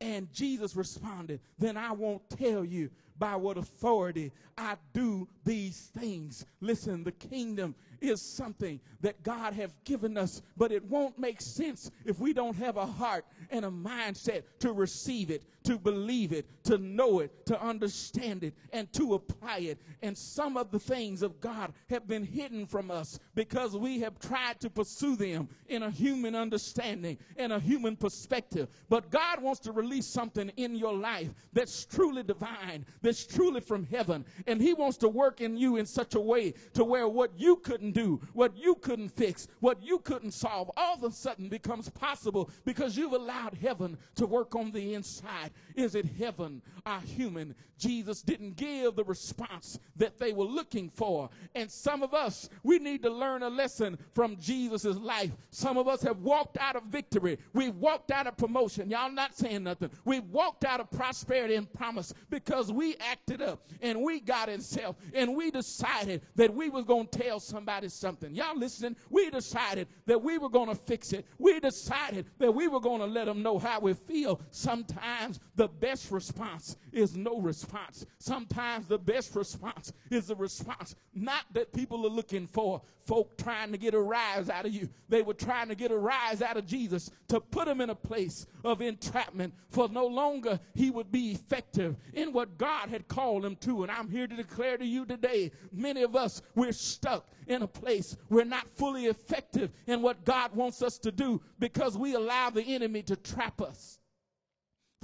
And 0.00 0.32
Jesus 0.32 0.74
responded, 0.74 1.40
Then 1.58 1.76
I 1.76 1.92
won't 1.92 2.28
tell 2.28 2.64
you 2.64 2.90
by 3.18 3.36
what 3.36 3.56
authority 3.56 4.32
I 4.58 4.76
do 4.92 5.28
these 5.44 5.90
things. 5.96 6.44
Listen, 6.60 7.04
the 7.04 7.12
kingdom 7.12 7.74
is 8.00 8.20
something 8.20 8.80
that 9.00 9.22
God 9.22 9.54
have 9.54 9.72
given 9.84 10.16
us, 10.18 10.42
but 10.56 10.72
it 10.72 10.84
won't 10.84 11.18
make 11.18 11.40
sense 11.40 11.90
if 12.04 12.18
we 12.18 12.32
don't 12.32 12.56
have 12.56 12.76
a 12.76 12.86
heart 12.86 13.24
and 13.50 13.64
a 13.64 13.70
mindset 13.70 14.42
to 14.60 14.72
receive 14.72 15.30
it, 15.30 15.42
to 15.64 15.78
believe 15.78 16.32
it, 16.32 16.46
to 16.64 16.78
know 16.78 17.20
it, 17.20 17.46
to 17.46 17.60
understand 17.60 18.44
it, 18.44 18.54
and 18.72 18.92
to 18.92 19.14
apply 19.14 19.58
it. 19.58 19.78
And 20.02 20.16
some 20.16 20.56
of 20.56 20.70
the 20.70 20.78
things 20.78 21.22
of 21.22 21.40
God 21.40 21.72
have 21.90 22.06
been 22.06 22.24
hidden 22.24 22.66
from 22.66 22.90
us 22.90 23.18
because 23.34 23.76
we 23.76 24.00
have 24.00 24.18
tried 24.18 24.60
to 24.60 24.70
pursue 24.70 25.16
them 25.16 25.48
in 25.68 25.82
a 25.82 25.90
human 25.90 26.34
understanding 26.34 27.18
in 27.36 27.52
a 27.52 27.58
human 27.58 27.96
perspective. 27.96 28.68
But 28.88 29.10
God 29.10 29.42
wants 29.42 29.60
to 29.60 29.72
release 29.72 30.06
something 30.06 30.50
in 30.56 30.76
your 30.76 30.94
life 30.94 31.30
that's 31.52 31.84
truly 31.84 32.22
divine, 32.22 32.84
that's 33.02 33.26
truly 33.26 33.60
from 33.60 33.84
heaven. 33.84 34.24
And 34.46 34.60
He 34.60 34.74
wants 34.74 34.98
to 34.98 35.08
work 35.08 35.40
in 35.40 35.56
you 35.56 35.76
in 35.76 35.86
such 35.86 36.14
a 36.14 36.20
way 36.20 36.54
to 36.74 36.84
where 36.84 37.08
what 37.08 37.32
you 37.38 37.56
couldn't 37.56 37.92
do, 37.92 38.20
what 38.32 38.56
you 38.56 38.74
couldn't 38.76 39.10
fix, 39.10 39.48
what 39.60 39.82
you 39.82 39.98
couldn't 39.98 40.32
solve, 40.32 40.70
all 40.76 40.94
of 40.94 41.04
a 41.04 41.10
sudden 41.10 41.48
becomes 41.48 41.88
possible 41.88 42.50
because 42.64 42.96
you've 42.96 43.12
allowed 43.12 43.54
heaven 43.54 43.96
to 44.16 44.26
work 44.26 44.54
on 44.54 44.70
the 44.70 44.94
inside. 44.94 45.50
Is 45.74 45.94
it 45.94 46.06
heaven 46.18 46.62
or 46.86 47.00
human? 47.00 47.54
Jesus 47.78 48.22
didn't 48.22 48.56
give 48.56 48.94
the 48.94 49.04
response 49.04 49.78
that 49.96 50.18
they 50.18 50.32
were 50.32 50.44
looking 50.44 50.88
for. 50.88 51.28
And 51.54 51.70
some 51.70 52.02
of 52.02 52.14
us, 52.14 52.48
we 52.62 52.78
need 52.78 53.02
to 53.02 53.10
learn 53.10 53.42
a 53.42 53.48
lesson 53.48 53.98
from 54.12 54.36
Jesus' 54.38 54.96
life. 54.96 55.32
Some 55.50 55.76
of 55.76 55.88
us 55.88 56.02
have 56.02 56.18
walked 56.20 56.56
out 56.58 56.76
of 56.76 56.84
victory. 56.84 57.38
We've 57.52 57.74
walked 57.74 58.10
out 58.10 58.26
of 58.26 58.36
promotion. 58.36 58.90
Y'all 58.90 59.10
not 59.10 59.36
saying 59.36 59.64
nothing. 59.64 59.90
We've 60.04 60.24
walked 60.24 60.64
out 60.64 60.80
of 60.80 60.90
prosperity 60.90 61.56
and 61.56 61.70
promise 61.72 62.14
because 62.30 62.72
we 62.72 62.96
acted 62.96 63.42
up 63.42 63.68
and 63.82 64.00
we 64.00 64.20
got 64.20 64.48
in 64.48 64.60
self 64.60 64.96
and 65.12 65.34
we 65.34 65.50
decided 65.50 66.22
that 66.36 66.54
we 66.54 66.70
was 66.70 66.84
going 66.84 67.08
to 67.08 67.18
tell 67.18 67.40
somebody 67.40 67.88
something. 67.88 68.34
Y'all 68.34 68.56
listening? 68.56 68.96
We 69.10 69.30
decided 69.30 69.88
that 70.06 70.22
we 70.22 70.38
were 70.38 70.48
going 70.48 70.68
to 70.68 70.74
fix 70.74 71.12
it. 71.12 71.26
We 71.38 71.58
decided 71.60 72.26
that 72.38 72.52
we 72.52 72.68
were 72.68 72.80
going 72.80 73.00
to 73.00 73.06
let 73.06 73.26
them 73.26 73.42
know 73.42 73.58
how 73.58 73.80
we 73.80 73.94
feel. 73.94 74.40
Sometimes 74.50 75.40
the 75.56 75.68
best 75.68 76.10
response 76.10 76.76
is 76.92 77.16
no 77.16 77.40
response. 77.40 78.06
Sometimes 78.18 78.86
the 78.86 78.98
best 78.98 79.34
response 79.36 79.92
is 80.10 80.26
the 80.26 80.36
response 80.36 80.94
not 81.14 81.44
that 81.52 81.72
people 81.72 82.04
are 82.06 82.10
looking 82.10 82.46
for, 82.46 82.82
folk 83.06 83.36
trying 83.36 83.70
to 83.70 83.78
get 83.78 83.94
a 83.94 84.00
rise 84.00 84.50
out 84.50 84.66
of 84.66 84.72
you. 84.72 84.88
They 85.08 85.22
were 85.22 85.34
trying 85.34 85.68
to 85.68 85.74
get 85.74 85.90
a 85.90 85.96
rise 85.96 86.42
out 86.42 86.56
of 86.56 86.66
Jesus 86.66 87.10
to 87.28 87.40
put 87.40 87.68
him 87.68 87.80
in 87.80 87.90
a 87.90 87.94
place 87.94 88.46
of 88.64 88.80
entrapment, 88.80 89.54
for 89.68 89.88
no 89.88 90.06
longer 90.06 90.58
he 90.74 90.90
would 90.90 91.12
be 91.12 91.32
effective 91.32 91.96
in 92.14 92.32
what 92.32 92.58
God 92.58 92.88
had 92.88 93.06
called 93.08 93.44
him 93.44 93.56
to. 93.56 93.82
And 93.82 93.92
I'm 93.92 94.10
here 94.10 94.26
to 94.26 94.36
declare 94.36 94.76
to 94.76 94.84
you 94.84 95.04
today, 95.04 95.52
many 95.72 96.02
of 96.02 96.16
us, 96.16 96.42
we're 96.54 96.72
stuck 96.72 97.28
in 97.46 97.62
a 97.62 97.68
place 97.68 98.16
we're 98.30 98.44
not 98.44 98.66
fully 98.74 99.06
effective 99.06 99.70
in 99.86 100.00
what 100.00 100.24
God 100.24 100.54
wants 100.54 100.82
us 100.82 100.98
to 100.98 101.12
do 101.12 101.40
because 101.58 101.96
we 101.98 102.14
allow 102.14 102.50
the 102.50 102.62
enemy 102.62 103.02
to 103.02 103.16
trap 103.16 103.60
us 103.60 103.98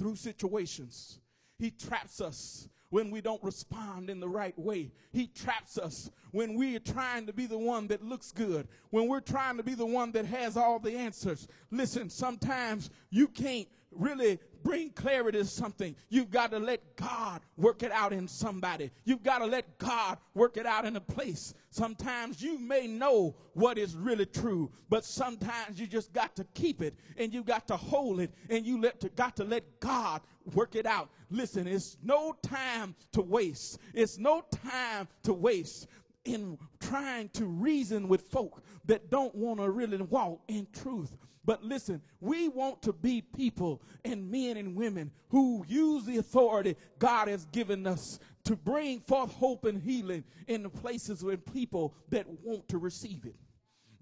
through 0.01 0.15
situations. 0.15 1.19
He 1.59 1.69
traps 1.69 2.21
us 2.21 2.67
when 2.89 3.11
we 3.11 3.21
don't 3.21 3.41
respond 3.43 4.09
in 4.09 4.19
the 4.19 4.27
right 4.27 4.57
way. 4.57 4.91
He 5.13 5.27
traps 5.27 5.77
us 5.77 6.09
when 6.31 6.55
we 6.55 6.75
are 6.75 6.79
trying 6.79 7.27
to 7.27 7.33
be 7.33 7.45
the 7.45 7.57
one 7.57 7.87
that 7.89 8.03
looks 8.03 8.31
good, 8.31 8.67
when 8.89 9.07
we're 9.07 9.19
trying 9.19 9.57
to 9.57 9.63
be 9.63 9.75
the 9.75 9.85
one 9.85 10.11
that 10.13 10.25
has 10.25 10.57
all 10.57 10.79
the 10.79 10.97
answers. 10.97 11.47
Listen, 11.69 12.09
sometimes 12.09 12.89
you 13.11 13.27
can't 13.27 13.67
really 13.91 14.39
bring 14.63 14.91
clarity 14.91 15.39
to 15.39 15.45
something, 15.45 15.95
you've 16.09 16.29
got 16.29 16.51
to 16.51 16.59
let 16.59 16.95
God 16.95 17.41
work 17.57 17.83
it 17.83 17.91
out 17.91 18.13
in 18.13 18.27
somebody. 18.27 18.91
You've 19.05 19.23
got 19.23 19.39
to 19.39 19.45
let 19.45 19.77
God 19.77 20.17
work 20.33 20.57
it 20.57 20.65
out 20.65 20.85
in 20.85 20.95
a 20.95 21.01
place. 21.01 21.53
Sometimes 21.69 22.41
you 22.41 22.57
may 22.59 22.87
know 22.87 23.35
what 23.53 23.77
is 23.77 23.95
really 23.95 24.25
true, 24.25 24.71
but 24.89 25.05
sometimes 25.05 25.79
you 25.79 25.87
just 25.87 26.13
got 26.13 26.35
to 26.35 26.43
keep 26.53 26.81
it 26.81 26.95
and 27.17 27.33
you 27.33 27.43
got 27.43 27.67
to 27.67 27.77
hold 27.77 28.19
it 28.19 28.33
and 28.49 28.65
you 28.65 28.79
let 28.79 28.99
to, 29.01 29.09
got 29.09 29.35
to 29.37 29.43
let 29.43 29.79
God 29.79 30.21
work 30.53 30.75
it 30.75 30.85
out. 30.85 31.09
Listen, 31.29 31.67
it's 31.67 31.97
no 32.03 32.33
time 32.41 32.95
to 33.13 33.21
waste. 33.21 33.79
It's 33.93 34.17
no 34.17 34.43
time 34.51 35.07
to 35.23 35.33
waste 35.33 35.87
in 36.25 36.57
trying 36.79 37.29
to 37.29 37.45
reason 37.45 38.07
with 38.07 38.21
folk 38.21 38.63
that 38.85 39.09
don't 39.09 39.33
want 39.33 39.59
to 39.59 39.69
really 39.69 39.97
walk 39.97 40.41
in 40.47 40.67
truth. 40.73 41.15
But 41.43 41.63
listen, 41.63 42.01
we 42.19 42.49
want 42.49 42.83
to 42.83 42.93
be 42.93 43.21
people 43.21 43.81
and 44.05 44.29
men 44.29 44.57
and 44.57 44.75
women 44.75 45.11
who 45.29 45.65
use 45.67 46.05
the 46.05 46.17
authority 46.17 46.75
God 46.99 47.27
has 47.27 47.45
given 47.45 47.87
us 47.87 48.19
to 48.43 48.55
bring 48.55 48.99
forth 49.01 49.31
hope 49.33 49.65
and 49.65 49.81
healing 49.81 50.23
in 50.47 50.63
the 50.63 50.69
places 50.69 51.23
where 51.23 51.37
people 51.37 51.95
that 52.09 52.27
want 52.43 52.67
to 52.69 52.77
receive 52.77 53.25
it, 53.25 53.35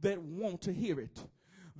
that 0.02 0.21
want 0.21 0.62
to 0.63 0.73
hear 0.73 0.99
it 0.99 1.23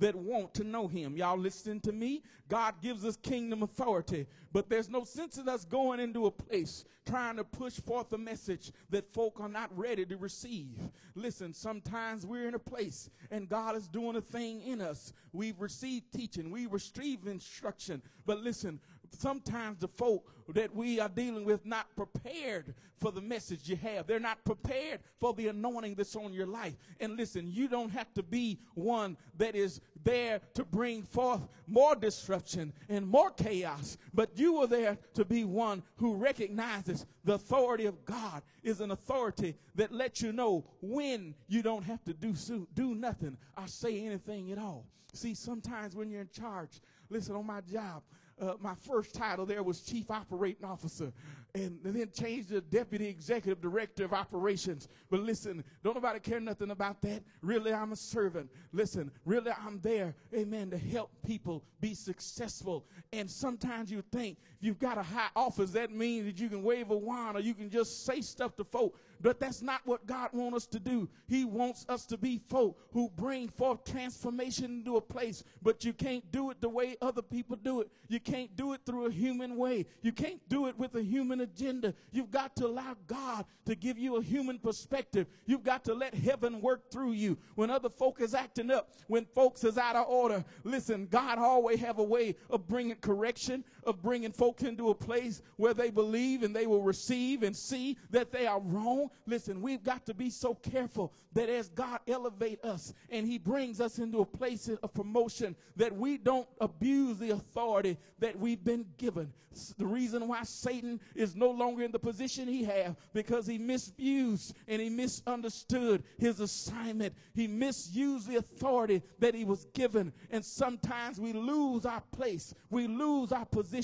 that 0.00 0.16
want 0.16 0.52
to 0.54 0.64
know 0.64 0.88
him. 0.88 1.16
Y'all 1.16 1.38
listening 1.38 1.80
to 1.80 1.92
me? 1.92 2.22
God 2.48 2.74
gives 2.82 3.04
us 3.04 3.16
kingdom 3.16 3.62
authority, 3.62 4.26
but 4.52 4.68
there's 4.68 4.90
no 4.90 5.04
sense 5.04 5.38
in 5.38 5.48
us 5.48 5.64
going 5.64 6.00
into 6.00 6.26
a 6.26 6.30
place 6.30 6.84
trying 7.06 7.36
to 7.36 7.44
push 7.44 7.74
forth 7.80 8.12
a 8.12 8.18
message 8.18 8.72
that 8.90 9.12
folk 9.12 9.40
are 9.40 9.48
not 9.48 9.76
ready 9.76 10.04
to 10.04 10.16
receive. 10.16 10.78
Listen, 11.14 11.52
sometimes 11.52 12.26
we're 12.26 12.48
in 12.48 12.54
a 12.54 12.58
place 12.58 13.10
and 13.30 13.48
God 13.48 13.76
is 13.76 13.88
doing 13.88 14.16
a 14.16 14.20
thing 14.20 14.62
in 14.62 14.80
us. 14.80 15.12
We've 15.32 15.60
received 15.60 16.12
teaching, 16.12 16.50
we 16.50 16.66
received 16.66 17.26
instruction, 17.26 18.02
but 18.26 18.40
listen, 18.40 18.80
sometimes 19.18 19.78
the 19.78 19.88
folk 19.88 20.32
that 20.54 20.74
we 20.74 20.98
are 21.00 21.08
dealing 21.08 21.44
with 21.44 21.64
not 21.64 21.86
prepared 21.96 22.74
for 22.98 23.10
the 23.12 23.20
message 23.20 23.68
you 23.68 23.76
have. 23.76 24.06
They're 24.06 24.20
not 24.20 24.44
prepared 24.44 25.00
for 25.18 25.32
the 25.32 25.48
anointing 25.48 25.94
that's 25.94 26.16
on 26.16 26.32
your 26.32 26.46
life. 26.46 26.74
And 26.98 27.16
listen, 27.16 27.50
you 27.50 27.68
don't 27.68 27.90
have 27.90 28.12
to 28.14 28.22
be 28.22 28.58
one 28.74 29.16
that 29.38 29.54
is 29.54 29.80
there 30.04 30.40
to 30.54 30.64
bring 30.64 31.02
forth 31.02 31.40
more 31.66 31.94
disruption 31.94 32.72
and 32.88 33.06
more 33.06 33.30
chaos, 33.30 33.96
but 34.12 34.30
you 34.36 34.56
are 34.58 34.66
there 34.66 34.98
to 35.14 35.24
be 35.24 35.44
one 35.44 35.82
who 35.96 36.14
recognizes 36.14 37.06
the 37.24 37.34
authority 37.34 37.86
of 37.86 38.04
God 38.04 38.42
is 38.62 38.80
an 38.80 38.90
authority 38.90 39.56
that 39.74 39.92
lets 39.92 40.20
you 40.20 40.32
know 40.32 40.64
when 40.82 41.34
you 41.48 41.62
don't 41.62 41.84
have 41.84 42.04
to 42.04 42.12
do 42.12 42.34
do 42.74 42.94
nothing 42.94 43.36
or 43.56 43.66
say 43.66 44.04
anything 44.04 44.52
at 44.52 44.58
all. 44.58 44.86
See, 45.12 45.34
sometimes 45.34 45.96
when 45.96 46.10
you're 46.10 46.20
in 46.20 46.28
charge, 46.28 46.80
listen 47.08 47.34
on 47.34 47.46
my 47.46 47.60
job, 47.60 48.02
uh, 48.40 48.54
my 48.60 48.74
first 48.74 49.14
title 49.14 49.46
there 49.46 49.62
was 49.62 49.80
Chief 49.82 50.10
Operating 50.10 50.64
Officer, 50.64 51.12
and, 51.54 51.78
then 51.82 52.10
changed 52.12 52.50
to 52.50 52.60
Deputy 52.60 53.08
Executive 53.08 53.60
Director 53.60 54.04
of 54.04 54.12
Operations. 54.12 54.88
But 55.10 55.20
listen, 55.20 55.64
don't 55.82 55.94
nobody 55.94 56.20
care 56.20 56.40
nothing 56.40 56.70
about 56.70 57.00
that. 57.02 57.22
Really, 57.42 57.72
I'm 57.72 57.92
a 57.92 57.96
servant. 57.96 58.50
Listen, 58.72 59.10
really, 59.24 59.52
I'm 59.52 59.80
there, 59.80 60.14
amen, 60.34 60.70
to 60.70 60.78
help 60.78 61.10
people 61.26 61.64
be 61.80 61.94
successful. 61.94 62.84
And 63.12 63.30
sometimes 63.30 63.90
you 63.90 64.02
think 64.12 64.38
if 64.58 64.66
you've 64.66 64.78
got 64.78 64.98
a 64.98 65.02
high 65.02 65.30
office, 65.34 65.70
that 65.72 65.90
means 65.90 66.26
that 66.26 66.38
you 66.38 66.48
can 66.48 66.62
wave 66.62 66.90
a 66.90 66.96
wand 66.96 67.36
or 67.36 67.40
you 67.40 67.54
can 67.54 67.70
just 67.70 68.04
say 68.04 68.20
stuff 68.20 68.56
to 68.56 68.64
folk. 68.64 68.98
But 69.22 69.38
that's 69.38 69.60
not 69.60 69.82
what 69.84 70.06
God 70.06 70.30
wants 70.32 70.56
us 70.56 70.66
to 70.68 70.80
do. 70.80 71.08
He 71.28 71.44
wants 71.44 71.84
us 71.88 72.06
to 72.06 72.16
be 72.16 72.40
folk 72.48 72.78
who 72.92 73.10
bring 73.16 73.48
forth 73.48 73.84
transformation 73.84 74.64
into 74.64 74.96
a 74.96 75.00
place, 75.00 75.44
but 75.62 75.84
you 75.84 75.92
can't 75.92 76.30
do 76.32 76.50
it 76.50 76.60
the 76.60 76.68
way 76.68 76.96
other 77.02 77.22
people 77.22 77.56
do 77.56 77.80
it. 77.82 77.90
You 78.08 78.18
can't 78.18 78.54
do 78.56 78.72
it 78.72 78.80
through 78.86 79.06
a 79.06 79.10
human 79.10 79.56
way. 79.56 79.86
You 80.02 80.12
can't 80.12 80.40
do 80.48 80.68
it 80.68 80.78
with 80.78 80.94
a 80.94 81.02
human 81.02 81.39
agenda. 81.40 81.94
You've 82.12 82.30
got 82.30 82.54
to 82.56 82.66
allow 82.66 82.96
God 83.06 83.44
to 83.66 83.74
give 83.74 83.98
you 83.98 84.16
a 84.16 84.22
human 84.22 84.58
perspective. 84.58 85.26
You've 85.46 85.62
got 85.62 85.84
to 85.84 85.94
let 85.94 86.14
heaven 86.14 86.60
work 86.60 86.90
through 86.90 87.12
you. 87.12 87.38
When 87.54 87.70
other 87.70 87.88
folk 87.88 88.20
is 88.20 88.34
acting 88.34 88.70
up, 88.70 88.92
when 89.08 89.24
folks 89.24 89.64
is 89.64 89.78
out 89.78 89.96
of 89.96 90.06
order, 90.08 90.44
listen, 90.64 91.06
God 91.10 91.38
always 91.38 91.80
have 91.80 91.98
a 91.98 92.04
way 92.04 92.36
of 92.48 92.66
bringing 92.66 92.96
correction, 92.96 93.64
of 93.84 94.02
bringing 94.02 94.32
folks 94.32 94.62
into 94.62 94.90
a 94.90 94.94
place 94.94 95.42
where 95.56 95.74
they 95.74 95.90
believe 95.90 96.42
and 96.42 96.54
they 96.54 96.66
will 96.66 96.82
receive 96.82 97.42
and 97.42 97.56
see 97.56 97.96
that 98.10 98.32
they 98.32 98.46
are 98.46 98.60
wrong. 98.60 99.10
Listen, 99.26 99.60
we've 99.60 99.82
got 99.82 100.06
to 100.06 100.14
be 100.14 100.30
so 100.30 100.54
careful 100.54 101.12
that 101.32 101.48
as 101.48 101.68
God 101.68 102.00
elevate 102.08 102.64
us 102.64 102.92
and 103.08 103.26
he 103.26 103.38
brings 103.38 103.80
us 103.80 103.98
into 103.98 104.20
a 104.20 104.26
place 104.26 104.68
of 104.68 104.94
promotion 104.94 105.54
that 105.76 105.94
we 105.94 106.18
don't 106.18 106.48
abuse 106.60 107.18
the 107.18 107.30
authority 107.30 107.96
that 108.18 108.38
we've 108.38 108.64
been 108.64 108.86
given. 108.98 109.32
The 109.78 109.86
reason 109.86 110.28
why 110.28 110.44
Satan 110.44 111.00
is 111.14 111.34
no 111.34 111.50
longer 111.50 111.82
in 111.82 111.90
the 111.90 111.98
position 111.98 112.46
he 112.46 112.62
had 112.62 112.96
because 113.12 113.48
he 113.48 113.58
misused 113.58 114.54
and 114.68 114.80
he 114.80 114.88
misunderstood 114.88 116.04
his 116.18 116.38
assignment. 116.38 117.14
He 117.34 117.48
misused 117.48 118.28
the 118.28 118.36
authority 118.36 119.02
that 119.18 119.34
he 119.34 119.44
was 119.44 119.66
given. 119.74 120.12
And 120.30 120.44
sometimes 120.44 121.18
we 121.18 121.32
lose 121.32 121.84
our 121.84 122.02
place. 122.12 122.54
We 122.70 122.86
lose 122.86 123.32
our 123.32 123.44
position. 123.44 123.79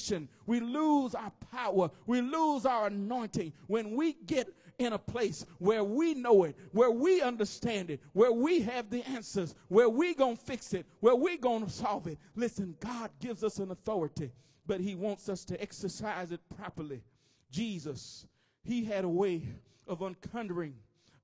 We 0.47 0.61
lose 0.61 1.15
our 1.15 1.33
power. 1.53 1.91
We 2.07 2.21
lose 2.21 2.67
our 2.67 2.87
anointing 2.87 3.53
when 3.67 3.97
we 3.97 4.15
get 4.27 4.49
in 4.79 4.93
a 4.93 4.99
place 4.99 5.47
where 5.59 5.85
we 5.85 6.15
know 6.15 6.45
it, 6.45 6.57
where 6.73 6.91
we 6.91 7.23
understand 7.23 7.91
it, 7.91 8.01
where 8.13 8.33
we 8.33 8.61
have 8.61 8.91
the 8.91 9.03
answers, 9.09 9.55
where 9.69 9.89
we 9.89 10.15
to 10.15 10.37
fix 10.37 10.75
it, 10.75 10.87
where 11.01 11.17
we 11.17 11.39
to 11.39 11.71
solve 11.71 12.07
it. 12.07 12.19
Listen, 12.35 12.77
God 12.81 13.11
gives 13.21 13.43
us 13.43 13.59
an 13.59 13.71
authority, 13.71 14.31
but 14.67 14.81
he 14.81 14.95
wants 14.95 15.29
us 15.29 15.45
to 15.47 15.61
exercise 15.61 16.33
it 16.33 16.41
properly. 16.57 17.03
Jesus, 17.51 18.27
he 18.65 18.85
had 18.85 19.05
a 19.05 19.09
way 19.09 19.43
of 19.87 20.03
uncovering, 20.03 20.75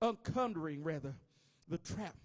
uncovering 0.00 0.82
rather, 0.82 1.14
the 1.68 1.78
trap 1.78 2.16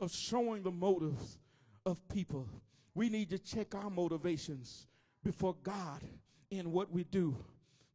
of 0.00 0.12
showing 0.12 0.62
the 0.62 0.70
motives 0.70 1.38
of 1.84 2.06
people. 2.08 2.48
We 2.94 3.08
need 3.08 3.30
to 3.30 3.38
check 3.38 3.74
our 3.74 3.90
motivations 3.90 4.86
before 5.24 5.56
God 5.62 6.02
in 6.50 6.72
what 6.72 6.90
we 6.90 7.04
do. 7.04 7.36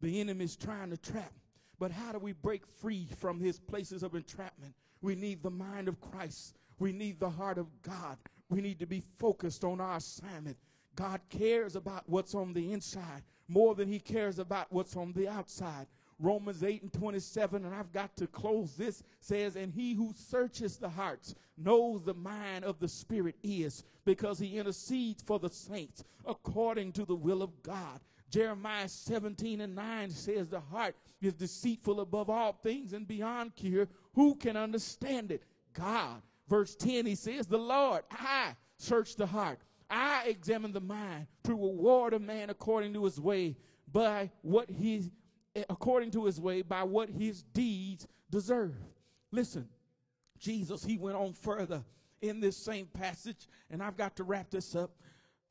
The 0.02 0.20
enemy 0.20 0.46
is 0.46 0.56
trying 0.56 0.90
to 0.92 0.98
trap 0.98 1.34
but 1.84 1.92
how 1.92 2.14
do 2.14 2.20
we 2.20 2.32
break 2.32 2.66
free 2.66 3.10
from 3.18 3.42
his 3.42 3.60
places 3.60 4.04
of 4.04 4.16
entrapment? 4.16 4.74
We 5.02 5.16
need 5.16 5.44
the 5.44 5.50
mind 5.50 5.90
of 5.90 6.00
Christ. 6.00 6.56
We 6.80 6.94
need 6.94 7.20
the 7.20 7.30
heart 7.30 7.58
of 7.58 7.68
God. 7.82 8.18
We 8.50 8.62
need 8.62 8.80
to 8.80 8.86
be 8.86 9.04
focused 9.20 9.66
on 9.66 9.82
our 9.82 9.98
assignment. 9.98 10.56
God 10.96 11.20
cares 11.30 11.76
about 11.76 12.04
what's 12.08 12.36
on 12.36 12.54
the 12.54 12.72
inside 12.72 13.24
more 13.50 13.76
than 13.76 13.90
he 13.90 14.00
cares 14.00 14.40
about 14.40 14.72
what's 14.72 14.96
on 14.96 15.12
the 15.12 15.28
outside. 15.28 15.88
Romans 16.24 16.64
8 16.64 16.84
and 16.84 16.94
27, 16.94 17.66
and 17.66 17.76
I've 17.76 17.92
got 17.92 18.16
to 18.16 18.28
close 18.28 18.76
this, 18.76 19.04
says, 19.20 19.58
And 19.58 19.74
he 19.74 19.94
who 19.94 20.14
searches 20.16 20.78
the 20.78 20.88
hearts 20.88 21.36
knows 21.58 22.02
the 22.02 22.14
mind 22.14 22.64
of 22.64 22.80
the 22.80 22.88
Spirit 22.88 23.36
is, 23.44 23.84
because 24.06 24.40
he 24.40 24.58
intercedes 24.58 25.22
for 25.22 25.38
the 25.38 25.50
saints 25.50 26.06
according 26.26 26.94
to 26.94 27.04
the 27.04 27.16
will 27.16 27.44
of 27.44 27.62
God. 27.62 28.00
Jeremiah 28.30 28.88
17 28.88 29.60
and 29.60 29.76
9 29.76 30.10
says, 30.12 30.48
The 30.48 30.62
heart 30.62 30.96
is 31.22 31.34
deceitful 31.34 32.00
above 32.00 32.30
all 32.30 32.54
things 32.64 32.94
and 32.94 33.06
beyond 33.06 33.56
cure. 33.58 33.90
Who 34.14 34.36
can 34.36 34.56
understand 34.56 35.30
it? 35.30 35.44
God. 35.74 36.22
Verse 36.48 36.74
10, 36.76 37.06
he 37.06 37.16
says, 37.16 37.48
The 37.48 37.58
Lord, 37.58 38.04
I 38.12 38.56
search 38.78 39.18
the 39.18 39.28
heart. 39.28 39.60
I 39.90 40.24
examine 40.28 40.72
the 40.72 40.80
mind 40.80 41.28
to 41.44 41.52
reward 41.52 42.14
a 42.14 42.20
man 42.20 42.50
according 42.50 42.94
to 42.94 43.04
his 43.04 43.20
way 43.20 43.58
by 43.92 44.32
what 44.42 44.70
he 44.70 45.12
according 45.70 46.12
to 46.12 46.26
his 46.26 46.40
way 46.40 46.62
by 46.62 46.84
what 46.84 47.10
his 47.10 47.44
deeds 47.54 48.08
deserve. 48.30 48.76
Listen, 49.32 49.68
Jesus, 50.40 50.84
he 50.84 50.98
went 50.98 51.16
on 51.16 51.34
further 51.34 51.84
in 52.22 52.40
this 52.40 52.58
same 52.58 52.88
passage, 52.88 53.48
and 53.70 53.82
I've 53.84 53.98
got 53.98 54.16
to 54.18 54.24
wrap 54.24 54.50
this 54.50 54.76
up. 54.76 54.92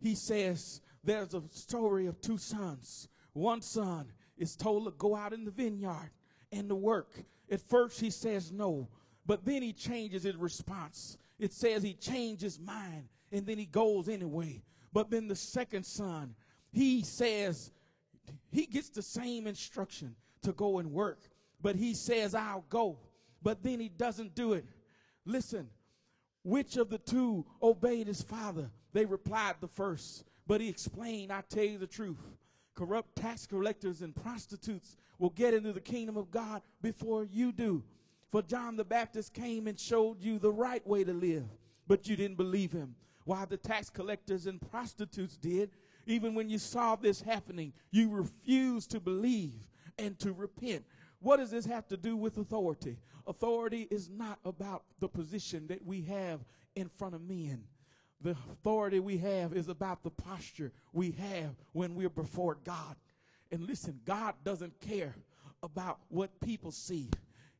He 0.00 0.14
says, 0.14 0.80
there's 1.04 1.34
a 1.34 1.42
story 1.50 2.06
of 2.06 2.20
two 2.20 2.38
sons. 2.38 3.08
One 3.32 3.62
son 3.62 4.12
is 4.36 4.56
told 4.56 4.84
to 4.86 4.90
go 4.92 5.14
out 5.14 5.32
in 5.32 5.44
the 5.44 5.50
vineyard 5.50 6.10
and 6.50 6.68
to 6.68 6.74
work. 6.74 7.22
At 7.50 7.60
first, 7.60 8.00
he 8.00 8.10
says 8.10 8.52
no, 8.52 8.88
but 9.26 9.44
then 9.44 9.62
he 9.62 9.72
changes 9.72 10.22
his 10.24 10.36
response. 10.36 11.18
It 11.38 11.52
says 11.52 11.82
he 11.82 11.94
changed 11.94 12.42
his 12.42 12.58
mind 12.58 13.08
and 13.30 13.46
then 13.46 13.58
he 13.58 13.66
goes 13.66 14.08
anyway. 14.08 14.62
But 14.92 15.10
then 15.10 15.28
the 15.28 15.36
second 15.36 15.84
son, 15.84 16.34
he 16.70 17.02
says, 17.02 17.70
he 18.50 18.66
gets 18.66 18.88
the 18.88 19.02
same 19.02 19.46
instruction 19.46 20.14
to 20.42 20.52
go 20.52 20.78
and 20.78 20.92
work, 20.92 21.20
but 21.60 21.76
he 21.76 21.94
says, 21.94 22.34
I'll 22.34 22.64
go. 22.68 22.98
But 23.42 23.62
then 23.62 23.80
he 23.80 23.88
doesn't 23.88 24.34
do 24.34 24.52
it. 24.52 24.64
Listen, 25.24 25.68
which 26.44 26.76
of 26.76 26.90
the 26.90 26.98
two 26.98 27.44
obeyed 27.62 28.06
his 28.06 28.22
father? 28.22 28.70
They 28.92 29.04
replied, 29.04 29.56
the 29.60 29.68
first. 29.68 30.24
But 30.46 30.60
he 30.60 30.68
explained, 30.68 31.32
I 31.32 31.42
tell 31.48 31.64
you 31.64 31.78
the 31.78 31.86
truth. 31.86 32.18
Corrupt 32.74 33.16
tax 33.16 33.46
collectors 33.46 34.02
and 34.02 34.14
prostitutes 34.14 34.96
will 35.18 35.30
get 35.30 35.54
into 35.54 35.72
the 35.72 35.80
kingdom 35.80 36.16
of 36.16 36.30
God 36.30 36.62
before 36.80 37.24
you 37.24 37.52
do. 37.52 37.82
For 38.30 38.42
John 38.42 38.76
the 38.76 38.84
Baptist 38.84 39.34
came 39.34 39.66
and 39.66 39.78
showed 39.78 40.20
you 40.20 40.38
the 40.38 40.50
right 40.50 40.84
way 40.86 41.04
to 41.04 41.12
live, 41.12 41.44
but 41.86 42.08
you 42.08 42.16
didn't 42.16 42.38
believe 42.38 42.72
him. 42.72 42.94
While 43.24 43.46
the 43.46 43.56
tax 43.56 43.90
collectors 43.90 44.46
and 44.46 44.60
prostitutes 44.70 45.36
did, 45.36 45.70
even 46.06 46.34
when 46.34 46.48
you 46.48 46.58
saw 46.58 46.96
this 46.96 47.20
happening, 47.20 47.72
you 47.90 48.10
refused 48.10 48.90
to 48.92 49.00
believe 49.00 49.66
and 49.98 50.18
to 50.20 50.32
repent. 50.32 50.84
What 51.20 51.38
does 51.38 51.50
this 51.50 51.66
have 51.66 51.86
to 51.88 51.96
do 51.96 52.16
with 52.16 52.38
authority? 52.38 52.98
Authority 53.26 53.86
is 53.90 54.08
not 54.10 54.38
about 54.44 54.82
the 54.98 55.08
position 55.08 55.66
that 55.68 55.84
we 55.86 56.02
have 56.02 56.40
in 56.74 56.88
front 56.88 57.14
of 57.14 57.22
men. 57.22 57.62
The 58.20 58.36
authority 58.50 59.00
we 59.00 59.18
have 59.18 59.52
is 59.52 59.68
about 59.68 60.02
the 60.02 60.10
posture 60.10 60.72
we 60.92 61.12
have 61.12 61.54
when 61.72 61.94
we're 61.94 62.08
before 62.08 62.58
God. 62.64 62.96
And 63.50 63.66
listen, 63.66 64.00
God 64.04 64.34
doesn't 64.44 64.80
care 64.80 65.14
about 65.62 65.98
what 66.08 66.40
people 66.40 66.70
see. 66.70 67.08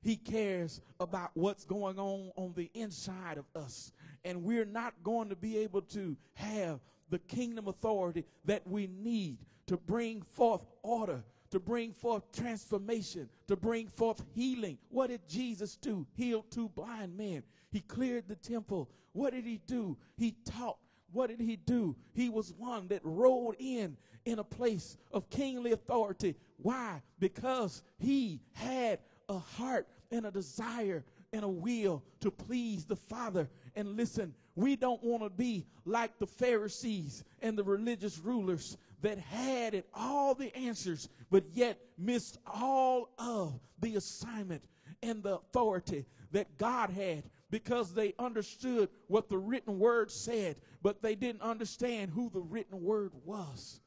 He 0.03 0.17
cares 0.17 0.81
about 0.99 1.31
what's 1.35 1.65
going 1.65 1.99
on 1.99 2.33
on 2.37 2.53
the 2.57 2.71
inside 2.75 3.39
of 3.39 3.45
us. 3.55 3.93
And 4.25 4.43
we're 4.43 4.65
not 4.65 4.95
going 5.05 5.29
to 5.29 5.37
be 5.37 5.59
able 5.59 5.83
to 5.83 6.17
have 6.35 6.81
the 7.13 7.19
kingdom 7.19 7.69
authority 7.69 8.25
that 8.47 8.67
we 8.67 8.87
need 8.87 9.37
to 9.67 9.77
bring 9.77 10.23
forth 10.23 10.63
order, 10.83 11.23
to 11.51 11.61
bring 11.61 11.93
forth 11.93 12.23
transformation, 12.33 13.29
to 13.47 13.55
bring 13.55 13.87
forth 13.87 14.25
healing. 14.35 14.79
What 14.89 15.11
did 15.11 15.29
Jesus 15.29 15.77
do? 15.77 16.07
Healed 16.15 16.51
two 16.51 16.71
blind 16.71 17.15
men. 17.15 17.43
He 17.71 17.81
cleared 17.81 18.29
the 18.29 18.37
temple. 18.37 18.89
What 19.13 19.35
did 19.35 19.45
he 19.45 19.61
do? 19.67 19.99
He 20.17 20.35
taught. 20.47 20.79
What 21.13 21.29
did 21.29 21.41
he 21.41 21.57
do? 21.57 21.95
He 22.15 22.31
was 22.31 22.55
one 22.57 22.89
that 22.89 23.05
rolled 23.05 23.57
in 23.59 23.99
in 24.25 24.39
a 24.39 24.45
place 24.45 24.97
of 25.13 25.29
kingly 25.29 25.73
authority. 25.73 26.35
Why? 26.57 27.03
Because 27.19 27.83
he 27.99 28.41
had 28.55 29.01
a 29.29 29.37
heart 29.39 29.87
and 30.11 30.25
a 30.25 30.31
desire 30.31 31.05
and 31.35 31.45
a 31.45 31.49
will 31.49 32.03
to 32.21 32.31
please 32.31 32.87
the 32.87 32.97
Father. 32.97 33.51
And 33.77 33.99
listen, 33.99 34.33
we 34.55 34.77
don't 34.77 35.03
want 35.03 35.23
to 35.23 35.31
be 35.31 35.67
like 35.85 36.19
the 36.19 36.27
Pharisees 36.27 37.25
and 37.41 37.57
the 37.57 37.65
religious 37.65 38.19
rulers 38.19 38.77
that 39.01 39.19
had 39.19 39.75
it 39.75 39.87
all 39.95 40.35
the 40.35 40.55
answers, 40.57 41.09
but 41.31 41.45
yet 41.53 41.79
missed 41.99 42.39
all 42.47 43.11
of 43.19 43.59
the 43.81 43.97
assignment 43.97 44.63
and 45.03 45.23
the 45.23 45.37
authority 45.37 46.07
that 46.31 46.59
God 46.59 46.91
had 46.91 47.25
because 47.51 47.93
they 47.93 48.15
understood 48.19 48.89
what 49.09 49.29
the 49.29 49.39
written 49.39 49.79
word 49.79 50.11
said, 50.11 50.57
but 50.83 51.03
they 51.03 51.15
didn't 51.15 51.43
understand 51.43 52.11
who 52.11 52.31
the 52.31 52.41
written 52.41 52.83
word 52.83 53.13
was. 53.25 53.81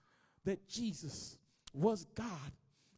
That 0.43 0.67
Jesus 0.67 1.38
was 1.73 2.06
God 2.15 2.51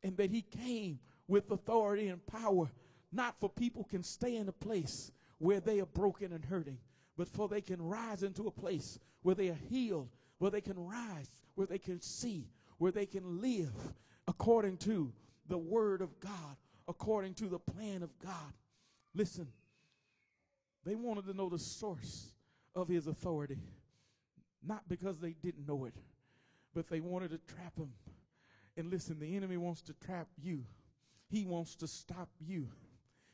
and 0.03 0.17
that 0.17 0.32
he 0.32 0.41
came 0.41 0.99
with 1.27 1.51
authority 1.51 2.08
and 2.08 2.25
power, 2.27 2.69
not 3.12 3.39
for 3.39 3.49
people 3.49 3.84
can 3.84 4.03
stay 4.03 4.36
in 4.36 4.49
a 4.49 4.53
place 4.53 5.12
where 5.38 5.60
they 5.60 5.80
are 5.80 5.86
broken 5.86 6.34
and 6.34 6.43
hurting, 6.43 6.77
but 7.17 7.27
for 7.27 7.47
they 7.47 7.62
can 7.62 7.82
rise 7.82 8.23
into 8.23 8.47
a 8.47 8.51
place 8.51 8.99
where 9.23 9.36
they 9.36 9.49
are 9.49 9.60
healed, 9.69 10.10
where 10.38 10.51
they 10.51 10.62
can 10.62 10.77
rise, 10.77 11.32
where 11.56 11.67
they 11.67 11.80
can 11.80 11.99
see, 11.99 12.47
where 12.77 12.91
they 12.91 13.06
can 13.06 13.41
live 13.41 13.73
according 14.27 14.77
to 14.77 15.12
the 15.49 15.58
word 15.58 16.01
of 16.01 16.19
God, 16.19 16.56
according 16.88 17.34
to 17.36 17.45
the 17.45 17.60
plan 17.60 18.03
of 18.03 18.17
God. 18.19 18.53
Listen, 19.15 19.47
they 20.86 20.95
wanted 20.95 21.25
to 21.25 21.34
know 21.34 21.49
the 21.49 21.60
source 21.60 22.34
of 22.75 22.88
his 22.88 23.08
authority, 23.08 23.58
not 24.65 24.88
because 24.88 25.17
they 25.17 25.32
didn't 25.32 25.67
know 25.67 25.86
it, 25.86 25.95
but 26.75 26.88
they 26.88 26.99
wanted 26.99 27.32
to 27.32 27.39
trap 27.53 27.75
him. 27.77 27.91
And 28.77 28.91
listen, 28.91 29.19
the 29.19 29.36
enemy 29.36 29.58
wants 29.58 29.82
to 29.84 29.93
trap 30.06 30.27
you. 30.39 30.63
He 31.30 31.45
wants 31.45 31.75
to 31.77 31.88
stop 31.88 32.30
you. 32.39 32.67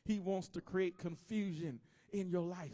He 0.06 0.18
wants 0.18 0.48
to 0.48 0.62
create 0.62 0.98
confusion 0.98 1.80
in 2.12 2.30
your 2.30 2.42
life. 2.42 2.72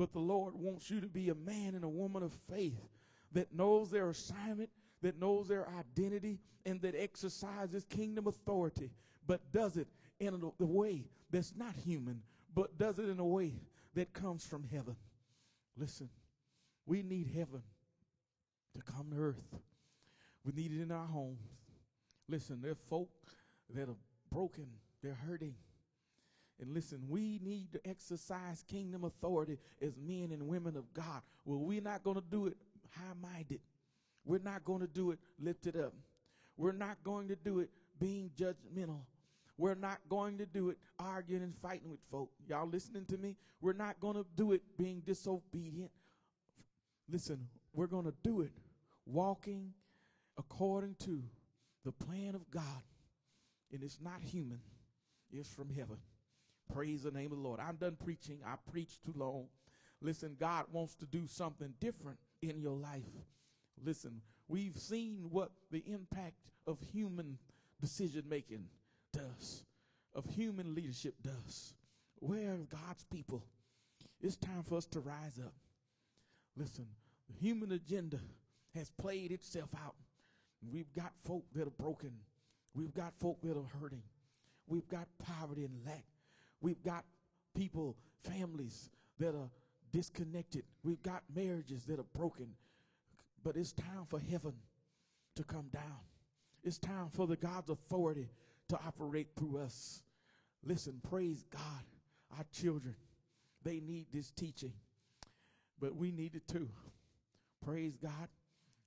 But 0.00 0.14
the 0.14 0.18
Lord 0.18 0.54
wants 0.54 0.88
you 0.88 1.02
to 1.02 1.06
be 1.06 1.28
a 1.28 1.34
man 1.34 1.74
and 1.74 1.84
a 1.84 1.88
woman 1.88 2.22
of 2.22 2.32
faith 2.48 2.88
that 3.32 3.54
knows 3.54 3.90
their 3.90 4.08
assignment, 4.08 4.70
that 5.02 5.20
knows 5.20 5.46
their 5.46 5.68
identity, 5.68 6.40
and 6.64 6.80
that 6.80 6.94
exercises 6.96 7.84
kingdom 7.84 8.26
authority, 8.26 8.92
but 9.26 9.42
does 9.52 9.76
it 9.76 9.88
in 10.18 10.42
a 10.58 10.64
way 10.64 11.04
that's 11.30 11.52
not 11.54 11.74
human, 11.84 12.22
but 12.54 12.78
does 12.78 12.98
it 12.98 13.10
in 13.10 13.18
a 13.18 13.26
way 13.26 13.52
that 13.92 14.14
comes 14.14 14.46
from 14.46 14.64
heaven. 14.72 14.96
Listen, 15.76 16.08
we 16.86 17.02
need 17.02 17.28
heaven 17.36 17.60
to 18.74 18.80
come 18.80 19.10
to 19.10 19.18
earth. 19.18 19.54
We 20.46 20.52
need 20.52 20.72
it 20.72 20.80
in 20.80 20.92
our 20.92 21.08
homes. 21.08 21.42
Listen, 22.26 22.62
there 22.62 22.72
are 22.72 22.88
folk 22.88 23.10
that 23.74 23.86
are 23.86 23.96
broken, 24.32 24.66
they're 25.02 25.18
hurting. 25.26 25.56
And 26.60 26.74
listen, 26.74 27.00
we 27.08 27.40
need 27.42 27.72
to 27.72 27.80
exercise 27.88 28.64
kingdom 28.68 29.04
authority 29.04 29.58
as 29.80 29.96
men 29.96 30.30
and 30.32 30.46
women 30.46 30.76
of 30.76 30.92
God. 30.92 31.22
Well, 31.44 31.58
we're 31.58 31.80
not 31.80 32.04
going 32.04 32.16
to 32.16 32.24
do 32.30 32.46
it 32.46 32.56
high 32.90 33.14
minded. 33.20 33.60
We're 34.24 34.40
not 34.40 34.64
going 34.64 34.80
to 34.80 34.86
do 34.86 35.10
it 35.12 35.18
lifted 35.38 35.76
up. 35.76 35.94
We're 36.56 36.72
not 36.72 36.98
going 37.02 37.28
to 37.28 37.36
do 37.36 37.60
it 37.60 37.70
being 37.98 38.30
judgmental. 38.38 39.00
We're 39.56 39.74
not 39.74 39.98
going 40.08 40.38
to 40.38 40.46
do 40.46 40.70
it 40.70 40.78
arguing 40.98 41.42
and 41.42 41.54
fighting 41.62 41.90
with 41.90 42.00
folk. 42.10 42.30
Y'all 42.46 42.68
listening 42.68 43.06
to 43.06 43.16
me? 43.16 43.36
We're 43.60 43.72
not 43.72 43.98
going 44.00 44.16
to 44.16 44.26
do 44.36 44.52
it 44.52 44.62
being 44.76 45.00
disobedient. 45.00 45.90
Listen, 47.10 47.46
we're 47.72 47.86
going 47.86 48.04
to 48.04 48.14
do 48.22 48.42
it 48.42 48.52
walking 49.06 49.72
according 50.38 50.96
to 51.00 51.22
the 51.84 51.92
plan 51.92 52.34
of 52.34 52.50
God. 52.50 52.82
And 53.72 53.82
it's 53.82 53.98
not 54.02 54.20
human, 54.20 54.60
it's 55.32 55.52
from 55.52 55.70
heaven. 55.70 55.96
Praise 56.74 57.02
the 57.02 57.10
name 57.10 57.32
of 57.32 57.38
the 57.38 57.44
Lord. 57.44 57.60
I'm 57.60 57.76
done 57.76 57.96
preaching. 58.02 58.38
I 58.46 58.54
preached 58.70 59.04
too 59.04 59.14
long. 59.16 59.46
Listen, 60.00 60.36
God 60.38 60.64
wants 60.72 60.94
to 60.96 61.06
do 61.06 61.26
something 61.26 61.74
different 61.80 62.18
in 62.42 62.60
your 62.60 62.76
life. 62.76 63.02
Listen, 63.84 64.20
we've 64.48 64.76
seen 64.76 65.26
what 65.30 65.50
the 65.70 65.82
impact 65.86 66.36
of 66.66 66.78
human 66.92 67.38
decision 67.80 68.24
making 68.28 68.64
does, 69.12 69.64
of 70.14 70.24
human 70.26 70.74
leadership 70.74 71.14
does. 71.22 71.74
Where 72.20 72.52
are 72.52 72.66
God's 72.86 73.04
people? 73.04 73.42
It's 74.20 74.36
time 74.36 74.62
for 74.62 74.76
us 74.76 74.86
to 74.86 75.00
rise 75.00 75.38
up. 75.44 75.54
Listen, 76.56 76.86
the 77.28 77.38
human 77.38 77.72
agenda 77.72 78.18
has 78.74 78.90
played 78.90 79.32
itself 79.32 79.70
out. 79.84 79.94
We've 80.70 80.92
got 80.94 81.12
folk 81.24 81.44
that 81.54 81.66
are 81.66 81.70
broken. 81.70 82.12
We've 82.74 82.94
got 82.94 83.14
folk 83.18 83.38
that 83.42 83.56
are 83.56 83.80
hurting. 83.80 84.02
We've 84.66 84.88
got 84.88 85.08
poverty 85.18 85.64
and 85.64 85.74
lack. 85.84 86.04
We've 86.60 86.82
got 86.82 87.04
people, 87.54 87.96
families 88.24 88.90
that 89.18 89.34
are 89.34 89.50
disconnected. 89.92 90.64
We've 90.82 91.02
got 91.02 91.22
marriages 91.34 91.84
that 91.86 91.98
are 91.98 92.06
broken. 92.14 92.48
But 93.42 93.56
it's 93.56 93.72
time 93.72 94.06
for 94.08 94.20
heaven 94.20 94.52
to 95.36 95.44
come 95.44 95.68
down. 95.72 96.00
It's 96.62 96.78
time 96.78 97.08
for 97.10 97.26
the 97.26 97.36
God's 97.36 97.70
authority 97.70 98.28
to 98.68 98.78
operate 98.86 99.28
through 99.36 99.58
us. 99.58 100.02
Listen, 100.62 101.00
praise 101.08 101.44
God. 101.50 101.84
Our 102.36 102.44
children, 102.52 102.94
they 103.64 103.80
need 103.80 104.06
this 104.12 104.30
teaching. 104.30 104.72
But 105.80 105.96
we 105.96 106.12
need 106.12 106.34
it 106.34 106.46
too. 106.46 106.68
Praise 107.64 107.96
God. 107.96 108.28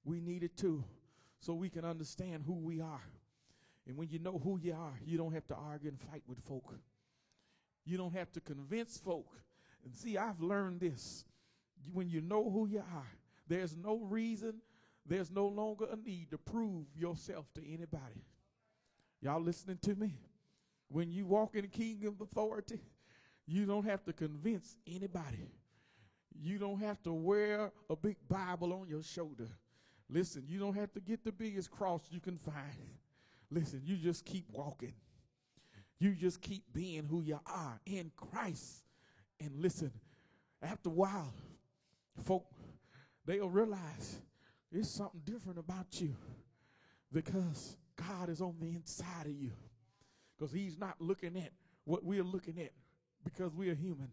We 0.06 0.22
need 0.22 0.44
it 0.44 0.56
too. 0.56 0.84
So 1.40 1.54
we 1.54 1.70
can 1.70 1.84
understand 1.84 2.44
who 2.46 2.54
we 2.54 2.80
are. 2.80 3.04
And 3.88 3.98
when 3.98 4.10
you 4.10 4.20
know 4.20 4.40
who 4.42 4.60
you 4.62 4.74
are, 4.74 4.94
you 5.06 5.18
don't 5.18 5.34
have 5.34 5.48
to 5.48 5.56
argue 5.56 5.90
and 5.90 6.00
fight 6.00 6.24
with 6.28 6.40
folk. 6.48 6.76
You 7.86 7.98
don't 7.98 8.14
have 8.14 8.32
to 8.34 8.42
convince 8.42 8.98
folk. 8.98 9.36
And 9.86 9.94
see, 9.96 10.18
I've 10.18 10.40
learned 10.42 10.80
this. 10.80 11.26
When 11.92 12.10
you 12.10 12.22
know 12.22 12.50
who 12.50 12.68
you 12.68 12.80
are, 12.80 13.12
there's 13.48 13.76
no 13.76 13.98
reason, 13.98 14.56
there's 15.06 15.30
no 15.30 15.48
longer 15.48 15.86
a 15.92 15.98
need 15.98 16.32
to 16.32 16.38
prove 16.38 16.86
yourself 16.96 17.46
to 17.56 17.62
anybody. 17.62 18.24
Y'all 19.22 19.42
listening 19.42 19.80
to 19.82 19.96
me? 19.96 20.14
When 20.88 21.12
you 21.12 21.26
walk 21.26 21.56
in 21.56 21.64
the 21.64 21.68
kingdom 21.68 22.16
of 22.20 22.22
authority, 22.22 22.80
you 23.46 23.66
don't 23.66 23.86
have 23.86 24.06
to 24.06 24.14
convince 24.14 24.78
anybody. 24.88 25.50
You 26.42 26.58
don't 26.58 26.80
have 26.80 27.02
to 27.04 27.14
wear 27.14 27.72
a 27.90 27.96
big 27.96 28.18
Bible 28.30 28.74
on 28.74 28.88
your 28.88 29.04
shoulder. 29.04 29.50
Listen, 30.10 30.44
you 30.48 30.60
don't 30.60 30.76
have 30.76 30.92
to 30.94 31.00
get 31.00 31.24
the 31.24 31.32
biggest 31.32 31.72
cross 31.72 32.02
you 32.10 32.20
can 32.20 32.38
find. 32.38 32.56
Listen, 33.50 33.82
you 33.84 33.98
just 33.98 34.26
keep 34.26 34.46
walking. 34.52 34.94
You 36.00 36.16
just 36.16 36.42
keep 36.42 36.64
being 36.74 37.06
who 37.06 37.22
you 37.22 37.40
are 37.46 37.80
in 37.86 38.12
Christ. 38.16 38.84
And 39.40 39.52
listen, 39.62 39.92
after 40.62 40.90
a 40.90 40.94
while, 40.94 41.34
folk, 42.24 42.46
they'll 43.26 43.50
realize 43.50 44.20
there's 44.72 44.90
something 44.90 45.22
different 45.24 45.60
about 45.60 46.02
you 46.02 46.16
because 47.12 47.78
God 47.96 48.30
is 48.30 48.42
on 48.42 48.56
the 48.60 48.70
inside 48.70 49.26
of 49.26 49.32
you. 49.32 49.52
Because 50.38 50.52
He's 50.52 50.78
not 50.78 50.96
looking 51.00 51.38
at 51.38 51.52
what 51.86 52.04
we're 52.04 52.24
looking 52.24 52.60
at 52.60 52.72
because 53.24 53.54
we 53.54 53.70
are 53.70 53.76
human. 53.76 54.10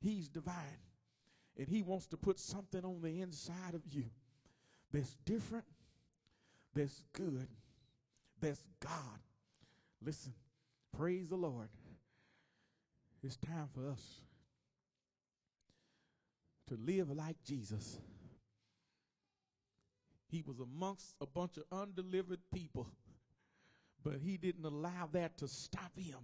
He's 0.00 0.28
divine. 0.28 0.54
And 1.58 1.68
He 1.68 1.82
wants 1.82 2.06
to 2.08 2.16
put 2.16 2.38
something 2.38 2.84
on 2.84 3.00
the 3.02 3.20
inside 3.20 3.74
of 3.74 3.82
you 3.90 4.04
that's 4.92 5.16
different, 5.24 5.64
that's 6.74 7.02
good, 7.12 7.48
that's 8.40 8.62
God. 8.80 9.18
Listen, 10.04 10.32
praise 10.98 11.28
the 11.28 11.36
Lord. 11.36 11.68
It's 13.22 13.36
time 13.36 13.68
for 13.74 13.88
us 13.88 14.02
to 16.68 16.76
live 16.76 17.10
like 17.10 17.36
Jesus. 17.44 17.98
He 20.28 20.42
was 20.46 20.58
amongst 20.60 21.14
a 21.20 21.26
bunch 21.26 21.56
of 21.56 21.64
undelivered 21.70 22.40
people, 22.52 22.88
but 24.02 24.14
he 24.22 24.36
didn't 24.36 24.64
allow 24.64 25.08
that 25.12 25.38
to 25.38 25.48
stop 25.48 25.92
him 25.96 26.18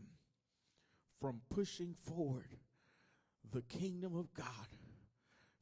from 1.20 1.40
pushing 1.50 1.94
forward 2.02 2.48
the 3.52 3.62
kingdom 3.62 4.16
of 4.16 4.33
God, 4.35 4.46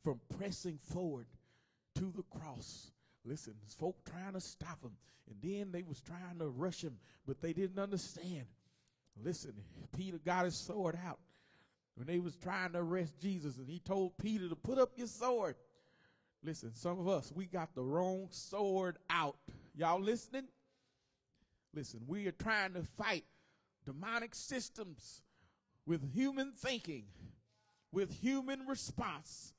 from 0.02 0.20
pressing 0.38 0.78
forward 0.78 1.26
to 1.96 2.12
the 2.16 2.24
cross. 2.38 2.90
Listen, 3.24 3.54
folk 3.78 3.96
trying 4.04 4.32
to 4.32 4.40
stop 4.40 4.82
him, 4.82 4.92
and 5.28 5.36
then 5.42 5.72
they 5.72 5.82
was 5.82 6.00
trying 6.00 6.38
to 6.38 6.48
rush 6.48 6.82
him, 6.82 6.96
but 7.26 7.40
they 7.42 7.52
didn't 7.52 7.78
understand. 7.78 8.46
Listen, 9.22 9.52
Peter 9.96 10.18
got 10.18 10.44
his 10.44 10.56
sword 10.56 10.98
out 11.06 11.18
when 11.94 12.06
they 12.06 12.18
was 12.18 12.36
trying 12.36 12.72
to 12.72 12.78
arrest 12.78 13.20
Jesus 13.20 13.58
and 13.58 13.68
he 13.68 13.78
told 13.78 14.16
Peter 14.18 14.48
to 14.48 14.56
put 14.56 14.78
up 14.78 14.92
your 14.96 15.06
sword. 15.06 15.56
Listen, 16.42 16.74
some 16.74 16.98
of 16.98 17.08
us, 17.08 17.30
we 17.34 17.44
got 17.44 17.74
the 17.74 17.82
wrong 17.82 18.28
sword 18.30 18.96
out. 19.10 19.36
Y'all 19.74 20.00
listening? 20.00 20.46
Listen, 21.74 22.00
we 22.06 22.26
are 22.26 22.32
trying 22.32 22.72
to 22.72 22.82
fight 22.82 23.24
demonic 23.84 24.34
systems 24.34 25.22
with 25.86 26.14
human 26.14 26.52
thinking, 26.52 27.04
with 27.92 28.12
human 28.20 28.66
response. 28.66 29.52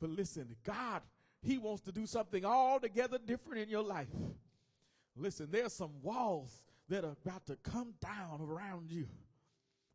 But 0.00 0.10
listen, 0.10 0.56
God, 0.64 1.02
He 1.42 1.58
wants 1.58 1.82
to 1.82 1.92
do 1.92 2.06
something 2.06 2.44
altogether 2.44 3.18
different 3.18 3.62
in 3.62 3.68
your 3.68 3.82
life. 3.82 4.08
Listen, 5.16 5.48
there's 5.50 5.72
some 5.72 5.92
walls 6.02 6.62
that 6.92 7.04
are 7.06 7.16
about 7.24 7.46
to 7.46 7.56
come 7.62 7.94
down 8.02 8.38
around 8.42 8.90
you 8.90 9.06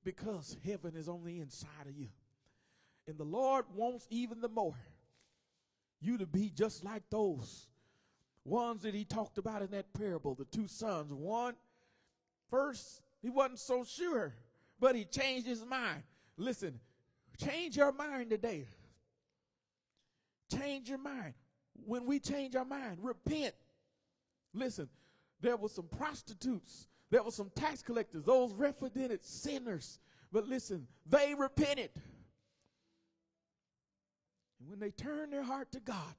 because 0.03 0.57
heaven 0.65 0.95
is 0.95 1.07
on 1.07 1.23
the 1.23 1.39
inside 1.39 1.85
of 1.87 1.95
you. 1.95 2.07
And 3.07 3.19
the 3.19 3.23
Lord 3.23 3.65
wants 3.75 4.07
even 4.09 4.41
the 4.41 4.49
more 4.49 4.73
you 6.01 6.17
to 6.17 6.25
be 6.25 6.49
just 6.49 6.83
like 6.83 7.03
those 7.11 7.67
ones 8.43 8.81
that 8.81 8.95
he 8.95 9.05
talked 9.05 9.37
about 9.37 9.61
in 9.61 9.69
that 9.71 9.93
parable, 9.93 10.33
the 10.33 10.45
two 10.45 10.67
sons. 10.67 11.13
One, 11.13 11.53
first, 12.49 13.03
he 13.21 13.29
wasn't 13.29 13.59
so 13.59 13.83
sure, 13.83 14.33
but 14.79 14.95
he 14.95 15.05
changed 15.05 15.45
his 15.45 15.63
mind. 15.63 16.01
Listen, 16.35 16.79
change 17.39 17.77
your 17.77 17.91
mind 17.91 18.31
today. 18.31 18.65
Change 20.51 20.89
your 20.89 20.97
mind. 20.97 21.35
When 21.85 22.07
we 22.07 22.19
change 22.19 22.55
our 22.55 22.65
mind, 22.65 22.97
repent. 23.03 23.53
Listen, 24.51 24.89
there 25.41 25.55
were 25.55 25.69
some 25.69 25.88
prostitutes, 25.97 26.88
there 27.09 27.23
were 27.23 27.31
some 27.31 27.51
tax 27.55 27.81
collectors, 27.81 28.23
those 28.23 28.53
repentant 28.53 29.25
sinners. 29.25 29.99
But 30.31 30.47
listen, 30.47 30.88
they 31.05 31.35
repented. 31.38 31.91
And 34.59 34.69
when 34.69 34.79
they 34.79 34.91
turned 34.91 35.31
their 35.31 35.43
heart 35.43 35.71
to 35.71 35.79
God, 35.79 36.15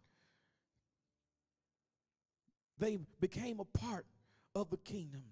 they 2.79 2.99
became 3.21 3.61
a 3.61 3.65
part 3.65 4.07
of 4.55 4.71
the 4.71 4.77
kingdom. 4.79 5.25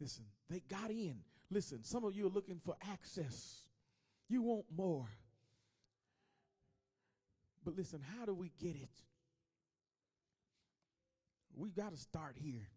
Listen, 0.00 0.24
they 0.48 0.60
got 0.68 0.90
in. 0.90 1.16
Listen, 1.50 1.82
some 1.84 2.04
of 2.04 2.14
you 2.14 2.26
are 2.26 2.30
looking 2.30 2.60
for 2.64 2.76
access. 2.90 3.62
You 4.28 4.42
want 4.42 4.64
more. 4.74 5.08
But 7.64 7.76
listen, 7.76 8.00
how 8.18 8.24
do 8.24 8.34
we 8.34 8.50
get 8.60 8.76
it? 8.76 9.02
We 11.58 11.70
got 11.70 11.90
to 11.90 11.98
start 11.98 12.36
here. 12.40 12.68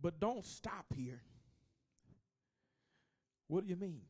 But 0.00 0.20
don't 0.20 0.44
stop 0.44 0.86
here. 0.94 1.20
What 3.48 3.64
do 3.64 3.70
you 3.70 3.76
mean? 3.76 4.02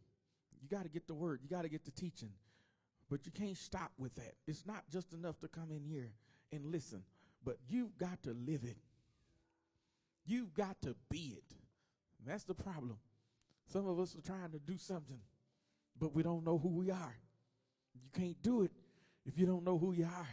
You 0.60 0.68
got 0.68 0.82
to 0.82 0.88
get 0.88 1.06
the 1.06 1.14
word, 1.14 1.40
you 1.42 1.48
got 1.48 1.62
to 1.62 1.68
get 1.68 1.84
the 1.84 1.92
teaching. 1.92 2.32
But 3.08 3.24
you 3.24 3.32
can't 3.32 3.56
stop 3.56 3.92
with 3.98 4.14
that. 4.16 4.34
It's 4.46 4.66
not 4.66 4.84
just 4.92 5.12
enough 5.12 5.38
to 5.40 5.48
come 5.48 5.72
in 5.72 5.84
here 5.84 6.12
and 6.52 6.66
listen, 6.66 7.02
but 7.44 7.56
you've 7.68 7.96
got 7.98 8.22
to 8.24 8.30
live 8.30 8.62
it. 8.64 8.76
You've 10.26 10.52
got 10.52 10.80
to 10.82 10.94
be 11.08 11.36
it. 11.36 11.56
that's 12.26 12.44
the 12.44 12.54
problem. 12.54 12.98
Some 13.72 13.88
of 13.88 13.98
us 13.98 14.14
are 14.16 14.20
trying 14.20 14.50
to 14.50 14.58
do 14.58 14.76
something, 14.76 15.20
but 15.98 16.14
we 16.14 16.22
don't 16.22 16.44
know 16.44 16.58
who 16.58 16.68
we 16.68 16.90
are. 16.90 17.16
You 17.94 18.10
can't 18.12 18.40
do 18.42 18.62
it 18.62 18.72
if 19.26 19.38
you 19.38 19.46
don't 19.46 19.64
know 19.64 19.78
who 19.78 19.92
you 19.92 20.04
are. 20.04 20.28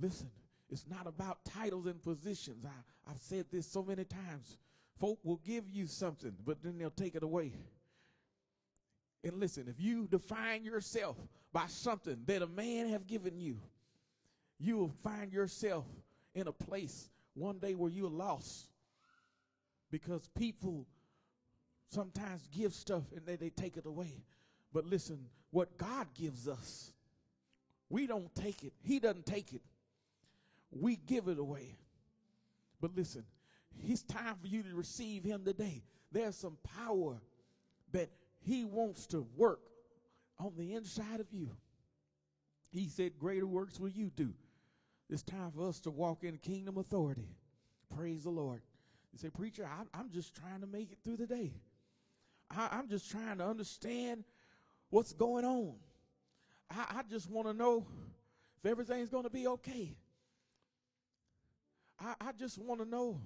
Listen, 0.00 0.30
it's 0.70 0.86
not 0.88 1.06
about 1.06 1.44
titles 1.44 1.86
and 1.86 2.02
positions. 2.02 2.64
I, 2.64 3.10
I've 3.10 3.20
said 3.20 3.46
this 3.52 3.66
so 3.66 3.82
many 3.82 4.04
times. 4.04 4.56
Folk 4.98 5.18
will 5.22 5.40
give 5.44 5.68
you 5.68 5.86
something, 5.86 6.32
but 6.44 6.62
then 6.62 6.78
they'll 6.78 6.90
take 6.90 7.14
it 7.14 7.22
away. 7.22 7.52
And 9.22 9.38
listen, 9.38 9.66
if 9.68 9.80
you 9.80 10.06
define 10.06 10.64
yourself 10.64 11.16
by 11.52 11.66
something 11.66 12.16
that 12.26 12.42
a 12.42 12.46
man 12.46 12.88
have 12.88 13.06
given 13.06 13.38
you, 13.38 13.58
you 14.58 14.76
will 14.76 14.92
find 15.02 15.32
yourself 15.32 15.84
in 16.34 16.48
a 16.48 16.52
place 16.52 17.10
one 17.34 17.58
day 17.58 17.74
where 17.74 17.90
you're 17.90 18.10
lost 18.10 18.68
because 19.90 20.28
people 20.38 20.86
sometimes 21.90 22.48
give 22.56 22.74
stuff 22.74 23.02
and 23.14 23.24
then 23.26 23.36
they 23.40 23.50
take 23.50 23.76
it 23.76 23.86
away. 23.86 24.22
But 24.72 24.86
listen, 24.86 25.18
what 25.50 25.76
God 25.76 26.06
gives 26.14 26.48
us, 26.48 26.92
we 27.88 28.06
don't 28.06 28.34
take 28.34 28.64
it. 28.64 28.72
He 28.82 28.98
doesn't 28.98 29.26
take 29.26 29.52
it 29.52 29.62
we 30.70 30.96
give 30.96 31.28
it 31.28 31.38
away. 31.38 31.76
But 32.80 32.94
listen, 32.94 33.24
it's 33.82 34.02
time 34.02 34.36
for 34.40 34.46
you 34.46 34.62
to 34.62 34.74
receive 34.74 35.24
him 35.24 35.44
today. 35.44 35.82
There's 36.12 36.36
some 36.36 36.56
power 36.76 37.20
that 37.92 38.10
he 38.40 38.64
wants 38.64 39.06
to 39.08 39.26
work 39.36 39.60
on 40.38 40.52
the 40.56 40.74
inside 40.74 41.20
of 41.20 41.26
you. 41.32 41.50
He 42.70 42.88
said, 42.88 43.18
Greater 43.18 43.46
works 43.46 43.80
will 43.80 43.88
you 43.88 44.10
do. 44.14 44.32
It's 45.08 45.22
time 45.22 45.52
for 45.54 45.68
us 45.68 45.80
to 45.80 45.90
walk 45.90 46.24
in 46.24 46.36
kingdom 46.38 46.78
authority. 46.78 47.36
Praise 47.94 48.24
the 48.24 48.30
Lord. 48.30 48.60
You 49.12 49.18
say, 49.18 49.30
Preacher, 49.30 49.66
I, 49.66 49.98
am 49.98 50.10
just 50.10 50.34
trying 50.34 50.60
to 50.60 50.66
make 50.66 50.92
it 50.92 50.98
through 51.02 51.16
the 51.16 51.26
day. 51.26 51.52
I, 52.50 52.68
I'm 52.72 52.88
just 52.88 53.10
trying 53.10 53.38
to 53.38 53.46
understand 53.46 54.24
what's 54.90 55.12
going 55.12 55.44
on. 55.44 55.74
I, 56.70 56.98
I 56.98 57.02
just 57.08 57.30
want 57.30 57.46
to 57.46 57.54
know 57.54 57.86
if 58.58 58.70
everything's 58.70 59.08
going 59.08 59.24
to 59.24 59.30
be 59.30 59.46
okay. 59.46 59.96
I, 62.00 62.14
I 62.20 62.32
just 62.32 62.58
want 62.58 62.80
to 62.80 62.88
know 62.88 63.20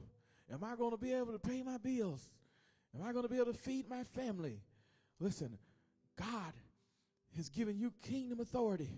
am 0.53 0.65
I 0.65 0.77
going 0.77 0.91
to 0.91 0.97
be 0.97 1.13
able 1.13 1.33
to 1.33 1.39
pay 1.39 1.63
my 1.63 1.79
bills? 1.79 2.29
Am 2.95 3.07
I 3.07 3.13
going 3.13 3.23
to 3.23 3.29
be 3.29 3.37
able 3.37 3.53
to 3.53 3.59
feed 3.59 3.89
my 3.89 4.03
family? 4.03 4.61
Listen, 5.21 5.57
God 6.19 6.53
has 7.37 7.49
given 7.49 7.79
you 7.79 7.93
kingdom 8.03 8.41
authority. 8.41 8.91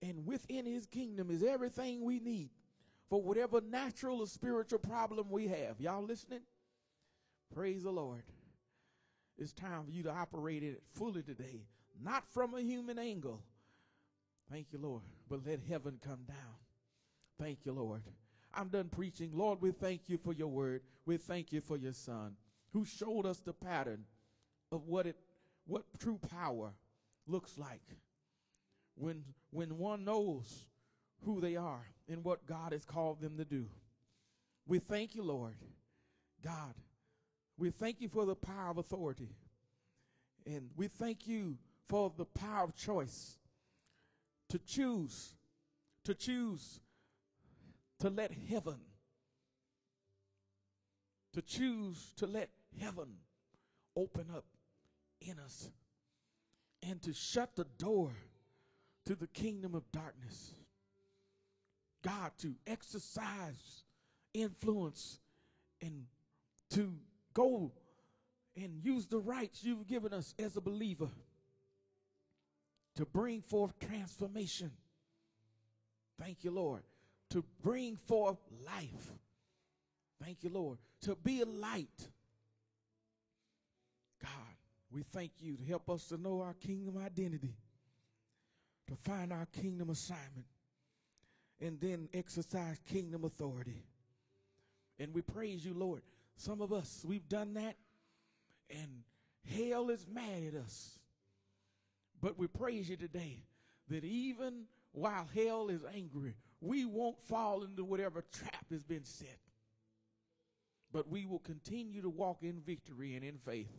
And 0.00 0.26
within 0.26 0.64
his 0.64 0.86
kingdom 0.86 1.30
is 1.30 1.42
everything 1.42 2.04
we 2.04 2.20
need 2.20 2.50
for 3.10 3.20
whatever 3.20 3.60
natural 3.60 4.20
or 4.20 4.26
spiritual 4.26 4.78
problem 4.78 5.28
we 5.30 5.48
have. 5.48 5.80
Y'all 5.80 6.04
listening? 6.04 6.40
Praise 7.54 7.82
the 7.82 7.90
Lord. 7.90 8.22
It's 9.38 9.52
time 9.52 9.84
for 9.84 9.90
you 9.90 10.02
to 10.04 10.10
operate 10.10 10.62
it 10.62 10.82
fully 10.94 11.22
today, 11.22 11.62
not 12.02 12.24
from 12.32 12.54
a 12.54 12.60
human 12.60 12.98
angle. 12.98 13.42
Thank 14.50 14.68
you, 14.72 14.78
Lord. 14.78 15.02
But 15.28 15.46
let 15.46 15.60
heaven 15.68 15.98
come 16.04 16.24
down. 16.26 16.56
Thank 17.38 17.58
you, 17.64 17.72
Lord. 17.72 18.02
I'm 18.54 18.68
done 18.68 18.88
preaching. 18.88 19.30
Lord, 19.34 19.60
we 19.60 19.70
thank 19.72 20.08
you 20.08 20.18
for 20.18 20.32
your 20.32 20.48
word. 20.48 20.82
We 21.06 21.16
thank 21.16 21.52
you 21.52 21.60
for 21.60 21.76
your 21.76 21.92
son 21.92 22.36
who 22.72 22.84
showed 22.84 23.26
us 23.26 23.38
the 23.38 23.52
pattern 23.52 24.04
of 24.72 24.86
what 24.86 25.06
it 25.06 25.16
what 25.66 25.84
true 25.98 26.18
power 26.30 26.72
looks 27.26 27.58
like 27.58 27.82
when 28.94 29.22
when 29.50 29.78
one 29.78 30.04
knows 30.04 30.66
who 31.24 31.40
they 31.40 31.56
are 31.56 31.86
and 32.08 32.24
what 32.24 32.46
God 32.46 32.72
has 32.72 32.84
called 32.84 33.20
them 33.20 33.36
to 33.36 33.44
do. 33.44 33.66
We 34.66 34.78
thank 34.78 35.14
you, 35.14 35.22
Lord. 35.22 35.54
God, 36.44 36.74
we 37.56 37.70
thank 37.70 38.00
you 38.00 38.08
for 38.08 38.24
the 38.24 38.36
power 38.36 38.70
of 38.70 38.78
authority. 38.78 39.30
And 40.46 40.70
we 40.76 40.88
thank 40.88 41.26
you 41.26 41.58
for 41.88 42.12
the 42.16 42.24
power 42.24 42.64
of 42.64 42.74
choice 42.76 43.38
to 44.50 44.58
choose, 44.58 45.34
to 46.04 46.14
choose 46.14 46.80
to 48.00 48.10
let 48.10 48.30
heaven, 48.48 48.78
to 51.32 51.42
choose 51.42 52.12
to 52.16 52.26
let 52.26 52.50
heaven 52.80 53.08
open 53.96 54.26
up 54.34 54.44
in 55.20 55.38
us 55.38 55.70
and 56.82 57.02
to 57.02 57.12
shut 57.12 57.56
the 57.56 57.66
door 57.78 58.12
to 59.06 59.14
the 59.14 59.26
kingdom 59.28 59.74
of 59.74 59.90
darkness. 59.90 60.52
God, 62.02 62.30
to 62.38 62.54
exercise 62.66 63.82
influence 64.32 65.18
and 65.82 66.04
to 66.70 66.94
go 67.34 67.72
and 68.56 68.84
use 68.84 69.06
the 69.06 69.18
rights 69.18 69.64
you've 69.64 69.86
given 69.86 70.12
us 70.12 70.34
as 70.38 70.56
a 70.56 70.60
believer 70.60 71.08
to 72.94 73.04
bring 73.06 73.40
forth 73.42 73.78
transformation. 73.80 74.70
Thank 76.20 76.44
you, 76.44 76.52
Lord 76.52 76.82
to 77.30 77.44
bring 77.62 77.96
forth 77.96 78.38
life. 78.64 79.12
Thank 80.22 80.42
you, 80.42 80.50
Lord. 80.50 80.78
To 81.02 81.14
be 81.16 81.40
a 81.42 81.46
light. 81.46 82.08
God, 84.22 84.30
we 84.90 85.02
thank 85.02 85.32
you 85.40 85.56
to 85.56 85.64
help 85.64 85.88
us 85.90 86.06
to 86.08 86.16
know 86.16 86.40
our 86.40 86.54
kingdom 86.54 86.98
identity, 86.98 87.54
to 88.88 88.96
find 88.96 89.32
our 89.32 89.46
kingdom 89.60 89.90
assignment, 89.90 90.46
and 91.60 91.80
then 91.80 92.08
exercise 92.14 92.80
kingdom 92.86 93.24
authority. 93.24 93.84
And 94.98 95.14
we 95.14 95.22
praise 95.22 95.64
you, 95.64 95.74
Lord. 95.74 96.02
Some 96.36 96.60
of 96.60 96.72
us, 96.72 97.04
we've 97.06 97.28
done 97.28 97.54
that, 97.54 97.76
and 98.70 99.02
hell 99.56 99.90
is 99.90 100.06
mad 100.12 100.42
at 100.48 100.54
us. 100.54 100.98
But 102.20 102.38
we 102.38 102.48
praise 102.48 102.88
you 102.88 102.96
today 102.96 103.44
that 103.88 104.04
even 104.04 104.64
while 104.92 105.28
hell 105.34 105.68
is 105.68 105.82
angry, 105.94 106.34
we 106.60 106.84
won't 106.84 107.20
fall 107.22 107.62
into 107.62 107.84
whatever 107.84 108.24
trap 108.32 108.64
has 108.70 108.82
been 108.82 109.04
set. 109.04 109.38
but 110.92 111.08
we 111.08 111.26
will 111.26 111.38
continue 111.40 112.00
to 112.02 112.08
walk 112.08 112.38
in 112.42 112.60
victory 112.60 113.14
and 113.14 113.24
in 113.24 113.36
faith. 113.38 113.70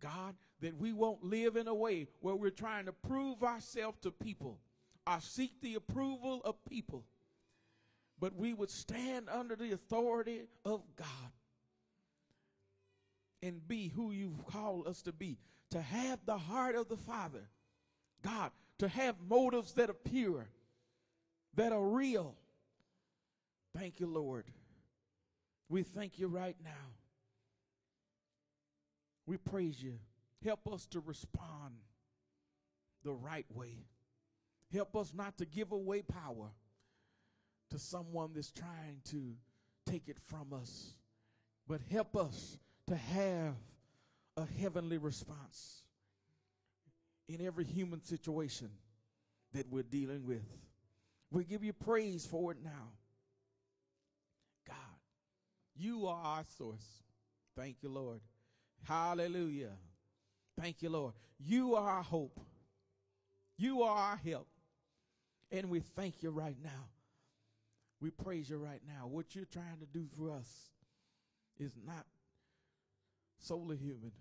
God, 0.00 0.34
that 0.60 0.76
we 0.78 0.92
won't 0.92 1.24
live 1.24 1.56
in 1.56 1.68
a 1.68 1.74
way 1.74 2.06
where 2.20 2.36
we're 2.36 2.50
trying 2.50 2.86
to 2.86 2.92
prove 2.92 3.42
ourselves 3.42 3.98
to 4.02 4.10
people 4.10 4.60
or 5.06 5.20
seek 5.20 5.60
the 5.60 5.74
approval 5.74 6.40
of 6.44 6.64
people, 6.64 7.04
but 8.20 8.36
we 8.36 8.52
would 8.54 8.70
stand 8.70 9.28
under 9.28 9.56
the 9.56 9.72
authority 9.72 10.42
of 10.64 10.82
God 10.96 11.32
and 13.42 13.66
be 13.66 13.88
who 13.88 14.12
you've 14.12 14.46
called 14.46 14.86
us 14.86 15.02
to 15.02 15.12
be, 15.12 15.38
to 15.70 15.80
have 15.80 16.20
the 16.24 16.38
heart 16.38 16.76
of 16.76 16.88
the 16.88 16.96
Father. 16.96 17.48
God, 18.22 18.52
to 18.78 18.88
have 18.88 19.16
motives 19.28 19.72
that 19.74 19.90
are 19.90 19.94
pure, 19.94 20.46
that 21.54 21.72
are 21.72 21.82
real. 21.82 22.34
Thank 23.76 24.00
you, 24.00 24.06
Lord. 24.06 24.44
We 25.68 25.82
thank 25.82 26.18
you 26.18 26.26
right 26.26 26.56
now. 26.64 26.70
We 29.26 29.36
praise 29.36 29.80
you. 29.82 29.98
Help 30.44 30.72
us 30.72 30.86
to 30.86 31.00
respond 31.00 31.74
the 33.04 33.12
right 33.12 33.46
way. 33.54 33.76
Help 34.72 34.96
us 34.96 35.12
not 35.14 35.38
to 35.38 35.46
give 35.46 35.72
away 35.72 36.02
power 36.02 36.50
to 37.70 37.78
someone 37.78 38.30
that's 38.34 38.50
trying 38.50 39.00
to 39.10 39.34
take 39.86 40.08
it 40.08 40.18
from 40.26 40.52
us, 40.52 40.94
but 41.68 41.80
help 41.90 42.16
us 42.16 42.58
to 42.88 42.96
have 42.96 43.54
a 44.36 44.46
heavenly 44.60 44.98
response 44.98 45.82
in 47.28 47.44
every 47.44 47.64
human 47.64 48.02
situation 48.02 48.70
that 49.52 49.68
we're 49.70 49.82
dealing 49.82 50.26
with. 50.26 50.42
We 51.30 51.44
give 51.44 51.62
you 51.62 51.72
praise 51.72 52.26
for 52.26 52.52
it 52.52 52.58
now. 52.62 52.92
God, 54.66 54.76
you 55.76 56.06
are 56.06 56.20
our 56.22 56.44
source. 56.58 57.02
Thank 57.56 57.76
you, 57.82 57.88
Lord. 57.88 58.20
Hallelujah. 58.84 59.72
Thank 60.60 60.82
you, 60.82 60.90
Lord. 60.90 61.14
You 61.38 61.76
are 61.76 61.88
our 61.88 62.02
hope. 62.02 62.40
You 63.56 63.82
are 63.82 63.96
our 63.96 64.16
help. 64.16 64.48
And 65.52 65.70
we 65.70 65.80
thank 65.80 66.22
you 66.22 66.30
right 66.30 66.56
now. 66.62 66.88
We 68.00 68.10
praise 68.10 68.48
you 68.48 68.56
right 68.56 68.80
now. 68.86 69.06
What 69.06 69.34
you're 69.34 69.44
trying 69.44 69.78
to 69.80 69.86
do 69.86 70.06
for 70.16 70.30
us 70.30 70.70
is 71.58 71.74
not 71.86 72.06
solely 73.38 73.76
human, 73.76 74.12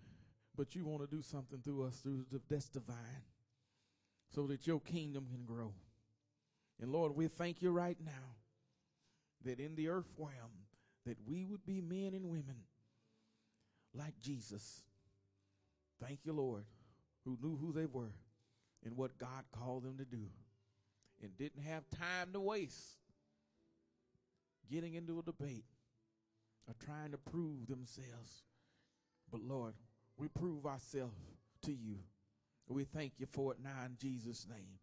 but 0.56 0.76
you 0.76 0.86
want 0.86 1.10
to 1.10 1.16
do 1.16 1.22
something 1.22 1.60
through 1.64 1.86
us 1.86 1.96
through 1.98 2.26
the, 2.32 2.42
that's 2.50 2.68
divine 2.68 3.24
so 4.34 4.48
that 4.48 4.68
your 4.68 4.82
kingdom 4.82 5.26
can 5.32 5.46
grow. 5.46 5.74
And 6.82 6.92
Lord, 6.92 7.16
we 7.16 7.28
thank 7.28 7.62
you 7.62 7.72
right 7.72 7.98
now 8.04 8.36
that 9.44 9.60
in 9.60 9.76
the 9.76 9.90
earth 9.90 10.12
realm 10.18 10.52
that 11.06 11.18
we 11.28 11.46
would 11.46 11.66
be 11.66 11.82
men 11.82 12.14
and 12.14 12.26
women 12.26 12.64
like 13.94 14.20
Jesus. 14.20 14.84
Thank 16.02 16.20
you, 16.24 16.34
Lord, 16.34 16.64
who 17.26 17.38
knew 17.42 17.58
who 17.58 17.74
they 17.74 17.86
were 17.86 18.14
and 18.86 18.96
what 18.96 19.18
God 19.18 19.44
called 19.52 19.84
them 19.84 19.98
to 19.98 20.06
do 20.06 20.28
and 21.22 21.38
didn't 21.38 21.64
have 21.64 21.84
time 21.90 22.32
to 22.34 22.40
waste 22.40 22.98
getting 24.72 24.94
into 24.94 25.20
a 25.20 25.24
debate 25.24 25.66
or 26.68 26.76
trying 26.86 27.12
to 27.12 27.18
prove 27.18 27.68
themselves. 27.68 28.44
But 29.32 29.42
Lord, 29.42 29.74
we 30.18 30.28
prove 30.28 30.66
ourselves 30.66 31.16
to 31.64 31.72
you. 31.72 31.98
We 32.68 32.84
thank 32.84 33.14
you 33.18 33.26
for 33.26 33.52
it 33.52 33.58
now 33.64 33.84
in 33.86 33.98
Jesus' 34.00 34.46
name. 34.48 34.78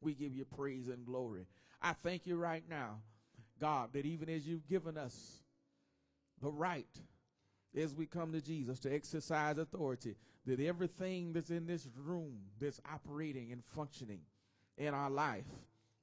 We 0.00 0.14
give 0.14 0.34
you 0.34 0.44
praise 0.44 0.88
and 0.88 1.04
glory. 1.06 1.46
I 1.80 1.92
thank 1.92 2.26
you 2.26 2.36
right 2.36 2.64
now, 2.68 2.98
God, 3.60 3.92
that 3.92 4.06
even 4.06 4.28
as 4.28 4.46
you've 4.46 4.68
given 4.68 4.96
us 4.96 5.42
the 6.40 6.50
right 6.50 6.86
as 7.76 7.94
we 7.94 8.06
come 8.06 8.32
to 8.32 8.40
Jesus 8.40 8.78
to 8.80 8.94
exercise 8.94 9.58
authority, 9.58 10.16
that 10.46 10.60
everything 10.60 11.32
that's 11.32 11.50
in 11.50 11.66
this 11.66 11.88
room 12.04 12.38
that's 12.60 12.80
operating 12.90 13.52
and 13.52 13.62
functioning 13.64 14.20
in 14.78 14.94
our 14.94 15.10
life, 15.10 15.44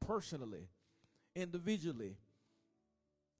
personally, 0.05 0.67
individually, 1.35 2.17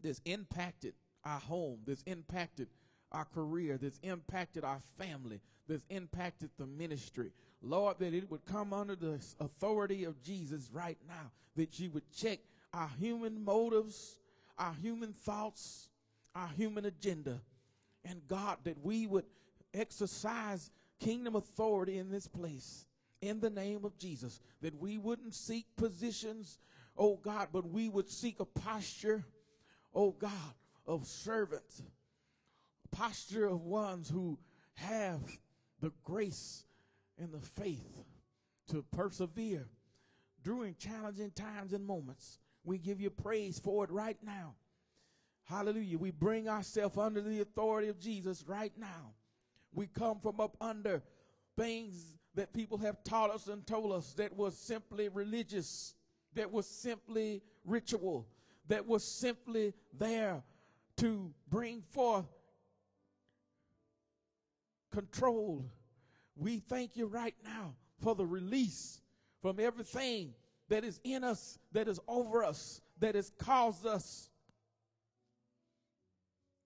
that's 0.01 0.21
impacted 0.25 0.93
our 1.23 1.39
home, 1.39 1.79
that's 1.85 2.03
impacted 2.03 2.67
our 3.11 3.25
career, 3.25 3.77
that's 3.77 3.99
impacted 4.03 4.63
our 4.63 4.81
family, 4.97 5.39
that's 5.67 5.85
impacted 5.89 6.49
the 6.57 6.65
ministry. 6.65 7.31
Lord, 7.63 7.97
that 7.99 8.13
it 8.13 8.29
would 8.29 8.45
come 8.45 8.73
under 8.73 8.95
the 8.95 9.19
authority 9.39 10.03
of 10.03 10.21
Jesus 10.21 10.69
right 10.71 10.97
now, 11.07 11.31
that 11.55 11.79
you 11.79 11.89
would 11.91 12.11
check 12.11 12.39
our 12.73 12.89
human 12.99 13.43
motives, 13.43 14.17
our 14.57 14.73
human 14.81 15.13
thoughts, 15.13 15.89
our 16.35 16.49
human 16.57 16.85
agenda. 16.85 17.39
And 18.05 18.21
God, 18.27 18.57
that 18.65 18.83
we 18.83 19.07
would 19.07 19.25
exercise 19.73 20.69
kingdom 20.99 21.35
authority 21.35 21.97
in 21.97 22.11
this 22.11 22.27
place 22.27 22.85
in 23.21 23.39
the 23.39 23.49
name 23.49 23.85
of 23.85 23.97
Jesus, 23.97 24.41
that 24.61 24.79
we 24.79 24.97
wouldn't 24.97 25.33
seek 25.33 25.65
positions, 25.77 26.59
oh 26.97 27.15
God, 27.15 27.47
but 27.53 27.69
we 27.69 27.87
would 27.87 28.09
seek 28.09 28.39
a 28.41 28.45
posture, 28.45 29.23
oh 29.95 30.11
God, 30.11 30.31
of 30.85 31.07
servants 31.07 31.81
posture 32.93 33.45
of 33.45 33.63
ones 33.63 34.09
who 34.09 34.37
have 34.75 35.19
the 35.81 35.91
grace 36.03 36.63
and 37.17 37.31
the 37.31 37.39
faith 37.39 38.03
to 38.69 38.83
persevere 38.91 39.67
during 40.43 40.75
challenging 40.75 41.31
times 41.31 41.73
and 41.73 41.85
moments. 41.85 42.39
We 42.63 42.77
give 42.77 43.01
you 43.01 43.09
praise 43.09 43.59
for 43.59 43.83
it 43.83 43.91
right 43.91 44.17
now. 44.23 44.55
Hallelujah. 45.45 45.97
We 45.97 46.11
bring 46.11 46.47
ourselves 46.47 46.97
under 46.97 47.21
the 47.21 47.41
authority 47.41 47.89
of 47.89 47.99
Jesus 47.99 48.43
right 48.47 48.71
now. 48.77 49.13
We 49.73 49.87
come 49.87 50.19
from 50.19 50.39
up 50.39 50.55
under 50.61 51.03
things 51.57 52.15
that 52.35 52.53
people 52.53 52.77
have 52.77 53.03
taught 53.03 53.31
us 53.31 53.47
and 53.47 53.65
told 53.67 53.91
us 53.91 54.13
that 54.13 54.35
was 54.35 54.57
simply 54.57 55.09
religious, 55.09 55.93
that 56.33 56.51
was 56.51 56.65
simply 56.67 57.41
ritual, 57.65 58.27
that 58.67 58.87
was 58.87 59.03
simply 59.03 59.73
there 59.97 60.41
to 60.97 61.33
bring 61.49 61.81
forth 61.91 62.25
controlled. 64.91 65.69
We 66.35 66.59
thank 66.59 66.95
you 66.95 67.07
right 67.07 67.35
now 67.43 67.75
for 68.01 68.15
the 68.15 68.25
release 68.25 68.99
from 69.41 69.59
everything 69.59 70.33
that 70.69 70.83
is 70.83 70.99
in 71.03 71.23
us, 71.23 71.59
that 71.73 71.87
is 71.87 71.99
over 72.07 72.43
us, 72.43 72.81
that 72.99 73.15
has 73.15 73.31
caused 73.37 73.85
us 73.85 74.29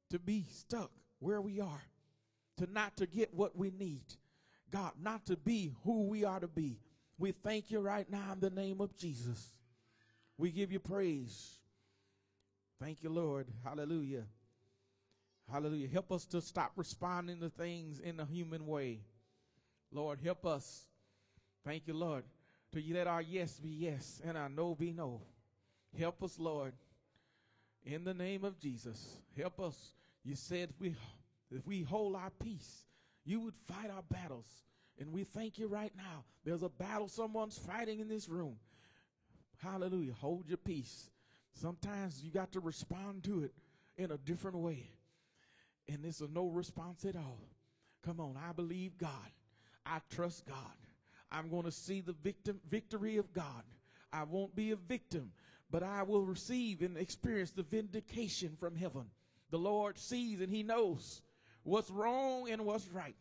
to 0.09 0.19
be 0.19 0.45
stuck 0.49 0.91
where 1.19 1.41
we 1.41 1.59
are, 1.59 1.83
to 2.57 2.71
not 2.71 2.95
to 2.97 3.05
get 3.05 3.33
what 3.33 3.57
we 3.57 3.71
need. 3.71 4.03
God, 4.71 4.91
not 5.01 5.25
to 5.27 5.37
be 5.37 5.73
who 5.83 6.03
we 6.07 6.23
are 6.23 6.39
to 6.39 6.47
be. 6.47 6.79
We 7.17 7.31
thank 7.31 7.71
you 7.71 7.79
right 7.79 8.09
now 8.09 8.33
in 8.33 8.39
the 8.39 8.49
name 8.49 8.81
of 8.81 8.95
Jesus. 8.97 9.53
We 10.37 10.51
give 10.51 10.71
you 10.71 10.79
praise. 10.79 11.57
Thank 12.79 13.01
you, 13.01 13.09
Lord. 13.09 13.47
Hallelujah. 13.63 14.23
Hallelujah. 15.51 15.87
Help 15.87 16.11
us 16.11 16.25
to 16.27 16.41
stop 16.41 16.73
responding 16.75 17.39
to 17.39 17.49
things 17.49 17.99
in 17.99 18.19
a 18.19 18.25
human 18.25 18.67
way. 18.67 18.99
Lord, 19.91 20.19
help 20.23 20.45
us. 20.45 20.85
Thank 21.65 21.87
you, 21.87 21.93
Lord, 21.93 22.23
to 22.73 22.93
let 22.93 23.07
our 23.07 23.21
yes 23.21 23.59
be 23.59 23.69
yes 23.69 24.21
and 24.25 24.37
our 24.37 24.49
no 24.49 24.75
be 24.75 24.91
no. 24.91 25.21
Help 25.97 26.23
us, 26.23 26.37
Lord, 26.39 26.73
in 27.83 28.03
the 28.03 28.13
name 28.13 28.43
of 28.43 28.59
Jesus. 28.59 29.17
Help 29.37 29.59
us. 29.59 29.93
You 30.23 30.35
said 30.35 30.69
if 30.69 30.79
we, 30.79 30.95
if 31.51 31.65
we 31.65 31.81
hold 31.81 32.15
our 32.15 32.31
peace, 32.41 32.85
you 33.25 33.39
would 33.41 33.55
fight 33.67 33.89
our 33.89 34.03
battles. 34.09 34.47
And 34.99 35.11
we 35.11 35.23
thank 35.23 35.57
you 35.57 35.67
right 35.67 35.93
now. 35.95 36.23
There's 36.43 36.63
a 36.63 36.69
battle 36.69 37.07
someone's 37.07 37.57
fighting 37.57 37.99
in 37.99 38.07
this 38.07 38.27
room. 38.27 38.55
Hallelujah. 39.61 40.13
Hold 40.13 40.47
your 40.47 40.57
peace. 40.57 41.09
Sometimes 41.53 42.21
you 42.23 42.31
got 42.31 42.51
to 42.53 42.59
respond 42.59 43.23
to 43.25 43.43
it 43.43 43.53
in 43.97 44.11
a 44.11 44.17
different 44.17 44.57
way 44.57 44.89
and 45.89 46.03
this 46.03 46.21
is 46.21 46.29
no 46.29 46.47
response 46.47 47.05
at 47.05 47.15
all. 47.15 47.39
Come 48.05 48.19
on, 48.19 48.35
I 48.37 48.51
believe 48.51 48.97
God. 48.97 49.31
I 49.89 49.99
trust 50.13 50.45
God. 50.45 50.57
I'm 51.31 51.49
going 51.49 51.63
to 51.63 51.71
see 51.71 52.01
the 52.01 52.15
victim 52.23 52.59
victory 52.69 53.17
of 53.17 53.33
God. 53.33 53.63
I 54.13 54.23
won't 54.23 54.55
be 54.55 54.71
a 54.71 54.75
victim, 54.75 55.31
but 55.71 55.83
I 55.83 56.03
will 56.03 56.23
receive 56.23 56.81
and 56.81 56.97
experience 56.97 57.51
the 57.51 57.63
vindication 57.63 58.55
from 58.59 58.75
heaven. 58.75 59.05
The 59.51 59.59
Lord 59.59 59.97
sees 59.97 60.41
and 60.41 60.51
he 60.51 60.63
knows 60.63 61.21
what's 61.63 61.89
wrong 61.89 62.49
and 62.49 62.65
what's 62.65 62.87
right. 62.89 63.15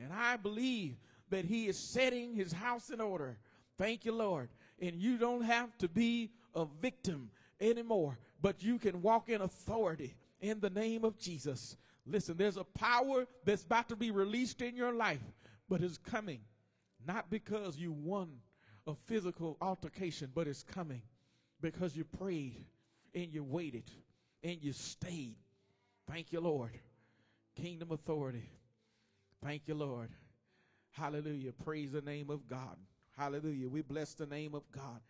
And 0.00 0.12
I 0.12 0.36
believe 0.36 0.96
that 1.30 1.44
he 1.44 1.66
is 1.66 1.78
setting 1.78 2.34
his 2.34 2.52
house 2.52 2.90
in 2.90 3.00
order. 3.00 3.38
Thank 3.78 4.04
you, 4.04 4.12
Lord. 4.12 4.48
And 4.80 4.96
you 4.96 5.18
don't 5.18 5.42
have 5.42 5.76
to 5.78 5.88
be 5.88 6.30
a 6.54 6.66
victim 6.80 7.30
anymore, 7.60 8.18
but 8.42 8.62
you 8.62 8.78
can 8.78 9.02
walk 9.02 9.28
in 9.28 9.40
authority 9.40 10.14
in 10.40 10.60
the 10.60 10.70
name 10.70 11.04
of 11.04 11.18
Jesus. 11.18 11.76
Listen, 12.06 12.36
there's 12.36 12.56
a 12.56 12.64
power 12.64 13.26
that's 13.44 13.64
about 13.64 13.88
to 13.88 13.96
be 13.96 14.10
released 14.10 14.60
in 14.60 14.76
your 14.76 14.92
life, 14.92 15.22
but 15.68 15.82
it's 15.82 15.98
coming 15.98 16.40
not 17.06 17.30
because 17.30 17.76
you 17.76 17.92
won 17.92 18.30
a 18.86 18.94
physical 19.06 19.56
altercation, 19.60 20.30
but 20.34 20.46
it's 20.46 20.62
coming 20.62 21.02
because 21.60 21.96
you 21.96 22.04
prayed 22.04 22.66
and 23.14 23.32
you 23.32 23.44
waited 23.44 23.90
and 24.42 24.62
you 24.62 24.72
stayed 24.72 25.36
Thank 26.06 26.32
you, 26.32 26.40
Lord. 26.40 26.70
Kingdom 27.56 27.90
authority. 27.92 28.48
Thank 29.42 29.68
you, 29.68 29.74
Lord. 29.74 30.10
Hallelujah. 30.90 31.52
Praise 31.52 31.92
the 31.92 32.02
name 32.02 32.30
of 32.30 32.46
God. 32.46 32.76
Hallelujah. 33.16 33.68
We 33.68 33.82
bless 33.82 34.14
the 34.14 34.26
name 34.26 34.54
of 34.54 34.62
God. 34.70 35.00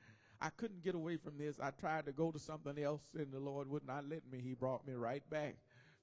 I 0.41 0.51
couldn't 0.51 0.85
get 0.85 0.95
away 0.95 1.17
from 1.17 1.39
this. 1.39 1.59
I 1.61 1.71
tried 1.71 2.07
to 2.07 2.13
go 2.13 2.31
to 2.31 2.39
something 2.39 2.79
else, 2.83 3.03
and 3.17 3.33
the 3.33 3.41
Lord 3.41 3.69
would 3.71 3.87
not 3.87 4.09
let 4.09 4.23
me. 4.31 4.41
He 4.43 4.55
brought 4.55 4.87
me 4.87 4.95
right 4.95 5.29
back. 5.31 5.57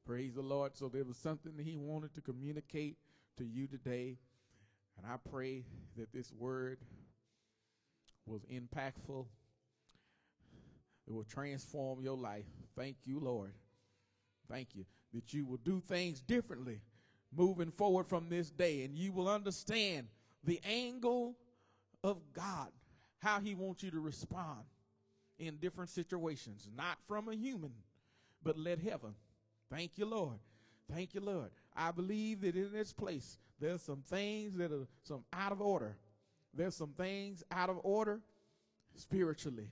Praise 0.06 0.34
the 0.34 0.42
Lord. 0.42 0.76
So 0.76 0.90
there 0.90 1.04
was 1.04 1.18
something 1.18 1.56
that 1.58 1.66
He 1.66 1.78
wanted 1.78 2.14
to 2.16 2.22
communicate 2.22 2.98
to 3.38 3.46
you 3.46 3.68
today. 3.68 4.18
And 4.98 5.06
I 5.12 5.18
pray 5.30 5.64
that 5.98 6.12
this 6.14 6.32
word 6.32 6.80
was 8.26 8.42
impactful. 8.52 9.26
It 11.08 11.14
will 11.14 11.24
transform 11.24 12.02
your 12.02 12.18
life. 12.18 12.46
Thank 12.78 12.98
you, 13.06 13.20
Lord. 13.20 13.54
Thank 14.50 14.76
you. 14.76 14.86
That 15.14 15.34
you 15.34 15.46
will 15.46 15.58
do 15.58 15.82
things 15.88 16.22
differently 16.22 16.82
moving 17.36 17.72
forward 17.72 18.08
from 18.08 18.30
this 18.30 18.50
day. 18.50 18.84
And 18.84 18.96
you 18.96 19.12
will 19.12 19.30
understand 19.30 20.08
the 20.44 20.60
angle 20.64 21.36
of 22.04 22.18
God, 22.34 22.70
how 23.20 23.40
He 23.40 23.56
wants 23.56 23.84
you 23.84 23.92
to 23.92 24.00
respond 24.00 24.62
in 25.40 25.58
different 25.58 25.90
situations, 25.90 26.70
not 26.76 26.98
from 27.08 27.28
a 27.30 27.36
human, 27.36 27.74
but 28.44 28.58
let 28.58 28.80
heaven. 28.80 29.16
Thank 29.72 29.98
you, 29.98 30.06
Lord. 30.06 30.38
Thank 30.92 31.14
you, 31.14 31.22
Lord. 31.22 31.50
I 31.76 31.92
believe 31.92 32.42
that 32.42 32.56
in 32.56 32.72
this 32.74 32.92
place, 32.94 33.38
there's 33.62 33.84
some 33.84 34.02
things 34.10 34.58
that 34.58 34.72
are 34.72 34.88
some 35.04 35.24
out 35.32 35.52
of 35.52 35.62
order. 35.62 35.96
There's 36.54 36.76
some 36.76 36.94
things 36.98 37.44
out 37.52 37.70
of 37.70 37.80
order 37.84 38.20
spiritually. 38.96 39.70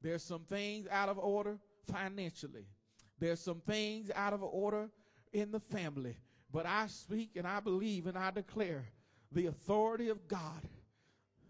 There's 0.00 0.22
some 0.22 0.44
things 0.44 0.86
out 0.90 1.08
of 1.08 1.18
order 1.18 1.58
financially. 1.92 2.66
There's 3.18 3.40
some 3.40 3.60
things 3.66 4.10
out 4.14 4.32
of 4.32 4.42
order 4.42 4.88
in 5.32 5.50
the 5.50 5.60
family. 5.60 6.16
But 6.52 6.66
I 6.66 6.86
speak 6.86 7.30
and 7.34 7.46
I 7.46 7.58
believe 7.58 8.06
and 8.06 8.16
I 8.16 8.30
declare 8.30 8.84
the 9.32 9.46
authority 9.46 10.08
of 10.08 10.28
God, 10.28 10.62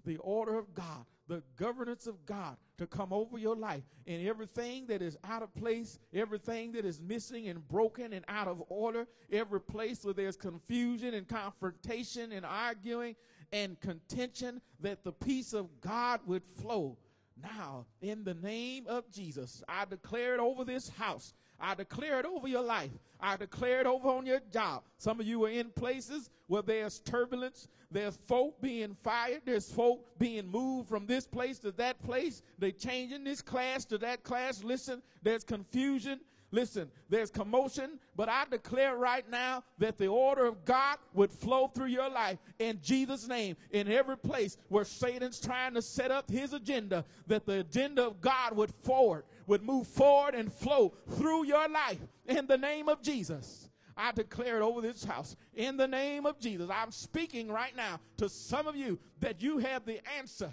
the 0.06 0.16
order 0.18 0.58
of 0.58 0.72
God, 0.74 1.04
the 1.28 1.42
governance 1.56 2.06
of 2.06 2.24
God 2.26 2.56
to 2.78 2.86
come 2.86 3.12
over 3.12 3.38
your 3.38 3.56
life 3.56 3.82
and 4.06 4.26
everything 4.26 4.86
that 4.86 5.00
is 5.00 5.16
out 5.24 5.42
of 5.42 5.54
place, 5.54 5.98
everything 6.12 6.72
that 6.72 6.84
is 6.84 7.00
missing 7.00 7.48
and 7.48 7.66
broken 7.68 8.12
and 8.12 8.24
out 8.28 8.48
of 8.48 8.62
order, 8.68 9.06
every 9.32 9.60
place 9.60 10.04
where 10.04 10.14
there's 10.14 10.36
confusion 10.36 11.14
and 11.14 11.26
confrontation 11.28 12.32
and 12.32 12.44
arguing 12.44 13.16
and 13.52 13.80
contention, 13.80 14.60
that 14.80 15.04
the 15.04 15.12
peace 15.12 15.52
of 15.52 15.80
God 15.80 16.20
would 16.26 16.42
flow. 16.60 16.98
Now, 17.40 17.86
in 18.00 18.24
the 18.24 18.34
name 18.34 18.86
of 18.86 19.10
Jesus, 19.10 19.62
I 19.68 19.84
declare 19.84 20.34
it 20.34 20.40
over 20.40 20.64
this 20.64 20.88
house. 20.88 21.34
I 21.60 21.74
declare 21.74 22.20
it 22.20 22.26
over 22.26 22.48
your 22.48 22.62
life. 22.62 22.90
I 23.20 23.36
declare 23.36 23.80
it 23.80 23.86
over 23.86 24.08
on 24.08 24.26
your 24.26 24.40
job. 24.52 24.82
Some 24.98 25.20
of 25.20 25.26
you 25.26 25.44
are 25.44 25.50
in 25.50 25.70
places 25.70 26.30
where 26.46 26.62
there's 26.62 27.00
turbulence. 27.00 27.68
There's 27.90 28.18
folk 28.26 28.60
being 28.60 28.96
fired. 29.02 29.42
There's 29.44 29.70
folk 29.70 30.18
being 30.18 30.46
moved 30.48 30.88
from 30.88 31.06
this 31.06 31.26
place 31.26 31.58
to 31.60 31.72
that 31.72 32.02
place. 32.02 32.42
They're 32.58 32.70
changing 32.70 33.24
this 33.24 33.40
class 33.40 33.84
to 33.86 33.98
that 33.98 34.24
class. 34.24 34.62
Listen, 34.64 35.02
there's 35.22 35.44
confusion. 35.44 36.20
Listen, 36.54 36.88
there's 37.08 37.32
commotion, 37.32 37.98
but 38.14 38.28
I 38.28 38.44
declare 38.48 38.94
right 38.94 39.28
now 39.28 39.64
that 39.78 39.98
the 39.98 40.06
order 40.06 40.46
of 40.46 40.64
God 40.64 40.98
would 41.12 41.32
flow 41.32 41.66
through 41.66 41.86
your 41.86 42.08
life 42.08 42.38
in 42.60 42.78
Jesus' 42.80 43.26
name. 43.26 43.56
In 43.72 43.90
every 43.90 44.16
place 44.16 44.56
where 44.68 44.84
Satan's 44.84 45.40
trying 45.40 45.74
to 45.74 45.82
set 45.82 46.12
up 46.12 46.30
his 46.30 46.52
agenda, 46.52 47.04
that 47.26 47.44
the 47.44 47.58
agenda 47.58 48.06
of 48.06 48.20
God 48.20 48.54
would 48.54 48.70
forward, 48.84 49.24
would 49.46 49.62
move 49.62 49.86
forward 49.86 50.34
and 50.34 50.52
flow 50.52 50.94
through 51.12 51.44
your 51.44 51.68
life 51.68 52.00
in 52.26 52.46
the 52.46 52.58
name 52.58 52.88
of 52.88 53.02
Jesus. 53.02 53.68
I 53.96 54.12
declare 54.12 54.56
it 54.56 54.62
over 54.62 54.80
this 54.80 55.04
house 55.04 55.36
in 55.54 55.76
the 55.76 55.86
name 55.86 56.26
of 56.26 56.40
Jesus. 56.40 56.68
I'm 56.72 56.90
speaking 56.90 57.48
right 57.48 57.74
now 57.76 58.00
to 58.16 58.28
some 58.28 58.66
of 58.66 58.74
you 58.74 58.98
that 59.20 59.40
you 59.40 59.58
have 59.58 59.84
the 59.84 60.00
answer. 60.18 60.50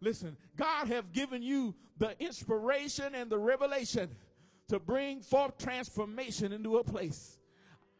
Listen, 0.00 0.36
God 0.56 0.88
have 0.88 1.12
given 1.12 1.42
you 1.42 1.74
the 1.96 2.14
inspiration 2.22 3.14
and 3.14 3.30
the 3.30 3.38
revelation 3.38 4.10
to 4.68 4.78
bring 4.78 5.20
forth 5.20 5.56
transformation 5.58 6.52
into 6.52 6.76
a 6.76 6.84
place. 6.84 7.38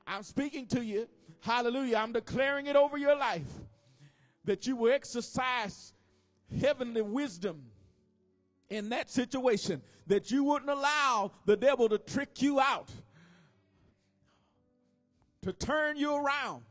I'm 0.06 0.22
speaking 0.22 0.66
to 0.68 0.84
you. 0.84 1.08
Hallelujah. 1.40 1.96
I'm 1.96 2.12
declaring 2.12 2.66
it 2.66 2.76
over 2.76 2.98
your 2.98 3.16
life 3.16 3.48
that 4.44 4.66
you 4.66 4.76
will 4.76 4.92
exercise 4.92 5.92
heavenly 6.60 7.02
wisdom 7.02 7.62
in 8.70 8.90
that 8.90 9.10
situation, 9.10 9.82
that 10.06 10.30
you 10.30 10.44
wouldn't 10.44 10.70
allow 10.70 11.32
the 11.46 11.56
devil 11.56 11.88
to 11.88 11.98
trick 11.98 12.42
you 12.42 12.60
out, 12.60 12.90
to 15.42 15.52
turn 15.52 15.96
you 15.96 16.14
around, 16.14 16.62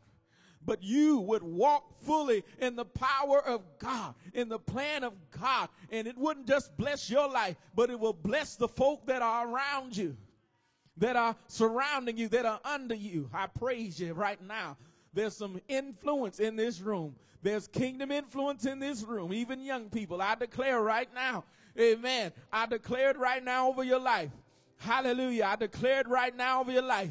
but 0.66 0.84
you 0.84 1.22
would 1.22 1.44
walk 1.44 2.02
fully 2.02 2.44
in 2.60 2.76
the 2.76 2.86
power 2.86 3.42
of 3.42 3.62
God, 3.80 4.16
in 4.34 4.50
the 4.50 4.60
plan 4.60 5.04
of 5.04 5.14
God. 5.32 5.70
And 5.92 6.08
it 6.08 6.18
wouldn't 6.18 6.46
just 6.46 6.76
bless 6.76 7.10
your 7.10 7.30
life, 7.30 7.56
but 7.74 7.90
it 7.90 7.98
will 8.00 8.14
bless 8.14 8.58
the 8.58 8.68
folk 8.68 9.06
that 9.08 9.22
are 9.22 9.48
around 9.48 9.96
you, 9.96 10.18
that 10.98 11.16
are 11.16 11.36
surrounding 11.48 12.18
you, 12.18 12.28
that 12.30 12.46
are 12.46 12.60
under 12.66 12.96
you. 12.96 13.30
I 13.34 13.48
praise 13.48 14.00
you 14.00 14.14
right 14.14 14.42
now. 14.42 14.76
There's 15.14 15.38
some 15.38 15.62
influence 15.70 16.40
in 16.40 16.58
this 16.58 16.82
room. 16.82 17.16
There's 17.42 17.68
kingdom 17.68 18.12
influence 18.12 18.66
in 18.66 18.80
this 18.80 19.04
room, 19.04 19.32
even 19.32 19.62
young 19.62 19.90
people. 19.90 20.22
I 20.22 20.36
declare 20.36 20.82
right 20.82 21.08
now, 21.16 21.46
amen. 21.80 22.32
I 22.52 22.66
declare 22.66 23.12
it 23.12 23.18
right 23.18 23.44
now 23.44 23.70
over 23.70 23.84
your 23.84 24.00
life. 24.00 24.32
Hallelujah. 24.78 25.46
I 25.46 25.56
declare 25.56 26.02
it 26.02 26.08
right 26.08 26.36
now 26.36 26.62
over 26.62 26.72
your 26.72 26.84
life. 26.84 27.10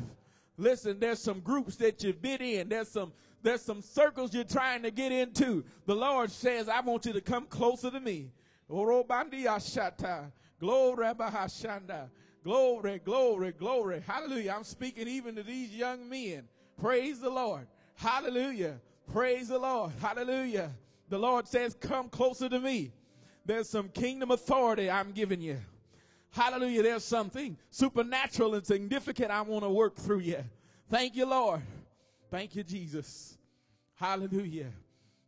Listen, 0.56 0.98
there's 0.98 1.18
some 1.18 1.40
groups 1.40 1.76
that 1.76 2.02
you've 2.02 2.22
been 2.22 2.40
in. 2.40 2.68
There's 2.68 2.88
some 2.88 3.12
there's 3.42 3.62
some 3.62 3.80
circles 3.80 4.34
you're 4.34 4.44
trying 4.44 4.82
to 4.82 4.90
get 4.90 5.12
into. 5.12 5.64
The 5.86 5.94
Lord 5.94 6.32
says, 6.32 6.68
I 6.68 6.80
want 6.80 7.06
you 7.06 7.12
to 7.12 7.20
come 7.20 7.46
closer 7.46 7.90
to 7.90 8.00
me. 8.00 8.32
Glory, 8.68 8.98
glory, 12.44 12.98
glory, 13.04 13.52
glory. 13.52 14.02
Hallelujah. 14.04 14.54
I'm 14.56 14.64
speaking 14.64 15.06
even 15.06 15.36
to 15.36 15.44
these 15.44 15.70
young 15.70 16.08
men. 16.08 16.48
Praise 16.80 17.20
the 17.20 17.30
Lord. 17.30 17.68
Hallelujah. 17.94 18.80
Praise 19.12 19.48
the 19.48 19.58
Lord. 19.58 19.92
Hallelujah. 20.00 20.72
The 21.08 21.18
Lord 21.18 21.46
says, 21.46 21.76
come 21.78 22.08
closer 22.08 22.48
to 22.48 22.58
me. 22.58 22.92
There's 23.46 23.68
some 23.68 23.88
kingdom 23.90 24.32
authority 24.32 24.90
I'm 24.90 25.12
giving 25.12 25.40
you. 25.40 25.58
Hallelujah. 26.30 26.82
There's 26.82 27.04
something 27.04 27.56
supernatural 27.70 28.56
and 28.56 28.66
significant 28.66 29.30
I 29.30 29.42
want 29.42 29.64
to 29.64 29.70
work 29.70 29.96
through 29.96 30.18
you. 30.18 30.44
Thank 30.90 31.14
you, 31.14 31.26
Lord. 31.26 31.62
Thank 32.30 32.56
you, 32.56 32.64
Jesus. 32.64 33.38
Hallelujah. 33.94 34.72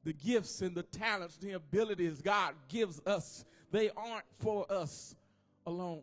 The 0.04 0.12
gifts 0.12 0.62
and 0.62 0.74
the 0.74 0.82
talents, 0.82 1.36
the 1.36 1.52
abilities 1.52 2.20
God 2.20 2.54
gives 2.68 3.00
us, 3.06 3.44
they 3.70 3.90
aren't 3.96 4.24
for 4.38 4.70
us 4.70 5.14
alone, 5.66 6.02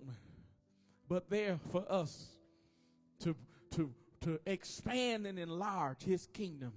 but 1.09 1.29
they're 1.29 1.59
for 1.71 1.85
us 1.89 2.27
to, 3.19 3.35
to, 3.71 3.91
to 4.21 4.39
expand 4.45 5.27
and 5.27 5.37
enlarge 5.37 6.01
His 6.03 6.27
kingdom. 6.27 6.71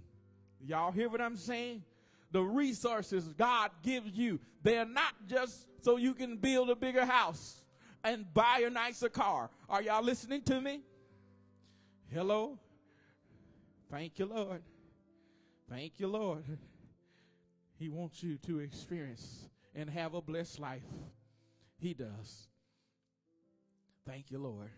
Y'all 0.60 0.90
hear 0.90 1.08
what 1.08 1.20
I'm 1.20 1.36
saying? 1.36 1.82
The 2.30 2.42
resources 2.42 3.32
God 3.32 3.70
gives 3.82 4.12
you, 4.12 4.40
they're 4.62 4.84
not 4.84 5.14
just 5.26 5.66
so 5.82 5.96
you 5.96 6.14
can 6.14 6.36
build 6.36 6.68
a 6.70 6.76
bigger 6.76 7.04
house 7.04 7.62
and 8.04 8.32
buy 8.34 8.62
a 8.66 8.70
nicer 8.70 9.08
car. 9.08 9.50
Are 9.68 9.82
y'all 9.82 10.02
listening 10.02 10.42
to 10.42 10.60
me? 10.60 10.82
Hello? 12.12 12.58
Thank 13.90 14.18
you, 14.18 14.26
Lord. 14.26 14.62
Thank 15.70 15.98
you, 15.98 16.08
Lord. 16.08 16.44
He 17.78 17.88
wants 17.88 18.22
you 18.22 18.36
to 18.38 18.60
experience 18.60 19.48
and 19.74 19.88
have 19.88 20.14
a 20.14 20.20
blessed 20.20 20.58
life. 20.58 20.82
He 21.78 21.94
does. 21.94 22.48
Thank 24.06 24.30
you, 24.30 24.38
Lord. 24.38 24.70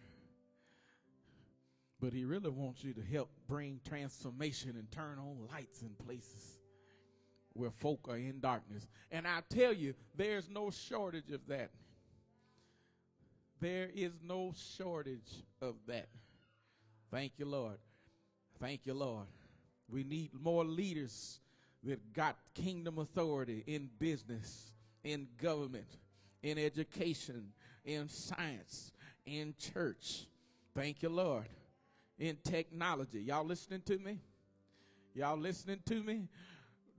But 2.00 2.12
he 2.12 2.24
really 2.24 2.50
wants 2.50 2.84
you 2.84 2.94
to 2.94 3.02
help 3.02 3.30
bring 3.46 3.80
transformation 3.86 4.70
and 4.76 4.90
turn 4.90 5.18
on 5.18 5.48
lights 5.52 5.82
in 5.82 5.90
places 6.04 6.59
where 7.52 7.70
folk 7.70 8.08
are 8.08 8.16
in 8.16 8.40
darkness. 8.40 8.86
And 9.10 9.26
I 9.26 9.40
tell 9.48 9.72
you, 9.72 9.94
there's 10.16 10.48
no 10.48 10.70
shortage 10.70 11.30
of 11.32 11.40
that. 11.48 11.70
There 13.60 13.88
is 13.94 14.12
no 14.24 14.54
shortage 14.76 15.44
of 15.60 15.74
that. 15.86 16.08
Thank 17.10 17.32
you, 17.36 17.46
Lord. 17.46 17.78
Thank 18.58 18.86
you, 18.86 18.94
Lord. 18.94 19.26
We 19.88 20.04
need 20.04 20.30
more 20.40 20.64
leaders 20.64 21.40
that 21.84 22.12
got 22.12 22.36
kingdom 22.54 22.98
authority 22.98 23.64
in 23.66 23.90
business, 23.98 24.72
in 25.02 25.26
government, 25.40 25.88
in 26.42 26.58
education, 26.58 27.52
in 27.84 28.08
science, 28.08 28.92
in 29.26 29.54
church. 29.58 30.26
Thank 30.74 31.02
you, 31.02 31.08
Lord. 31.08 31.48
In 32.18 32.36
technology. 32.44 33.20
Y'all 33.22 33.44
listening 33.44 33.82
to 33.86 33.98
me? 33.98 34.18
Y'all 35.14 35.38
listening 35.38 35.80
to 35.86 36.02
me? 36.02 36.28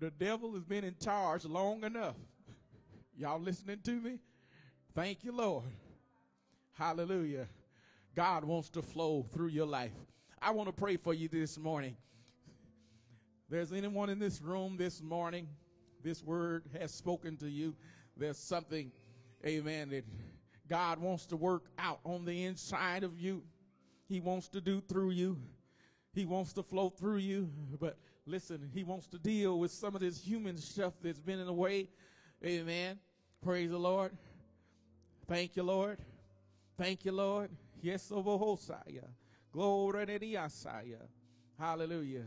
The 0.01 0.09
devil 0.09 0.51
has 0.53 0.63
been 0.63 0.83
in 0.83 0.95
charge 0.99 1.45
long 1.45 1.83
enough. 1.83 2.15
Y'all 3.15 3.39
listening 3.39 3.77
to 3.83 3.91
me? 3.91 4.17
Thank 4.95 5.23
you, 5.23 5.31
Lord. 5.31 5.65
Hallelujah. 6.73 7.45
God 8.15 8.43
wants 8.43 8.71
to 8.71 8.81
flow 8.81 9.27
through 9.31 9.49
your 9.49 9.67
life. 9.67 9.91
I 10.41 10.49
want 10.49 10.69
to 10.69 10.73
pray 10.73 10.97
for 10.97 11.13
you 11.13 11.27
this 11.27 11.59
morning. 11.59 11.95
There's 13.47 13.71
anyone 13.71 14.09
in 14.09 14.17
this 14.17 14.41
room 14.41 14.75
this 14.75 15.03
morning, 15.03 15.47
this 16.03 16.23
word 16.23 16.63
has 16.79 16.91
spoken 16.91 17.37
to 17.37 17.47
you. 17.47 17.75
There's 18.17 18.39
something, 18.39 18.91
amen, 19.45 19.91
that 19.91 20.05
God 20.67 20.97
wants 20.97 21.27
to 21.27 21.37
work 21.37 21.65
out 21.77 21.99
on 22.03 22.25
the 22.25 22.45
inside 22.45 23.03
of 23.03 23.19
you. 23.19 23.43
He 24.07 24.19
wants 24.19 24.47
to 24.49 24.61
do 24.61 24.81
through 24.81 25.11
you. 25.11 25.37
He 26.11 26.25
wants 26.25 26.53
to 26.53 26.63
flow 26.63 26.89
through 26.89 27.17
you. 27.17 27.51
But 27.79 27.99
listen, 28.25 28.69
he 28.73 28.83
wants 28.83 29.07
to 29.07 29.17
deal 29.17 29.59
with 29.59 29.71
some 29.71 29.95
of 29.95 30.01
this 30.01 30.21
human 30.21 30.57
stuff 30.57 30.93
that's 31.01 31.19
been 31.19 31.39
in 31.39 31.45
the 31.45 31.53
way. 31.53 31.89
Amen. 32.45 32.99
Praise 33.43 33.69
the 33.71 33.77
Lord. 33.77 34.11
Thank 35.27 35.55
you, 35.55 35.63
Lord. 35.63 35.99
Thank 36.77 37.05
you, 37.05 37.11
Lord. 37.11 37.49
Yes, 37.81 38.11
Hosea. 38.37 39.07
Glory 39.51 40.05
to 40.05 40.19
the 40.19 40.37
Hallelujah. 41.57 42.25